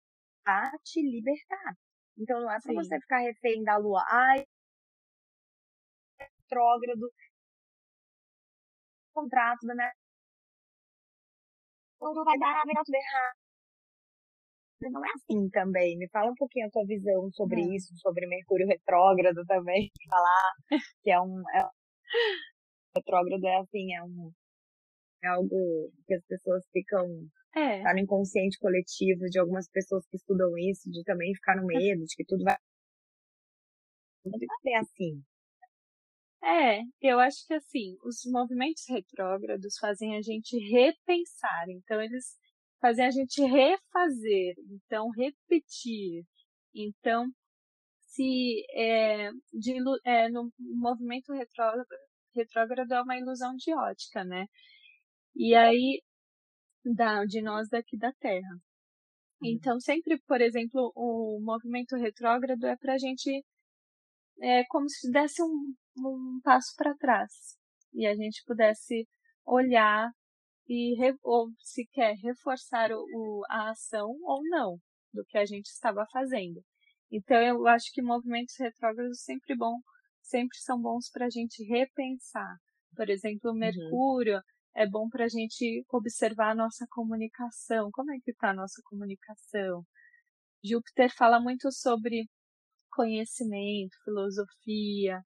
a 0.46 0.70
te 0.84 1.02
libertar. 1.02 1.74
Então 2.18 2.40
não 2.40 2.50
é 2.50 2.58
para 2.60 2.74
você 2.74 2.98
ficar 3.00 3.18
refém 3.20 3.62
da 3.62 3.76
lua, 3.76 4.04
ai, 4.08 4.44
retrógrado, 6.20 7.10
contrato 9.12 9.66
da 9.66 9.74
minha 9.74 9.92
tudo 11.98 12.24
vai 12.24 12.38
dar, 12.38 12.64
vai 12.64 12.74
dar 12.74 12.84
tudo 12.84 12.94
errado. 12.94 13.36
Não 14.80 15.04
é 15.04 15.08
assim 15.10 15.50
também. 15.50 15.98
Me 15.98 16.08
fala 16.08 16.30
um 16.30 16.34
pouquinho 16.34 16.66
a 16.66 16.70
tua 16.70 16.84
visão 16.86 17.30
sobre 17.32 17.60
é. 17.60 17.76
isso, 17.76 17.92
sobre 17.96 18.26
Mercúrio 18.26 18.66
retrógrado 18.66 19.44
também. 19.46 19.90
Falar 20.10 20.52
que 21.02 21.10
é 21.10 21.20
um, 21.20 21.42
é 21.50 21.68
retrógrado 22.96 23.44
é 23.44 23.56
assim, 23.58 23.94
é 23.94 24.02
um 24.02 24.32
é 25.22 25.28
algo 25.28 25.90
que 26.06 26.14
as 26.14 26.24
pessoas 26.26 26.64
ficam 26.72 27.04
é. 27.56 27.82
tá 27.82 27.92
no 27.92 27.98
inconsciente 27.98 28.56
coletivo 28.60 29.24
de 29.28 29.40
algumas 29.40 29.68
pessoas 29.68 30.06
que 30.06 30.16
estudam 30.16 30.56
isso, 30.56 30.88
de 30.90 31.02
também 31.02 31.34
ficar 31.34 31.56
no 31.56 31.66
medo, 31.66 32.04
de 32.04 32.14
que 32.14 32.24
tudo 32.24 32.44
vai 32.44 32.56
não 34.24 34.38
vai 34.38 34.74
assim. 34.74 35.22
É, 36.42 36.80
eu 37.02 37.18
acho 37.18 37.44
que 37.46 37.54
assim, 37.54 37.96
os 38.04 38.20
movimentos 38.26 38.84
retrógrados 38.88 39.76
fazem 39.78 40.16
a 40.16 40.22
gente 40.22 40.56
repensar, 40.70 41.68
então 41.68 42.00
eles 42.00 42.36
fazem 42.80 43.06
a 43.06 43.10
gente 43.10 43.40
refazer, 43.42 44.54
então 44.70 45.10
repetir. 45.10 46.24
Então, 46.74 47.26
se 48.00 48.64
é, 48.74 49.30
de, 49.52 49.74
é, 50.04 50.28
no 50.28 50.52
movimento 50.58 51.32
retrógrado, 51.32 51.86
retrógrado 52.34 52.92
é 52.92 53.02
uma 53.02 53.18
ilusão 53.18 53.54
de 53.56 53.74
ótica, 53.74 54.24
né? 54.24 54.46
E 55.36 55.54
aí, 55.54 56.02
da, 56.84 57.24
de 57.24 57.42
nós 57.42 57.68
daqui 57.68 57.96
da 57.98 58.12
Terra. 58.14 58.54
Uhum. 59.42 59.50
Então, 59.50 59.80
sempre, 59.80 60.18
por 60.26 60.40
exemplo, 60.40 60.92
o 60.94 61.40
movimento 61.42 61.96
retrógrado 61.96 62.64
é 62.64 62.76
para 62.76 62.94
a 62.94 62.98
gente, 62.98 63.44
é 64.40 64.64
como 64.66 64.88
se 64.88 65.10
desse 65.10 65.42
um, 65.42 65.74
um 66.06 66.40
passo 66.42 66.74
para 66.76 66.94
trás 66.96 67.32
e 67.92 68.06
a 68.06 68.14
gente 68.14 68.42
pudesse 68.46 69.06
olhar 69.44 70.10
e 70.68 70.94
ou 71.22 71.48
se 71.60 71.86
quer 71.86 72.14
reforçar 72.22 72.90
o, 72.92 73.42
a 73.48 73.70
ação 73.70 74.08
ou 74.22 74.42
não 74.50 74.78
do 75.12 75.24
que 75.24 75.38
a 75.38 75.46
gente 75.46 75.66
estava 75.66 76.06
fazendo. 76.12 76.62
Então 77.10 77.40
eu 77.40 77.66
acho 77.66 77.90
que 77.92 78.02
movimentos 78.02 78.54
retrógrados 78.58 79.22
sempre 79.22 79.56
bom, 79.56 79.78
sempre 80.22 80.58
são 80.58 80.80
bons 80.80 81.08
para 81.10 81.26
a 81.26 81.30
gente 81.30 81.64
repensar. 81.64 82.56
Por 82.94 83.08
exemplo, 83.08 83.50
o 83.50 83.52
uhum. 83.52 83.58
Mercúrio 83.58 84.36
uhum. 84.36 84.42
é 84.76 84.86
bom 84.86 85.08
para 85.08 85.24
a 85.24 85.28
gente 85.28 85.84
observar 85.90 86.50
a 86.50 86.54
nossa 86.54 86.86
comunicação. 86.90 87.90
Como 87.90 88.12
é 88.12 88.18
que 88.22 88.30
está 88.30 88.50
a 88.50 88.54
nossa 88.54 88.82
comunicação? 88.84 89.84
Júpiter 90.62 91.10
fala 91.16 91.40
muito 91.40 91.72
sobre 91.72 92.26
conhecimento, 92.90 93.96
filosofia. 94.04 95.22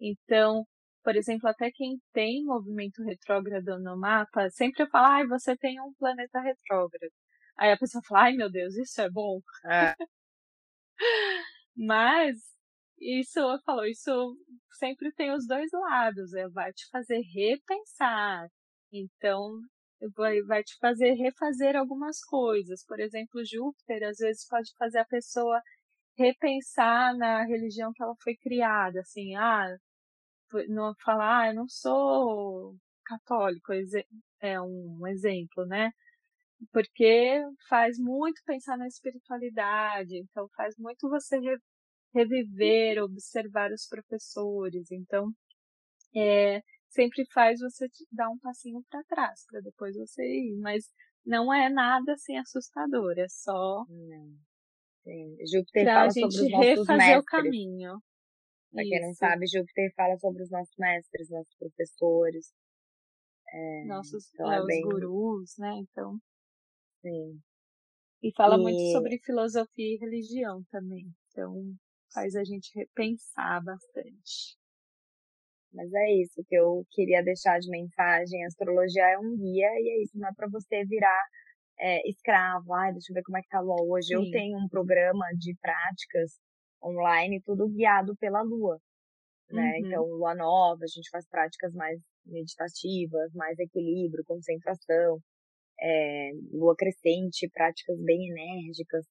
Então, 0.00 0.64
por 1.02 1.16
exemplo, 1.16 1.48
até 1.48 1.70
quem 1.70 2.00
tem 2.12 2.44
movimento 2.44 3.02
retrógrado 3.02 3.78
no 3.80 3.96
mapa, 3.98 4.50
sempre 4.50 4.86
fala, 4.88 5.16
ai, 5.16 5.26
você 5.26 5.56
tem 5.56 5.80
um 5.80 5.92
planeta 5.94 6.40
retrógrado. 6.40 7.12
Aí 7.56 7.72
a 7.72 7.78
pessoa 7.78 8.02
fala, 8.06 8.24
ai 8.24 8.32
meu 8.34 8.50
Deus, 8.50 8.76
isso 8.76 9.00
é 9.00 9.10
bom. 9.10 9.40
É. 9.64 9.94
Mas 11.76 12.36
isso, 12.98 13.38
eu 13.38 13.58
falo, 13.64 13.84
isso 13.84 14.36
sempre 14.78 15.12
tem 15.12 15.30
os 15.32 15.46
dois 15.46 15.70
lados, 15.72 16.32
é, 16.34 16.48
vai 16.48 16.72
te 16.72 16.88
fazer 16.90 17.20
repensar. 17.34 18.48
Então, 18.92 19.60
vai, 20.14 20.40
vai 20.42 20.62
te 20.62 20.76
fazer 20.78 21.12
refazer 21.12 21.76
algumas 21.76 22.20
coisas. 22.24 22.84
Por 22.84 23.00
exemplo, 23.00 23.44
Júpiter 23.44 24.02
às 24.08 24.18
vezes 24.18 24.46
pode 24.48 24.70
fazer 24.78 24.98
a 24.98 25.04
pessoa 25.04 25.60
repensar 26.16 27.16
na 27.16 27.44
religião 27.44 27.92
que 27.92 28.02
ela 28.02 28.14
foi 28.22 28.36
criada, 28.36 29.00
assim, 29.00 29.34
ah, 29.36 29.68
não 30.68 30.94
falar, 31.04 31.42
ah, 31.42 31.48
eu 31.48 31.54
não 31.54 31.68
sou 31.68 32.76
católico, 33.04 33.72
é 34.40 34.60
um 34.60 35.06
exemplo, 35.06 35.66
né? 35.66 35.90
Porque 36.72 37.40
faz 37.68 37.98
muito 37.98 38.42
pensar 38.46 38.76
na 38.78 38.86
espiritualidade, 38.88 40.16
então 40.18 40.48
faz 40.56 40.74
muito 40.78 41.08
você 41.08 41.38
reviver, 42.14 43.02
observar 43.02 43.70
os 43.72 43.86
professores, 43.86 44.90
então 44.90 45.30
é, 46.16 46.62
sempre 46.88 47.26
faz 47.32 47.60
você 47.60 47.88
dar 48.12 48.30
um 48.30 48.38
passinho 48.38 48.82
para 48.90 49.04
trás, 49.04 49.44
para 49.50 49.60
depois 49.60 49.96
você 49.96 50.22
ir, 50.24 50.56
mas 50.60 50.84
não 51.24 51.52
é 51.52 51.68
nada 51.68 52.14
assim 52.14 52.36
assustador, 52.38 53.14
é 53.18 53.28
só. 53.28 53.84
Sim. 55.06 55.36
Júpiter 55.46 55.86
fala 55.86 56.10
sobre 56.10 56.26
os 56.26 56.50
nossos 56.50 56.66
refazer 56.66 56.96
mestres. 56.96 57.18
o 57.18 57.24
caminho. 57.24 58.02
Pra 58.72 58.82
quem 58.82 59.00
não 59.00 59.14
sabe, 59.14 59.46
Júpiter 59.46 59.94
fala 59.94 60.18
sobre 60.18 60.42
os 60.42 60.50
nossos 60.50 60.74
mestres, 60.76 61.30
nossos 61.30 61.54
professores. 61.54 62.52
É, 63.48 63.84
nossos 63.86 64.28
então 64.34 64.52
é, 64.52 64.58
é 64.58 64.64
bem... 64.64 64.82
gurus, 64.82 65.56
né? 65.58 65.76
Então. 65.78 66.18
Sim. 67.00 67.40
E 68.20 68.32
fala 68.34 68.56
e... 68.56 68.62
muito 68.62 68.92
sobre 68.92 69.20
filosofia 69.20 69.94
e 69.94 69.98
religião 69.98 70.64
também. 70.72 71.06
Então 71.30 71.54
faz 72.12 72.34
a 72.34 72.42
gente 72.42 72.68
repensar 72.74 73.62
bastante. 73.62 74.58
Mas 75.72 75.92
é 75.92 76.12
isso 76.14 76.42
que 76.48 76.56
eu 76.56 76.84
queria 76.90 77.22
deixar 77.22 77.60
de 77.60 77.70
mensagem. 77.70 78.42
A 78.42 78.48
astrologia 78.48 79.04
é 79.04 79.18
um 79.18 79.36
guia 79.36 79.68
e 79.78 79.88
é 79.88 80.02
isso, 80.02 80.18
não 80.18 80.28
é 80.28 80.34
para 80.34 80.48
você 80.48 80.84
virar 80.84 81.22
é, 81.78 82.08
escravo. 82.08 82.72
Ai, 82.74 82.92
deixa 82.92 83.10
eu 83.12 83.14
ver 83.14 83.22
como 83.22 83.38
é 83.38 83.42
que 83.42 83.48
tá 83.48 83.58
a 83.58 83.62
lua 83.62 83.82
hoje. 83.82 84.08
Sim. 84.08 84.14
Eu 84.14 84.30
tenho 84.30 84.58
um 84.58 84.68
programa 84.68 85.26
de 85.36 85.54
práticas 85.60 86.38
online, 86.82 87.42
tudo 87.42 87.68
guiado 87.68 88.16
pela 88.16 88.42
lua. 88.42 88.78
Né? 89.50 89.62
Uhum. 89.62 89.86
Então, 89.86 90.04
lua 90.04 90.34
nova, 90.34 90.84
a 90.84 90.88
gente 90.88 91.08
faz 91.10 91.26
práticas 91.28 91.72
mais 91.74 92.00
meditativas, 92.24 93.32
mais 93.34 93.58
equilíbrio, 93.58 94.24
concentração, 94.24 95.20
é, 95.80 96.32
lua 96.52 96.74
crescente, 96.76 97.48
práticas 97.52 97.98
bem 98.00 98.28
enérgicas. 98.28 99.06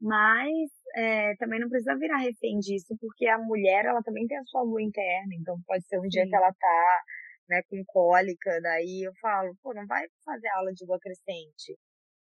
Mas 0.00 0.70
é, 0.96 1.34
também 1.36 1.60
não 1.60 1.68
precisa 1.68 1.96
virar 1.96 2.18
refém 2.18 2.58
disso, 2.58 2.94
porque 3.00 3.26
a 3.26 3.38
mulher 3.38 3.86
ela 3.86 4.02
também 4.02 4.26
tem 4.26 4.36
a 4.36 4.44
sua 4.44 4.62
lua 4.62 4.82
interna, 4.82 5.34
então 5.40 5.56
pode 5.66 5.86
ser 5.86 5.98
um 5.98 6.02
Sim. 6.02 6.08
dia 6.08 6.28
que 6.28 6.36
ela 6.36 6.52
tá 6.52 7.00
né, 7.48 7.62
com 7.68 7.82
cólica, 7.86 8.60
daí 8.62 9.06
eu 9.06 9.12
falo, 9.20 9.54
pô, 9.62 9.74
não 9.74 9.86
vai 9.86 10.06
fazer 10.24 10.48
aula 10.48 10.72
de 10.72 10.84
lua 10.86 10.98
crescente. 11.00 11.76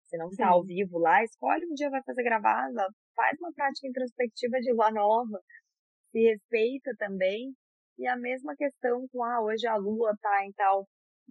Se 0.05 0.17
não 0.17 0.29
está 0.29 0.49
ao 0.49 0.65
vivo 0.65 0.99
lá, 0.99 1.23
escolhe 1.25 1.65
um 1.65 1.75
dia 1.75 1.89
vai 1.91 2.03
fazer 2.05 2.23
gravada, 2.23 2.87
faz 3.17 3.39
uma 3.41 3.53
prática 3.53 3.89
introspectiva 3.89 4.59
de 4.61 4.73
lua 4.73 4.91
nova, 4.93 5.41
se 6.11 6.21
respeita 6.21 6.91
também. 6.99 7.55
E 7.99 8.07
a 8.07 8.17
mesma 8.17 8.55
questão 8.57 9.07
com, 9.13 9.23
ah, 9.23 9.43
hoje 9.43 9.67
a 9.67 9.77
lua 9.77 10.17
tá 10.21 10.45
em 10.45 10.53
tal 10.53 10.87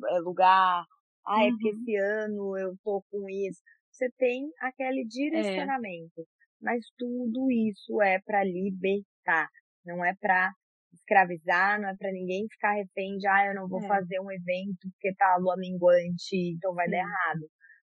eh, 0.09 0.19
lugar, 0.19 0.83
ah, 1.25 1.37
uhum. 1.37 1.41
é 1.41 1.49
porque 1.51 1.69
uhum. 1.69 1.81
esse 1.81 1.95
ano 1.95 2.57
eu 2.57 2.75
tô 2.83 3.03
com 3.11 3.29
isso. 3.29 3.61
Você 3.91 4.09
tem 4.17 4.49
aquele 4.59 5.01
é. 5.01 5.05
direcionamento. 5.05 6.21
É. 6.21 6.41
Mas 6.61 6.85
tudo 6.97 7.51
isso 7.51 8.01
é 8.01 8.19
para 8.21 8.43
libertar, 8.43 9.49
não 9.83 10.05
é 10.05 10.13
para 10.19 10.51
escravizar, 11.01 11.81
não 11.81 11.89
é 11.89 11.95
para 11.95 12.11
ninguém 12.11 12.47
ficar 12.49 12.73
refém 12.73 13.17
de, 13.17 13.27
ah, 13.27 13.47
eu 13.47 13.55
não 13.55 13.67
vou 13.67 13.83
é. 13.83 13.87
fazer 13.87 14.19
um 14.19 14.31
evento 14.31 14.89
porque 14.93 15.13
tá 15.15 15.33
a 15.33 15.37
lua 15.37 15.55
minguante, 15.57 16.35
então 16.55 16.73
vai 16.73 16.85
Sim. 16.85 16.91
dar 16.91 16.97
errado. 16.99 17.49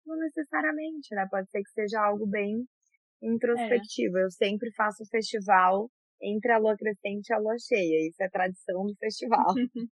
Não 0.04 0.16
necessariamente, 0.18 1.14
né? 1.14 1.26
Pode 1.30 1.50
ser 1.50 1.62
que 1.62 1.70
seja 1.70 2.00
algo 2.00 2.26
bem 2.26 2.64
introspectivo. 3.22 4.18
É. 4.18 4.24
Eu 4.24 4.30
sempre 4.30 4.70
faço 4.74 5.02
o 5.02 5.08
festival 5.08 5.90
entre 6.22 6.52
a 6.52 6.58
lua 6.58 6.76
crescente 6.76 7.30
e 7.30 7.34
a 7.34 7.38
lua 7.38 7.56
cheia. 7.58 8.08
Isso 8.08 8.22
é 8.22 8.28
tradição 8.28 8.86
do 8.86 8.94
festival. 8.96 9.46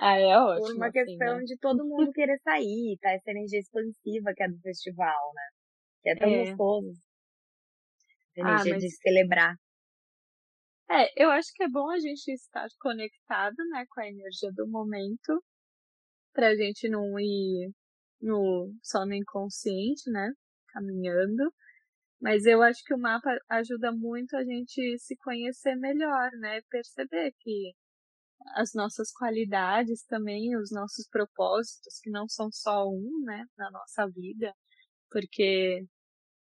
ah, 0.00 0.18
é 0.18 0.26
ótimo. 0.38 0.66
Por 0.66 0.76
uma 0.76 0.86
assim, 0.86 1.04
questão 1.04 1.36
né? 1.38 1.44
de 1.44 1.58
todo 1.58 1.84
mundo 1.84 2.12
querer 2.12 2.38
sair, 2.44 2.96
tá? 3.00 3.10
Essa 3.10 3.30
energia 3.30 3.58
expansiva 3.58 4.32
que 4.36 4.42
é 4.42 4.48
do 4.48 4.60
festival, 4.60 5.32
né? 5.34 5.42
Que 6.02 6.10
é 6.10 6.16
tão 6.16 6.28
é. 6.28 6.44
gostoso. 6.44 6.92
Essa 8.36 8.48
ah, 8.48 8.50
energia 8.50 8.72
ah, 8.72 8.76
mas... 8.76 8.82
de 8.84 8.90
celebrar. 8.90 9.56
É, 10.90 11.22
eu 11.22 11.30
acho 11.30 11.48
que 11.54 11.62
é 11.62 11.68
bom 11.68 11.88
a 11.90 11.98
gente 11.98 12.30
estar 12.32 12.66
conectado, 12.80 13.56
né, 13.70 13.84
com 13.90 14.00
a 14.00 14.08
energia 14.08 14.52
do 14.52 14.68
momento, 14.68 15.42
pra 16.34 16.54
gente 16.56 16.88
não 16.88 17.18
ir 17.20 17.72
no 18.20 18.74
só 18.82 19.06
no 19.06 19.14
inconsciente, 19.14 20.10
né, 20.10 20.32
caminhando. 20.68 21.52
Mas 22.20 22.46
eu 22.46 22.62
acho 22.62 22.84
que 22.84 22.94
o 22.94 22.98
mapa 22.98 23.30
ajuda 23.50 23.92
muito 23.92 24.36
a 24.36 24.44
gente 24.44 24.98
se 24.98 25.16
conhecer 25.18 25.76
melhor, 25.76 26.30
né, 26.40 26.60
perceber 26.70 27.32
que 27.40 27.72
as 28.56 28.74
nossas 28.74 29.12
qualidades 29.12 30.04
também, 30.06 30.56
os 30.56 30.70
nossos 30.72 31.08
propósitos, 31.08 32.00
que 32.02 32.10
não 32.10 32.28
são 32.28 32.50
só 32.52 32.88
um, 32.88 33.22
né, 33.26 33.46
na 33.58 33.70
nossa 33.70 34.08
vida, 34.08 34.54
porque 35.10 35.84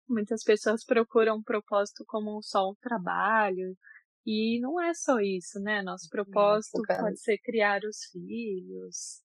muitas 0.09 0.43
pessoas 0.43 0.85
procuram 0.85 1.37
um 1.37 1.43
propósito 1.43 2.03
como 2.07 2.41
só 2.43 2.71
um 2.71 2.75
trabalho, 2.81 3.77
e 4.29 4.59
não 4.59 4.77
é 4.81 4.93
só 4.93 5.21
isso, 5.21 5.57
né? 5.61 5.81
Nosso 5.81 6.09
propósito 6.09 6.81
pode 6.85 7.17
ser 7.21 7.37
criar 7.37 7.79
os 7.85 7.97
filhos, 8.11 9.23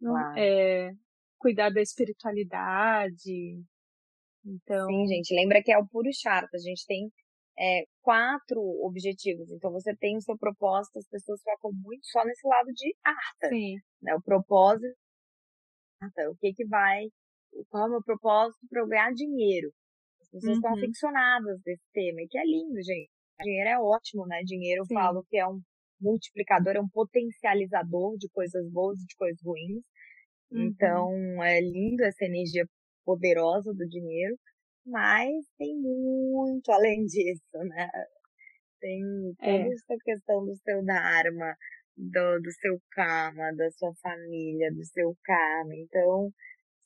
claro. 0.00 0.36
é, 0.36 0.90
cuidar 1.38 1.70
da 1.70 1.80
espiritualidade. 1.80 3.62
Então... 4.44 4.86
Sim, 4.88 5.06
gente, 5.06 5.32
lembra 5.32 5.62
que 5.62 5.70
é 5.70 5.78
o 5.78 5.86
puro 5.86 6.10
charta. 6.12 6.56
A 6.56 6.58
gente 6.58 6.84
tem 6.88 7.08
é, 7.56 7.84
quatro 8.00 8.60
objetivos. 8.84 9.48
Então 9.52 9.70
você 9.70 9.94
tem 9.94 10.16
o 10.16 10.20
seu 10.20 10.36
propósito, 10.36 10.98
as 10.98 11.06
pessoas 11.06 11.40
focam 11.44 11.70
muito 11.80 12.04
só 12.06 12.24
nesse 12.24 12.44
lado 12.44 12.72
de 12.74 12.96
arte. 13.04 13.48
Sim. 13.48 13.76
Né? 14.02 14.12
O 14.16 14.22
propósito, 14.22 14.92
o 16.30 16.36
que 16.40 16.52
que 16.52 16.66
vai, 16.66 17.04
qual 17.68 17.84
é 17.84 17.86
o 17.86 17.90
meu 17.92 18.02
propósito 18.02 18.66
para 18.68 18.80
eu 18.80 18.88
ganhar 18.88 19.12
dinheiro? 19.12 19.72
As 20.20 20.28
pessoas 20.30 20.44
uhum. 20.44 20.54
estão 20.54 20.74
aficionadas 20.74 21.60
desse 21.62 21.84
tema, 21.92 22.22
e 22.22 22.26
que 22.26 22.38
é 22.38 22.44
lindo, 22.44 22.82
gente. 22.82 23.21
Dinheiro 23.42 23.68
é 23.70 23.78
ótimo, 23.78 24.26
né? 24.26 24.42
Dinheiro 24.44 24.82
eu 24.82 24.86
Sim. 24.86 24.94
falo 24.94 25.24
que 25.28 25.36
é 25.36 25.46
um 25.46 25.60
multiplicador, 26.00 26.76
é 26.76 26.80
um 26.80 26.88
potencializador 26.88 28.16
de 28.18 28.28
coisas 28.30 28.68
boas 28.70 28.98
e 29.00 29.06
de 29.06 29.14
coisas 29.16 29.40
ruins. 29.44 29.82
Uhum. 30.50 30.62
Então, 30.66 31.42
é 31.42 31.60
lindo 31.60 32.02
essa 32.04 32.24
energia 32.24 32.66
poderosa 33.04 33.72
do 33.72 33.88
dinheiro, 33.88 34.36
mas 34.84 35.32
tem 35.58 35.74
muito 35.76 36.70
além 36.70 37.04
disso, 37.06 37.58
né? 37.68 37.88
Tem 38.80 39.00
toda 39.38 39.50
é. 39.50 39.72
essa 39.72 39.96
questão 40.04 40.44
do 40.44 40.56
seu 40.56 40.84
dharma, 40.84 41.56
do, 41.96 42.40
do 42.40 42.50
seu 42.52 42.80
karma, 42.90 43.52
da 43.54 43.70
sua 43.70 43.94
família, 44.02 44.72
do 44.72 44.84
seu 44.84 45.16
karma. 45.22 45.74
Então, 45.76 46.32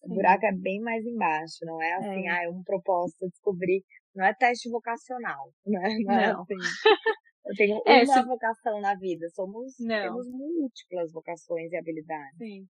Sim. 0.06 0.12
o 0.12 0.14
buraco 0.14 0.46
é 0.46 0.52
bem 0.52 0.80
mais 0.80 1.04
embaixo, 1.04 1.58
não 1.62 1.80
é 1.82 1.92
assim, 1.94 2.28
é. 2.28 2.30
ah, 2.30 2.44
é 2.44 2.48
um 2.48 2.62
propósito 2.62 3.28
descobrir 3.28 3.82
não 4.16 4.24
é 4.24 4.34
teste 4.34 4.70
vocacional, 4.70 5.52
né? 5.66 5.98
Não, 6.04 6.14
é 6.14 6.32
não. 6.32 6.42
assim. 6.42 6.54
Eu 7.44 7.54
tenho 7.54 7.80
é, 7.86 8.02
uma 8.02 8.24
vocação 8.24 8.80
na 8.80 8.96
vida. 8.96 9.28
Somos, 9.30 9.74
Não. 9.78 10.02
temos 10.02 10.26
múltiplas 10.28 11.12
vocações 11.12 11.70
e 11.70 11.76
habilidades. 11.76 12.36
Sim. 12.38 12.66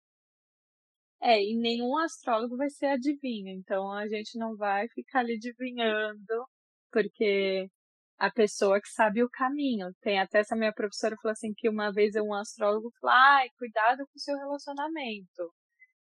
É, 1.22 1.40
e 1.40 1.56
nenhum 1.56 1.96
astrólogo 1.96 2.58
vai 2.58 2.70
ser 2.72 2.88
adivinho, 2.88 3.50
então 3.50 3.92
a 3.92 4.08
gente 4.08 4.38
não 4.38 4.58
vai 4.58 4.88
ficar 4.90 5.20
ali 5.20 5.36
adivinhando, 5.36 6.48
porque 6.92 7.70
a 8.18 8.32
pessoa 8.32 8.82
que 8.82 8.90
sabe 8.90 9.24
o 9.24 9.30
caminho. 9.30 9.94
Tem 10.02 10.20
até 10.20 10.40
essa 10.40 10.56
minha 10.56 10.74
professora 10.74 11.16
falou 11.22 11.34
assim 11.34 11.54
que 11.56 11.70
uma 11.70 11.92
vez 11.92 12.16
um 12.16 12.34
astrólogo 12.34 12.92
falou: 13.00 13.16
"Ai, 13.16 13.48
cuidado 13.58 14.00
com 14.00 14.16
o 14.16 14.20
seu 14.20 14.36
relacionamento 14.38 15.54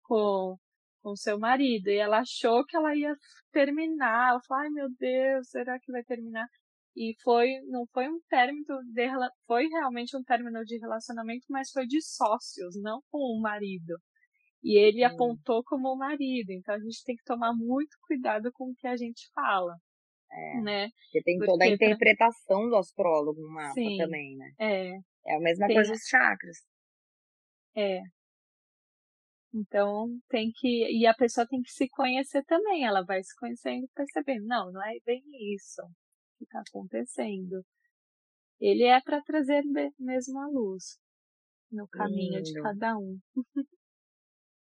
com 0.04 0.58
com 1.08 1.16
seu 1.16 1.40
marido". 1.40 1.90
E 1.90 1.98
ela 1.98 2.20
achou 2.20 2.66
que 2.66 2.76
ela 2.76 2.96
ia 2.96 3.16
terminar. 3.52 4.32
Ela 4.32 4.42
falou: 4.48 4.64
"Ai, 4.64 4.70
meu 4.70 4.88
Deus, 5.00 5.50
será 5.50 5.80
que 5.80 5.92
vai 5.92 6.04
terminar?" 6.04 6.48
E 6.96 7.16
foi 7.24 7.48
não 7.68 7.86
foi 7.94 8.10
um 8.10 8.20
término 8.28 8.66
de 8.94 9.08
foi 9.46 9.68
realmente 9.68 10.18
um 10.18 10.24
término 10.24 10.64
de 10.66 10.78
relacionamento, 10.80 11.46
mas 11.50 11.72
foi 11.72 11.86
de 11.86 12.02
sócios, 12.02 12.76
não 12.82 13.02
com 13.12 13.20
o 13.20 13.40
marido. 13.42 13.96
E 14.64 14.78
ele 14.78 15.04
hum. 15.04 15.08
apontou 15.08 15.64
como 15.64 15.94
o 15.94 15.98
marido. 15.98 16.52
Então 16.52 16.76
a 16.76 16.80
gente 16.80 17.04
tem 17.06 17.16
que 17.16 17.24
tomar 17.24 17.54
muito 17.54 17.96
cuidado 18.08 18.52
com 18.52 18.72
o 18.72 18.76
que 18.76 18.88
a 18.88 18.98
gente 18.98 19.30
fala. 19.34 19.76
É, 20.32 20.62
né? 20.62 20.90
Porque 21.06 21.24
tem 21.24 21.40
toda 21.40 21.64
a 21.64 21.68
interpretação 21.68 22.62
pra... 22.62 22.70
do 22.70 22.76
astrólogo 22.76 23.40
no 23.40 23.50
mapa 23.54 23.74
Sim, 23.74 23.98
também, 23.98 24.36
né? 24.36 24.52
É. 24.60 24.92
É 25.26 25.36
a 25.36 25.40
mesma 25.40 25.68
tem... 25.68 25.76
coisa 25.76 25.92
dos 25.92 26.08
chakras. 26.08 26.58
É. 27.76 28.02
Então 29.58 30.08
tem 30.30 30.52
que. 30.54 30.88
E 30.92 31.08
a 31.08 31.14
pessoa 31.14 31.48
tem 31.48 31.62
que 31.62 31.72
se 31.72 31.90
conhecer 31.90 32.44
também. 32.46 32.86
Ela 32.86 33.04
vai 33.04 33.24
se 33.24 33.36
conhecendo 33.36 33.86
e 33.86 33.90
percebendo. 33.96 34.46
Não, 34.46 34.72
não 34.72 34.84
é 34.86 35.00
bem 35.06 35.24
isso 35.56 35.82
que 36.38 36.44
está 36.44 36.62
acontecendo. 36.68 37.64
Ele 38.60 38.84
é 38.84 39.02
para 39.02 39.22
trazer 39.22 39.64
mesmo 40.00 40.40
a 40.40 40.48
luz 40.48 41.00
no 41.72 41.88
caminho 41.88 42.38
Lindo. 42.38 42.44
de 42.44 42.62
cada 42.62 42.98
um. 42.98 43.20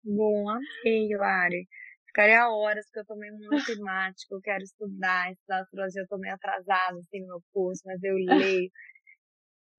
Bom, 0.05 0.49
amei, 0.49 1.09
Lari. 1.17 1.67
Ficaria 2.07 2.49
horas, 2.49 2.87
porque 2.87 3.01
eu 3.01 3.07
tomei 3.07 3.31
muito 3.31 3.65
temático, 3.67 4.35
eu 4.35 4.41
quero 4.41 4.63
estudar, 4.63 5.31
estudar 5.33 5.61
astrologia, 5.61 6.03
eu 6.03 6.09
tô 6.09 6.17
meio 6.17 6.35
atrasada, 6.35 6.99
assim, 6.99 7.21
no 7.21 7.27
meu 7.27 7.43
curso, 7.53 7.83
mas 7.85 8.03
eu 8.03 8.15
leio. 8.57 8.71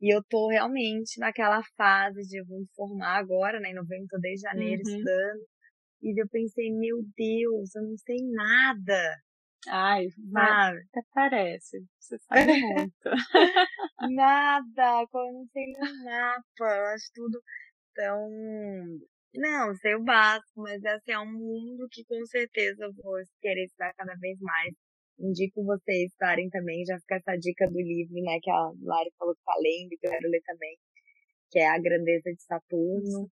E 0.02 0.14
eu 0.14 0.24
tô 0.30 0.50
realmente 0.50 1.20
naquela 1.20 1.62
fase 1.76 2.22
de 2.28 2.40
eu 2.40 2.46
vou 2.46 2.60
me 2.60 2.68
formar 2.76 3.18
agora, 3.18 3.60
né? 3.60 3.72
Em 3.72 3.76
novembro, 3.76 4.08
tô 4.10 4.20
desde 4.20 4.48
janeiro 4.48 4.82
uhum. 4.86 4.92
estudando. 4.92 5.48
E 6.02 6.22
eu 6.22 6.28
pensei, 6.30 6.72
meu 6.72 6.98
Deus, 7.16 7.76
eu 7.76 7.82
não 7.84 7.98
sei 7.98 8.18
nada. 8.32 9.16
Ai, 9.68 10.08
sabe? 10.32 10.80
Até 10.92 11.02
parece. 11.14 11.84
Você 12.00 12.18
sabe 12.20 12.46
muito. 12.46 12.94
nada, 14.16 15.06
eu 15.14 15.34
não 15.34 15.46
sei 15.52 15.66
nem 15.66 16.04
mapa, 16.04 16.76
eu 16.76 16.86
acho 16.94 17.10
tudo 17.14 17.42
tão 17.96 18.30
não, 19.38 19.76
sei 19.76 19.96
o 19.96 20.04
básico, 20.04 20.62
mas 20.62 20.84
assim, 20.84 21.12
é 21.12 21.20
um 21.20 21.32
mundo 21.32 21.88
que 21.92 22.04
com 22.06 22.26
certeza 22.26 22.86
eu 22.86 22.94
vou 22.94 23.16
querer 23.40 23.66
estudar 23.66 23.94
cada 23.94 24.16
vez 24.16 24.40
mais. 24.42 24.74
Indico 25.20 25.64
vocês 25.64 26.12
estarem 26.12 26.50
também, 26.50 26.86
já 26.86 27.00
fica 27.00 27.16
essa 27.16 27.36
dica 27.38 27.68
do 27.68 27.80
livro, 27.80 28.14
né, 28.22 28.40
que 28.42 28.50
a 28.52 28.72
Lari 28.82 29.12
falou 29.18 29.36
que 29.36 29.44
tá 29.44 29.54
lendo 29.62 29.94
e 29.94 29.98
que 29.98 30.08
eu 30.08 30.12
quero 30.12 30.30
ler 30.30 30.42
também, 30.46 30.78
que 31.50 31.60
é 31.60 31.68
A 31.68 31.80
Grandeza 31.80 32.32
de 32.32 32.44
Saturno. 32.44 33.30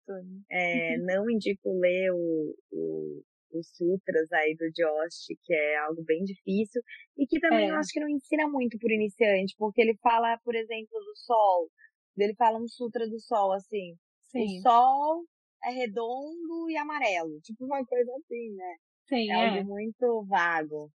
É, 0.49 0.97
uhum. 0.97 1.05
não 1.05 1.29
indico 1.29 1.77
ler 1.79 2.11
o, 2.11 2.55
o, 2.71 3.23
os 3.53 3.67
sutras 3.75 4.31
aí 4.31 4.55
do 4.55 4.71
Josh, 4.71 5.27
que 5.43 5.53
é 5.53 5.77
algo 5.77 6.03
bem 6.03 6.23
difícil, 6.23 6.81
e 7.17 7.27
que 7.27 7.39
também 7.39 7.67
é. 7.67 7.71
eu 7.71 7.75
acho 7.75 7.91
que 7.91 7.99
não 7.99 8.09
ensina 8.09 8.47
muito 8.47 8.77
por 8.79 8.91
iniciante, 8.91 9.53
porque 9.57 9.81
ele 9.81 9.97
fala, 10.01 10.38
por 10.43 10.55
exemplo, 10.55 10.99
do 10.99 11.15
sol, 11.15 11.69
ele 12.17 12.36
fala 12.36 12.59
um 12.59 12.67
sutra 12.67 13.07
do 13.09 13.19
sol, 13.19 13.51
assim, 13.51 13.95
Sim. 14.31 14.59
o 14.59 14.61
sol 14.61 15.25
é 15.63 15.71
redondo 15.71 16.69
e 16.69 16.77
amarelo. 16.77 17.39
Tipo 17.41 17.65
uma 17.65 17.84
coisa 17.86 18.11
assim, 18.17 18.53
né? 18.55 18.75
Sim, 19.07 19.31
é, 19.31 19.34
é. 19.34 19.49
algo 19.49 19.69
muito 19.69 20.25
vago. 20.27 20.91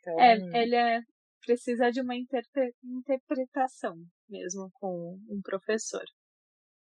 Então... 0.00 0.20
É, 0.20 0.34
ele 0.62 0.76
é, 0.76 1.00
precisa 1.44 1.90
de 1.90 2.00
uma 2.00 2.16
interpre 2.16 2.72
interpretação 2.82 3.96
mesmo 4.28 4.70
com 4.74 5.18
um 5.28 5.40
professor. 5.42 6.04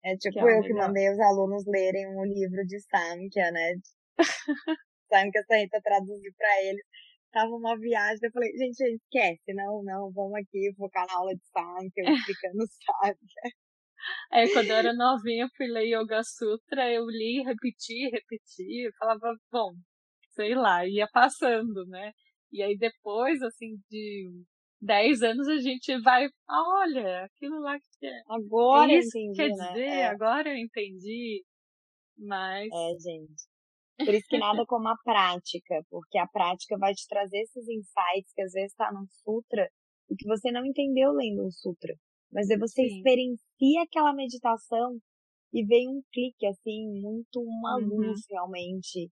É 0.04 0.16
tipo 0.16 0.34
que 0.34 0.40
é 0.40 0.58
eu 0.58 0.62
que 0.62 0.72
mandei 0.72 1.10
os 1.10 1.20
alunos 1.20 1.64
lerem 1.66 2.06
um 2.08 2.24
livro 2.24 2.64
de 2.66 2.80
Samkhya, 2.80 3.50
né? 3.52 3.74
Samkhya 5.10 5.42
Sahita 5.46 5.80
traduziu 5.82 6.32
para 6.36 6.64
eles. 6.64 6.84
Tava 7.32 7.50
uma 7.50 7.78
viagem, 7.78 8.18
eu 8.22 8.32
falei, 8.32 8.50
gente, 8.56 8.80
esquece, 8.80 9.54
não, 9.54 9.82
não, 9.84 10.10
vamos 10.12 10.34
aqui 10.34 10.72
focar 10.76 11.06
na 11.06 11.14
aula 11.14 11.32
de 11.34 11.42
Samkhya, 11.52 12.12
explicando 12.12 12.64
Samkhya. 12.66 13.52
É, 14.32 14.48
quando 14.48 14.70
eu 14.70 14.76
era 14.76 14.92
novinha, 14.94 15.48
fui 15.56 15.66
ler 15.66 15.84
Yoga 15.84 16.22
Sutra, 16.24 16.90
eu 16.90 17.04
li, 17.06 17.42
repeti, 17.44 18.08
repeti, 18.10 18.86
eu 18.86 18.92
falava, 18.98 19.36
bom, 19.52 19.74
sei 20.30 20.54
lá, 20.54 20.86
ia 20.86 21.06
passando, 21.12 21.86
né? 21.86 22.12
E 22.52 22.62
aí 22.62 22.76
depois, 22.76 23.42
assim, 23.42 23.76
de 23.90 24.28
10 24.80 25.22
anos 25.22 25.48
a 25.48 25.58
gente 25.58 25.96
vai, 26.00 26.28
olha, 26.48 27.24
aquilo 27.24 27.60
lá 27.60 27.78
que 27.78 28.06
é. 28.06 28.22
Agora 28.28 28.92
isso 28.92 29.18
entendi, 29.18 29.36
quer 29.36 29.48
né? 29.48 29.68
dizer, 29.68 29.86
é. 29.86 30.06
agora 30.06 30.48
eu 30.48 30.56
entendi. 30.56 31.44
Mas. 32.16 32.68
É, 32.72 32.98
gente. 32.98 33.50
Por 34.06 34.14
isso 34.14 34.26
que 34.28 34.38
nada 34.38 34.64
como 34.66 34.88
a 34.88 34.96
prática, 35.04 35.84
porque 35.90 36.16
a 36.16 36.26
prática 36.26 36.78
vai 36.78 36.94
te 36.94 37.06
trazer 37.06 37.38
esses 37.42 37.68
insights 37.68 38.32
que 38.34 38.40
às 38.40 38.52
vezes 38.52 38.72
está 38.72 38.90
num 38.90 39.06
sutra 39.22 39.68
e 40.08 40.16
que 40.16 40.26
você 40.26 40.50
não 40.50 40.64
entendeu 40.64 41.12
lendo 41.12 41.44
um 41.44 41.50
sutra. 41.50 41.94
Mas 42.32 42.48
aí 42.50 42.56
você 42.56 42.88
Sim. 42.88 42.96
experiencia 42.96 43.82
aquela 43.82 44.14
meditação 44.14 44.98
e 45.52 45.64
vem 45.64 45.88
um 45.88 46.00
clique, 46.12 46.46
assim, 46.46 46.88
muito 47.00 47.40
uma 47.40 47.76
uhum. 47.76 47.96
luz 47.96 48.20
realmente. 48.30 49.10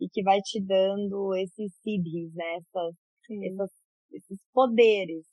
E 0.00 0.08
que 0.08 0.22
vai 0.22 0.40
te 0.40 0.60
dando 0.64 1.34
esses 1.34 1.72
siddhis, 1.82 2.32
né? 2.34 2.56
Essas, 2.56 2.94
essas, 3.44 3.70
esses 4.12 4.38
poderes. 4.52 5.26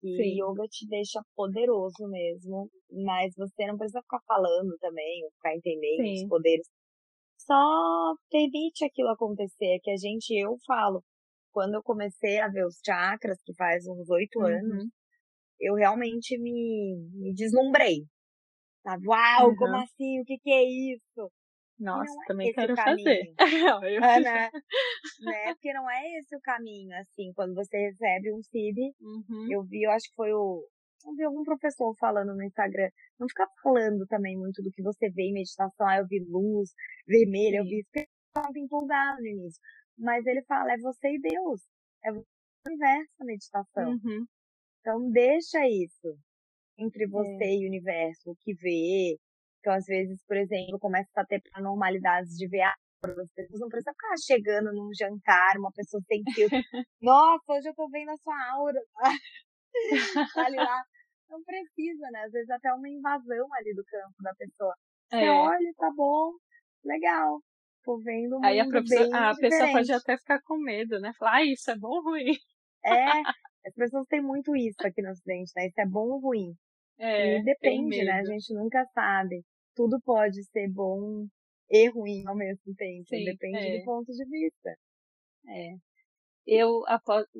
Que 0.00 0.16
Sim. 0.16 0.42
yoga 0.42 0.64
te 0.68 0.86
deixa 0.88 1.20
poderoso 1.34 2.06
mesmo. 2.08 2.68
Mas 3.04 3.34
você 3.36 3.66
não 3.66 3.76
precisa 3.78 4.02
ficar 4.02 4.20
falando 4.26 4.76
também, 4.78 5.26
ficar 5.36 5.56
entendendo 5.56 6.06
Sim. 6.06 6.24
os 6.24 6.28
poderes. 6.28 6.68
Só 7.38 8.14
permite 8.30 8.84
aquilo 8.84 9.08
acontecer. 9.08 9.78
Que 9.82 9.90
a 9.90 9.96
gente, 9.96 10.30
eu 10.34 10.56
falo, 10.66 11.02
quando 11.50 11.74
eu 11.74 11.82
comecei 11.82 12.38
a 12.40 12.48
ver 12.48 12.66
os 12.66 12.78
chakras, 12.84 13.38
que 13.44 13.54
faz 13.54 13.86
uns 13.86 14.10
oito 14.10 14.40
uhum. 14.40 14.46
anos, 14.46 14.84
eu 15.60 15.74
realmente 15.74 16.38
me, 16.38 16.96
me 17.14 17.32
deslumbrei. 17.32 18.04
Sabe? 18.82 19.06
Uau, 19.06 19.48
uhum. 19.48 19.56
como 19.56 19.76
assim? 19.76 20.20
O 20.20 20.24
que, 20.24 20.36
que 20.38 20.50
é 20.50 20.62
isso? 20.62 21.32
Nossa, 21.78 22.12
é 22.12 22.26
também 22.26 22.52
quero 22.52 22.76
fazer. 22.76 23.34
é, 23.38 24.20
né? 24.20 24.50
né? 25.20 25.54
Porque 25.54 25.72
não 25.72 25.90
é 25.90 26.18
esse 26.18 26.36
o 26.36 26.40
caminho, 26.40 26.96
assim, 26.98 27.32
quando 27.34 27.54
você 27.54 27.76
recebe 27.76 28.32
um 28.32 28.42
CID, 28.42 28.94
uhum. 29.00 29.48
eu 29.50 29.62
vi, 29.64 29.82
eu 29.82 29.90
acho 29.90 30.08
que 30.08 30.14
foi 30.14 30.32
o. 30.32 30.64
Eu 31.06 31.14
vi 31.14 31.24
algum 31.24 31.42
professor 31.42 31.94
falando 31.98 32.34
no 32.34 32.42
Instagram. 32.42 32.88
Não 33.18 33.28
fica 33.28 33.46
falando 33.62 34.06
também 34.06 34.38
muito 34.38 34.62
do 34.62 34.70
que 34.70 34.82
você 34.82 35.10
vê 35.10 35.24
em 35.24 35.34
meditação. 35.34 35.86
Ah, 35.86 35.98
eu 35.98 36.06
vi 36.06 36.24
luz 36.26 36.70
vermelha, 37.06 37.60
Sim. 37.62 37.64
eu 37.64 37.64
vi. 37.64 37.84
Estava 37.94 38.58
empolgado 38.58 39.20
no 39.20 39.26
início. 39.26 39.60
Mas 39.98 40.24
ele 40.26 40.42
fala, 40.44 40.72
é 40.72 40.78
você 40.78 41.08
e 41.08 41.20
Deus. 41.20 41.60
É 42.04 42.10
o 42.10 42.24
universo 42.66 43.12
a 43.20 43.24
meditação. 43.24 43.90
Uhum. 43.90 44.26
Então 44.80 45.10
deixa 45.10 45.66
isso 45.66 46.16
entre 46.78 47.06
você 47.06 47.44
é. 47.44 47.54
e 47.54 47.64
o 47.64 47.68
universo, 47.68 48.30
o 48.30 48.36
que 48.36 48.54
vê. 48.54 49.16
Então, 49.64 49.72
às 49.72 49.86
vezes, 49.86 50.22
por 50.26 50.36
exemplo, 50.36 50.78
começa 50.78 51.08
a 51.16 51.24
ter 51.24 51.40
normalidades 51.58 52.36
de 52.36 52.46
ver 52.46 52.60
a 52.60 52.74
as 53.02 53.32
pessoas 53.34 53.60
não 53.60 53.68
precisa 53.68 53.92
ficar 53.92 54.16
chegando 54.16 54.72
num 54.72 54.88
jantar, 54.94 55.58
uma 55.58 55.70
pessoa 55.72 56.02
sem 56.06 56.22
filtro. 56.34 56.56
Nossa, 57.02 57.52
hoje 57.52 57.68
eu 57.68 57.74
tô 57.74 57.86
vendo 57.90 58.10
a 58.10 58.16
sua 58.16 58.34
aura. 58.52 58.80
Ali 60.36 60.56
lá. 60.56 60.82
Não 61.28 61.42
precisa, 61.44 62.10
né? 62.10 62.24
Às 62.24 62.32
vezes 62.32 62.48
até 62.48 62.72
uma 62.72 62.88
invasão 62.88 63.46
ali 63.54 63.74
do 63.74 63.84
campo 63.84 64.14
da 64.22 64.34
pessoa. 64.34 64.74
Você 65.10 65.24
é. 65.24 65.30
olha, 65.30 65.72
tá 65.76 65.90
bom, 65.94 66.32
legal. 66.82 67.40
Tô 67.84 67.98
vendo 67.98 68.38
um 68.38 68.44
Aí 68.44 68.58
a, 68.58 68.64
a 68.64 69.36
pessoa 69.36 69.72
pode 69.72 69.92
até 69.92 70.16
ficar 70.16 70.40
com 70.42 70.56
medo, 70.56 70.98
né? 70.98 71.12
Falar, 71.18 71.36
ah, 71.36 71.44
isso 71.44 71.70
é 71.70 71.76
bom 71.76 71.88
ou 71.88 72.02
ruim? 72.04 72.32
É, 72.86 73.20
as 73.66 73.74
pessoas 73.74 74.06
têm 74.06 74.22
muito 74.22 74.56
isso 74.56 74.80
aqui 74.82 75.02
no 75.02 75.10
Ocidente, 75.10 75.52
né? 75.54 75.66
Isso 75.66 75.80
é 75.80 75.86
bom 75.86 76.08
ou 76.08 76.20
ruim? 76.20 76.54
É, 76.98 77.38
e 77.38 77.42
depende, 77.42 78.02
né? 78.02 78.12
A 78.12 78.24
gente 78.24 78.54
nunca 78.54 78.84
sabe. 78.94 79.42
Tudo 79.74 80.00
pode 80.04 80.42
ser 80.44 80.68
bom 80.70 81.26
e 81.70 81.88
ruim 81.88 82.24
ao 82.26 82.36
mesmo 82.36 82.74
tempo. 82.74 83.08
Sim, 83.08 83.24
depende 83.24 83.58
é. 83.58 83.78
do 83.78 83.84
ponto 83.84 84.12
de 84.12 84.24
vista. 84.24 84.76
É. 85.48 85.76
Eu, 86.46 86.82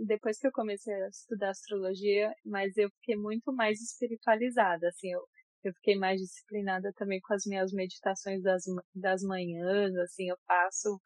depois 0.07 0.39
que 0.39 0.47
eu 0.47 0.53
comecei 0.53 0.95
a 0.95 1.09
estudar 1.09 1.51
astrologia, 1.51 2.33
mas 2.45 2.77
eu 2.77 2.89
fiquei 3.01 3.17
muito 3.17 3.53
mais 3.53 3.81
espiritualizada, 3.81 4.89
assim, 4.89 5.11
eu, 5.11 5.21
eu 5.63 5.75
fiquei 5.75 5.97
mais 5.97 6.19
disciplinada 6.21 6.91
também 6.97 7.21
com 7.21 7.35
as 7.35 7.45
minhas 7.45 7.71
meditações 7.71 8.43
das, 8.43 8.63
das 8.95 9.23
manhãs, 9.23 9.95
assim, 9.97 10.31
eu 10.31 10.37
faço 10.47 10.99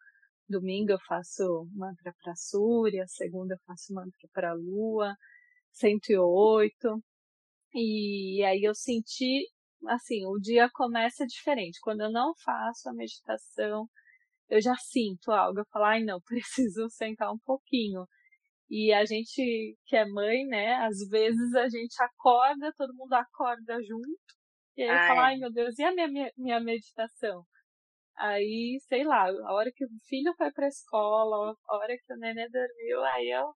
Domingo 0.48 0.92
eu 0.92 0.98
faço 1.06 1.68
mantra 1.74 2.14
para 2.22 2.34
Súria, 2.34 3.04
segunda 3.06 3.54
eu 3.54 3.58
faço 3.66 3.92
mantra 3.92 4.28
para 4.32 4.54
Lua, 4.54 5.14
108. 5.72 7.02
E 7.74 8.42
aí 8.44 8.62
eu 8.64 8.74
senti, 8.74 9.46
assim, 9.86 10.26
o 10.26 10.38
dia 10.38 10.68
começa 10.72 11.26
diferente. 11.26 11.78
Quando 11.82 12.02
eu 12.02 12.10
não 12.10 12.32
faço 12.44 12.88
a 12.88 12.94
meditação, 12.94 13.86
eu 14.48 14.60
já 14.60 14.74
sinto 14.76 15.30
algo. 15.30 15.60
Eu 15.60 15.66
falo, 15.72 15.84
ai 15.86 16.02
não, 16.02 16.20
preciso 16.26 16.88
sentar 16.90 17.32
um 17.32 17.38
pouquinho. 17.44 18.04
E 18.70 18.92
a 18.92 19.04
gente 19.04 19.76
que 19.86 19.96
é 19.96 20.04
mãe, 20.04 20.44
né, 20.46 20.74
às 20.76 20.98
vezes 21.08 21.54
a 21.54 21.68
gente 21.68 21.94
acorda, 22.02 22.72
todo 22.76 22.94
mundo 22.94 23.14
acorda 23.14 23.78
junto. 23.82 24.18
E 24.76 24.82
aí 24.82 24.90
ai. 24.90 25.08
fala, 25.08 25.26
ai 25.28 25.36
meu 25.36 25.52
Deus, 25.52 25.78
e 25.78 25.82
a 25.82 25.92
minha, 25.92 26.30
minha 26.36 26.60
meditação? 26.60 27.44
Aí, 28.16 28.78
sei 28.88 29.04
lá, 29.04 29.28
a 29.28 29.52
hora 29.54 29.70
que 29.74 29.84
o 29.84 29.88
filho 30.08 30.34
foi 30.36 30.50
pra 30.52 30.66
escola, 30.66 31.54
a 31.68 31.76
hora 31.76 31.96
que 31.96 32.12
o 32.12 32.16
nenê 32.16 32.48
dormiu, 32.48 33.04
aí 33.04 33.30
eu 33.30 33.54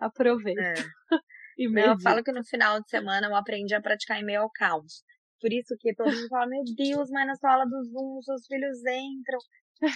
aproveito. 0.00 0.58
É. 0.58 0.74
e 1.58 1.64
eu 1.80 2.00
falo 2.00 2.22
que 2.24 2.32
no 2.32 2.42
final 2.44 2.80
de 2.80 2.88
semana 2.88 3.26
eu 3.26 3.34
aprendi 3.36 3.74
a 3.74 3.82
praticar 3.82 4.18
em 4.18 4.24
meio 4.24 4.42
ao 4.42 4.50
caos. 4.50 5.04
Por 5.40 5.52
isso 5.52 5.74
que 5.78 5.94
todo 5.94 6.10
mundo 6.10 6.28
fala, 6.28 6.46
meu 6.46 6.62
Deus, 6.76 7.10
mas 7.10 7.26
na 7.26 7.36
sua 7.36 7.52
aula 7.52 7.64
do 7.64 7.82
Zoom, 7.84 8.20
seus 8.22 8.46
filhos 8.46 8.78
entram, 8.78 9.38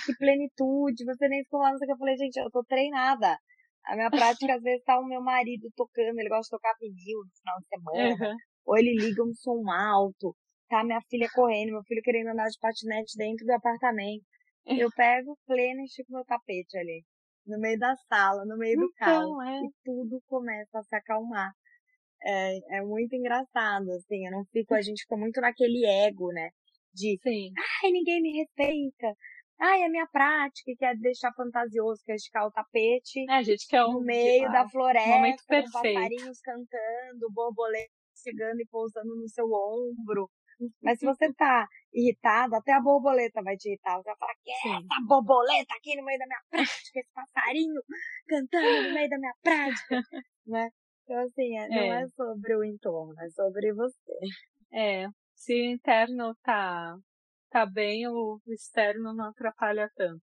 que 0.07 0.17
plenitude, 0.17 1.05
você 1.05 1.29
nem 1.29 1.43
ficou 1.43 1.61
lá, 1.61 1.71
não 1.71 1.79
sei 1.79 1.87
o 1.87 1.89
que. 1.89 1.93
Eu 1.95 1.99
falei, 1.99 2.17
gente, 2.17 2.37
eu 2.37 2.51
tô 2.51 2.65
treinada. 2.65 3.37
A 3.87 3.97
minha 3.97 4.11
prática, 4.11 4.55
às 4.55 4.63
vezes, 4.63 4.85
tá 4.85 4.99
o 4.99 5.05
meu 5.05 5.21
marido 5.21 5.69
tocando, 5.75 6.19
ele 6.19 6.29
gosta 6.29 6.45
de 6.45 6.51
tocar 6.51 6.75
vinil 6.81 7.19
no 7.19 7.31
final 7.37 7.59
de 7.59 7.67
semana. 7.67 8.31
Uhum. 8.31 8.37
Ou 8.67 8.79
ele 8.79 8.95
liga 8.95 9.25
um 9.25 9.35
som 9.35 9.69
alto 9.69 10.37
tá 10.73 10.83
minha 10.83 11.01
filha 11.11 11.29
correndo, 11.35 11.73
meu 11.73 11.83
filho 11.85 12.01
querendo 12.03 12.29
andar 12.29 12.49
de 12.49 12.59
patinete 12.59 13.13
dentro 13.19 13.45
do 13.45 13.53
apartamento. 13.53 14.25
Eu 14.65 14.89
pego 14.97 15.37
pleno 15.47 15.83
e 15.83 15.85
estico 15.85 16.13
meu 16.13 16.25
tapete 16.25 16.79
ali. 16.79 17.05
No 17.47 17.59
meio 17.59 17.79
da 17.79 17.95
sala, 18.09 18.45
no 18.47 18.57
meio 18.57 18.79
do 18.79 18.87
então, 18.87 19.37
caos. 19.37 19.47
É. 19.47 19.59
E 19.59 19.71
tudo 19.85 20.23
começa 20.27 20.79
a 20.79 20.83
se 20.83 20.97
acalmar. 20.97 21.53
É, 22.25 22.79
é 22.79 22.83
muito 22.83 23.15
engraçado, 23.15 23.91
assim. 23.93 24.27
Eu 24.27 24.33
não 24.33 24.45
fico, 24.47 24.75
a 24.75 24.83
gente 24.83 25.03
fica 25.03 25.17
muito 25.17 25.41
naquele 25.41 25.85
ego, 25.85 26.29
né? 26.33 26.51
De, 26.95 27.19
Sim. 27.23 27.53
ai, 27.83 27.91
ninguém 27.91 28.21
me 28.23 28.39
respeita. 28.39 29.15
Ai, 29.59 29.85
a 29.85 29.89
minha 29.89 30.07
prática, 30.09 30.73
que 30.77 30.85
é 30.85 30.95
deixar 30.97 31.33
fantasioso, 31.35 32.03
que 32.05 32.13
é 32.13 32.17
esticar 32.17 32.47
o 32.47 32.51
tapete. 32.51 33.25
É, 33.31 33.35
a 33.35 33.43
gente 33.43 33.67
quer 33.69 33.85
um, 33.85 33.93
no 33.93 34.01
meio 34.01 34.51
da 34.51 34.69
floresta, 34.69 35.63
com 35.63 35.71
passarinhos 35.71 36.41
cantando, 36.41 37.31
borboletas 37.31 38.03
chegando 38.23 38.61
e 38.61 38.67
pousando 38.67 39.15
no 39.17 39.29
seu 39.29 39.47
ombro. 39.47 40.29
Mas 40.83 40.99
se 40.99 41.07
você 41.07 41.33
tá 41.33 41.67
irritado, 41.93 42.55
até 42.55 42.73
a 42.73 42.81
borboleta 42.81 43.43
vai 43.43 43.57
te 43.57 43.69
irritar. 43.69 43.97
Você 43.97 44.05
vai 44.05 44.17
falar, 44.17 44.35
que 44.43 44.51
é 44.51 44.55
essa 44.55 45.07
borboleta 45.07 45.75
aqui 45.75 45.97
no 45.97 46.05
meio 46.05 46.19
da 46.19 46.27
minha 46.27 46.43
prática, 46.51 47.01
esse 47.01 47.11
passarinho 47.13 47.83
cantando 48.29 48.89
no 48.89 48.95
meio 48.95 49.09
da 49.09 49.19
minha 49.19 49.35
prática, 49.43 50.01
né? 50.47 50.71
Então, 51.05 51.19
assim, 51.25 51.59
é, 51.59 51.69
não 51.69 51.93
é. 51.95 52.03
é 52.03 52.09
sobre 52.09 52.57
o 52.57 52.65
entorno, 52.65 53.21
é 53.21 53.29
sobre 53.31 53.73
você. 53.73 54.19
É, 54.73 55.07
se 55.35 55.53
o 55.53 55.67
interno 55.73 56.35
tá, 56.43 56.97
tá 57.51 57.67
bem, 57.67 58.07
o 58.09 58.41
externo 58.49 59.13
não 59.15 59.27
atrapalha 59.27 59.91
tanto. 59.97 60.23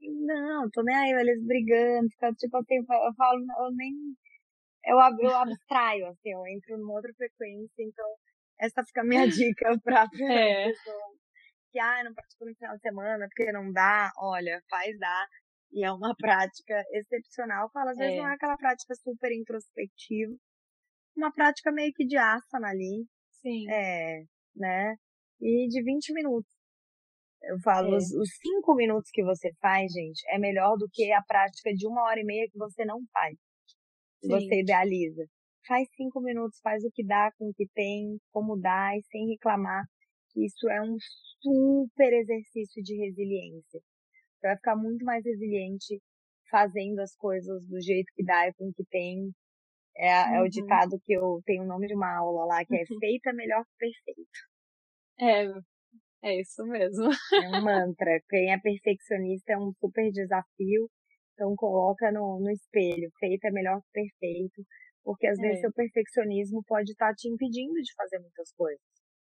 não, 0.00 0.70
tô 0.70 0.82
nem 0.82 0.94
aí, 0.94 1.10
eles 1.10 1.44
brigando, 1.44 2.08
fica, 2.10 2.32
tipo 2.34 2.56
assim, 2.58 2.76
eu 2.76 3.14
falo, 3.16 3.44
eu 3.58 3.72
nem, 3.74 3.92
eu, 4.84 4.98
eu 5.20 5.36
abstraio, 5.36 6.06
assim, 6.06 6.30
eu 6.30 6.46
entro 6.46 6.78
numa 6.78 6.94
outra 6.94 7.12
frequência, 7.16 7.82
então 7.82 8.06
essa 8.60 8.84
fica 8.84 9.00
a 9.00 9.04
minha 9.04 9.26
dica 9.28 9.78
pra, 9.82 10.08
pra 10.08 10.40
é. 10.40 10.68
pessoa 10.68 11.14
que, 11.74 11.80
ah, 11.80 12.04
não 12.04 12.14
praticou 12.14 12.46
no 12.46 12.54
final 12.54 12.76
de 12.76 12.82
semana 12.82 13.26
porque 13.26 13.50
não 13.50 13.72
dá. 13.72 14.12
Olha, 14.16 14.62
faz 14.70 14.96
dar. 14.96 15.26
E 15.74 15.84
é 15.84 15.92
uma 15.92 16.14
prática 16.16 16.82
excepcional. 16.92 17.68
Fala, 17.72 17.90
às 17.90 17.98
vezes 17.98 18.14
é. 18.14 18.18
não 18.18 18.28
é 18.28 18.34
aquela 18.34 18.56
prática 18.56 18.94
super 18.94 19.32
introspectiva. 19.32 20.32
Uma 21.16 21.32
prática 21.32 21.70
meio 21.72 21.92
que 21.92 22.06
de 22.06 22.16
asana 22.16 22.68
ali. 22.68 23.04
Sim. 23.42 23.68
É, 23.70 24.22
né? 24.56 24.94
E 25.40 25.68
de 25.68 25.82
20 25.82 26.14
minutos. 26.14 26.50
Eu 27.42 27.58
falo, 27.60 27.94
é. 27.94 27.96
os, 27.96 28.04
os 28.12 28.30
cinco 28.40 28.74
minutos 28.74 29.10
que 29.12 29.22
você 29.22 29.52
faz, 29.60 29.92
gente, 29.92 30.22
é 30.28 30.38
melhor 30.38 30.76
do 30.78 30.88
que 30.90 31.12
a 31.12 31.22
prática 31.22 31.74
de 31.74 31.86
uma 31.86 32.04
hora 32.04 32.20
e 32.20 32.24
meia 32.24 32.48
que 32.50 32.56
você 32.56 32.84
não 32.84 33.00
faz. 33.12 33.36
Sim. 34.22 34.28
Você 34.28 34.60
idealiza 34.60 35.24
faz 35.66 35.88
cinco 35.96 36.20
minutos, 36.20 36.60
faz 36.62 36.84
o 36.84 36.90
que 36.92 37.04
dá 37.04 37.30
com 37.38 37.48
o 37.48 37.54
que 37.54 37.66
tem, 37.74 38.18
como 38.30 38.56
dá 38.56 38.96
e 38.96 39.02
sem 39.10 39.28
reclamar. 39.28 39.84
Isso 40.36 40.68
é 40.68 40.82
um 40.82 40.96
super 41.40 42.12
exercício 42.12 42.82
de 42.82 42.96
resiliência. 42.96 43.80
Você 44.44 44.48
vai 44.48 44.56
ficar 44.56 44.76
muito 44.76 45.04
mais 45.06 45.24
resiliente 45.24 46.02
fazendo 46.50 47.00
as 47.00 47.16
coisas 47.16 47.66
do 47.66 47.80
jeito 47.80 48.12
que 48.14 48.22
dá 48.22 48.46
e 48.46 48.52
com 48.52 48.68
o 48.68 48.74
que 48.74 48.84
tem. 48.90 49.32
É, 49.96 50.22
uhum. 50.22 50.34
é 50.34 50.40
o 50.40 50.42
uhum. 50.42 50.48
ditado 50.50 51.00
que 51.02 51.14
eu 51.14 51.40
tenho 51.46 51.62
o 51.62 51.66
nome 51.66 51.86
de 51.86 51.94
uma 51.94 52.14
aula 52.14 52.44
lá, 52.44 52.64
que 52.64 52.76
é 52.76 52.80
uhum. 52.80 52.98
feita 53.00 53.32
melhor 53.32 53.64
que 53.64 53.72
perfeito. 53.78 54.38
É, 55.18 56.28
é 56.28 56.40
isso 56.40 56.62
mesmo. 56.66 57.08
É 57.42 57.48
um 57.48 57.62
mantra. 57.62 58.20
Quem 58.28 58.52
é 58.52 58.58
perfeccionista 58.58 59.54
é 59.54 59.58
um 59.58 59.72
super 59.80 60.10
desafio. 60.10 60.90
Então 61.32 61.54
coloca 61.56 62.12
no, 62.12 62.38
no 62.38 62.50
espelho, 62.50 63.10
feito 63.18 63.46
é 63.46 63.50
melhor 63.50 63.80
que 63.80 64.02
perfeito. 64.02 64.62
Porque 65.02 65.26
às 65.26 65.38
é. 65.38 65.42
vezes 65.42 65.60
seu 65.62 65.72
perfeccionismo 65.72 66.62
pode 66.66 66.92
estar 66.92 67.08
tá 67.08 67.14
te 67.14 67.28
impedindo 67.28 67.80
de 67.80 67.94
fazer 67.94 68.18
muitas 68.18 68.52
coisas. 68.52 68.84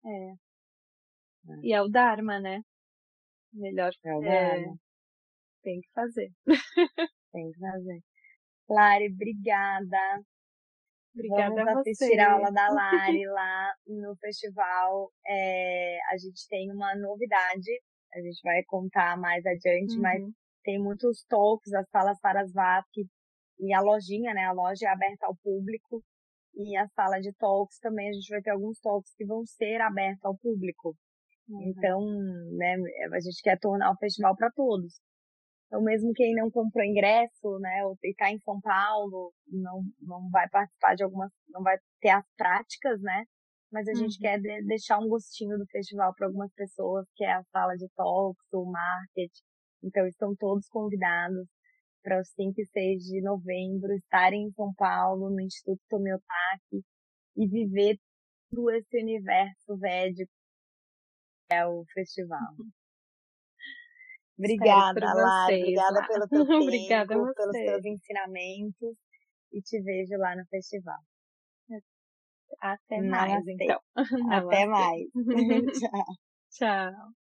É. 0.05 0.32
é. 0.32 1.60
E 1.64 1.74
é 1.74 1.82
o 1.82 1.88
Dharma, 1.88 2.41
né? 2.41 2.60
Melhor 3.53 3.91
é 4.03 4.14
o 4.14 4.24
é, 4.24 4.60
Dharma. 4.60 4.78
Tem 5.68 5.82
que 5.82 5.91
fazer. 5.93 6.32
tem 7.34 7.51
que 7.51 7.59
fazer. 7.59 7.99
Lari, 8.70 9.11
obrigada. 9.11 10.24
Obrigada 11.13 11.55
Vamos 11.55 11.78
assistir 11.80 12.18
a, 12.22 12.30
a 12.30 12.34
aula 12.36 12.51
da 12.53 12.70
Lari 12.72 13.26
lá 13.26 13.74
no 13.86 14.15
festival. 14.15 15.11
É, 15.28 15.99
a 16.09 16.18
gente 16.18 16.47
tem 16.47 16.72
uma 16.72 16.95
novidade. 16.95 17.70
A 18.13 18.22
gente 18.22 18.39
vai 18.43 18.63
contar 18.63 19.18
mais 19.18 19.45
adiante, 19.45 19.95
uhum. 19.95 20.01
mas 20.01 20.24
tem 20.63 20.80
muitos 20.82 21.26
talks, 21.26 21.74
as 21.74 21.89
salas 21.89 22.18
Sarasvati 22.22 23.05
e 23.59 23.74
a 23.74 23.82
lojinha, 23.82 24.34
né? 24.34 24.45
A 24.45 24.53
loja 24.53 24.88
é 24.88 24.89
aberta 24.89 25.26
ao 25.26 25.36
público. 25.36 26.01
E 26.55 26.78
a 26.78 26.88
sala 26.95 27.20
de 27.20 27.34
talks 27.34 27.78
também, 27.80 28.07
a 28.07 28.13
gente 28.13 28.30
vai 28.30 28.41
ter 28.41 28.51
alguns 28.51 28.80
talks 28.80 29.13
que 29.15 29.26
vão 29.26 29.45
ser 29.45 29.82
abertos 29.82 30.24
ao 30.24 30.38
público. 30.38 30.95
Uhum. 31.49 31.61
Então, 31.63 32.01
né, 32.55 32.78
a 33.11 33.20
gente 33.20 33.41
quer 33.43 33.59
tornar 33.59 33.91
o 33.91 33.97
festival 33.97 34.34
para 34.34 34.49
todos. 34.51 34.93
Então, 35.68 35.82
mesmo 35.82 36.13
quem 36.13 36.34
não 36.34 36.49
comprou 36.49 36.84
ingresso, 36.84 37.59
né, 37.59 37.86
ou 37.86 37.97
está 38.01 38.32
em 38.32 38.39
São 38.39 38.59
Paulo, 38.61 39.34
não, 39.47 39.84
não 40.01 40.30
vai 40.30 40.47
participar 40.49 40.95
de 40.95 41.03
algumas, 41.03 41.30
não 41.49 41.61
vai 41.61 41.78
ter 41.99 42.09
as 42.09 42.26
práticas, 42.38 43.01
né? 43.01 43.26
Mas 43.70 43.86
a 43.88 43.91
uhum. 43.91 43.97
gente 43.97 44.18
quer 44.18 44.39
de, 44.39 44.63
deixar 44.63 44.97
um 44.99 45.09
gostinho 45.09 45.57
do 45.57 45.65
festival 45.68 46.13
para 46.15 46.28
algumas 46.28 46.51
pessoas, 46.53 47.05
que 47.15 47.26
é 47.26 47.34
a 47.34 47.43
sala 47.51 47.76
de 47.76 47.88
talks, 47.95 48.45
o 48.53 48.65
market. 48.65 49.32
Então, 49.84 50.07
estão 50.07 50.34
todos 50.38 50.68
convidados 50.70 51.47
para 52.01 52.22
os 52.22 52.30
5 52.30 52.61
e 52.61 52.65
6 52.65 53.03
de 53.03 53.22
novembro 53.22 53.93
estarem 53.93 54.43
em 54.43 54.51
São 54.53 54.74
Paulo, 54.74 55.30
no 55.30 55.41
Instituto 55.41 55.82
Tomiotaki, 55.89 56.82
e 57.36 57.45
viver 57.45 57.99
todo 58.49 58.72
esse 58.72 59.01
universo 59.01 59.78
védico 59.78 60.32
que 61.49 61.55
é 61.55 61.65
o 61.65 61.84
festival. 61.93 62.55
Obrigada, 64.38 65.14
Lara. 65.14 65.56
Obrigada 65.56 66.08
pelo 66.08 66.28
teu 66.30 66.46
tempo, 66.46 66.64
Obrigada 66.64 67.08
pelos 67.08 67.52
teus 67.52 67.86
ensinamentos 67.86 68.98
e 69.52 69.62
te 69.62 69.82
vejo 69.82 70.18
lá 70.18 70.36
no 70.36 70.46
festival. 70.48 71.00
Até 72.62 73.02
mais, 73.02 73.48
então. 73.48 73.80
Até 74.32 74.66
mais. 74.66 75.08
Tchau. 75.80 76.06
Tchau. 76.52 77.26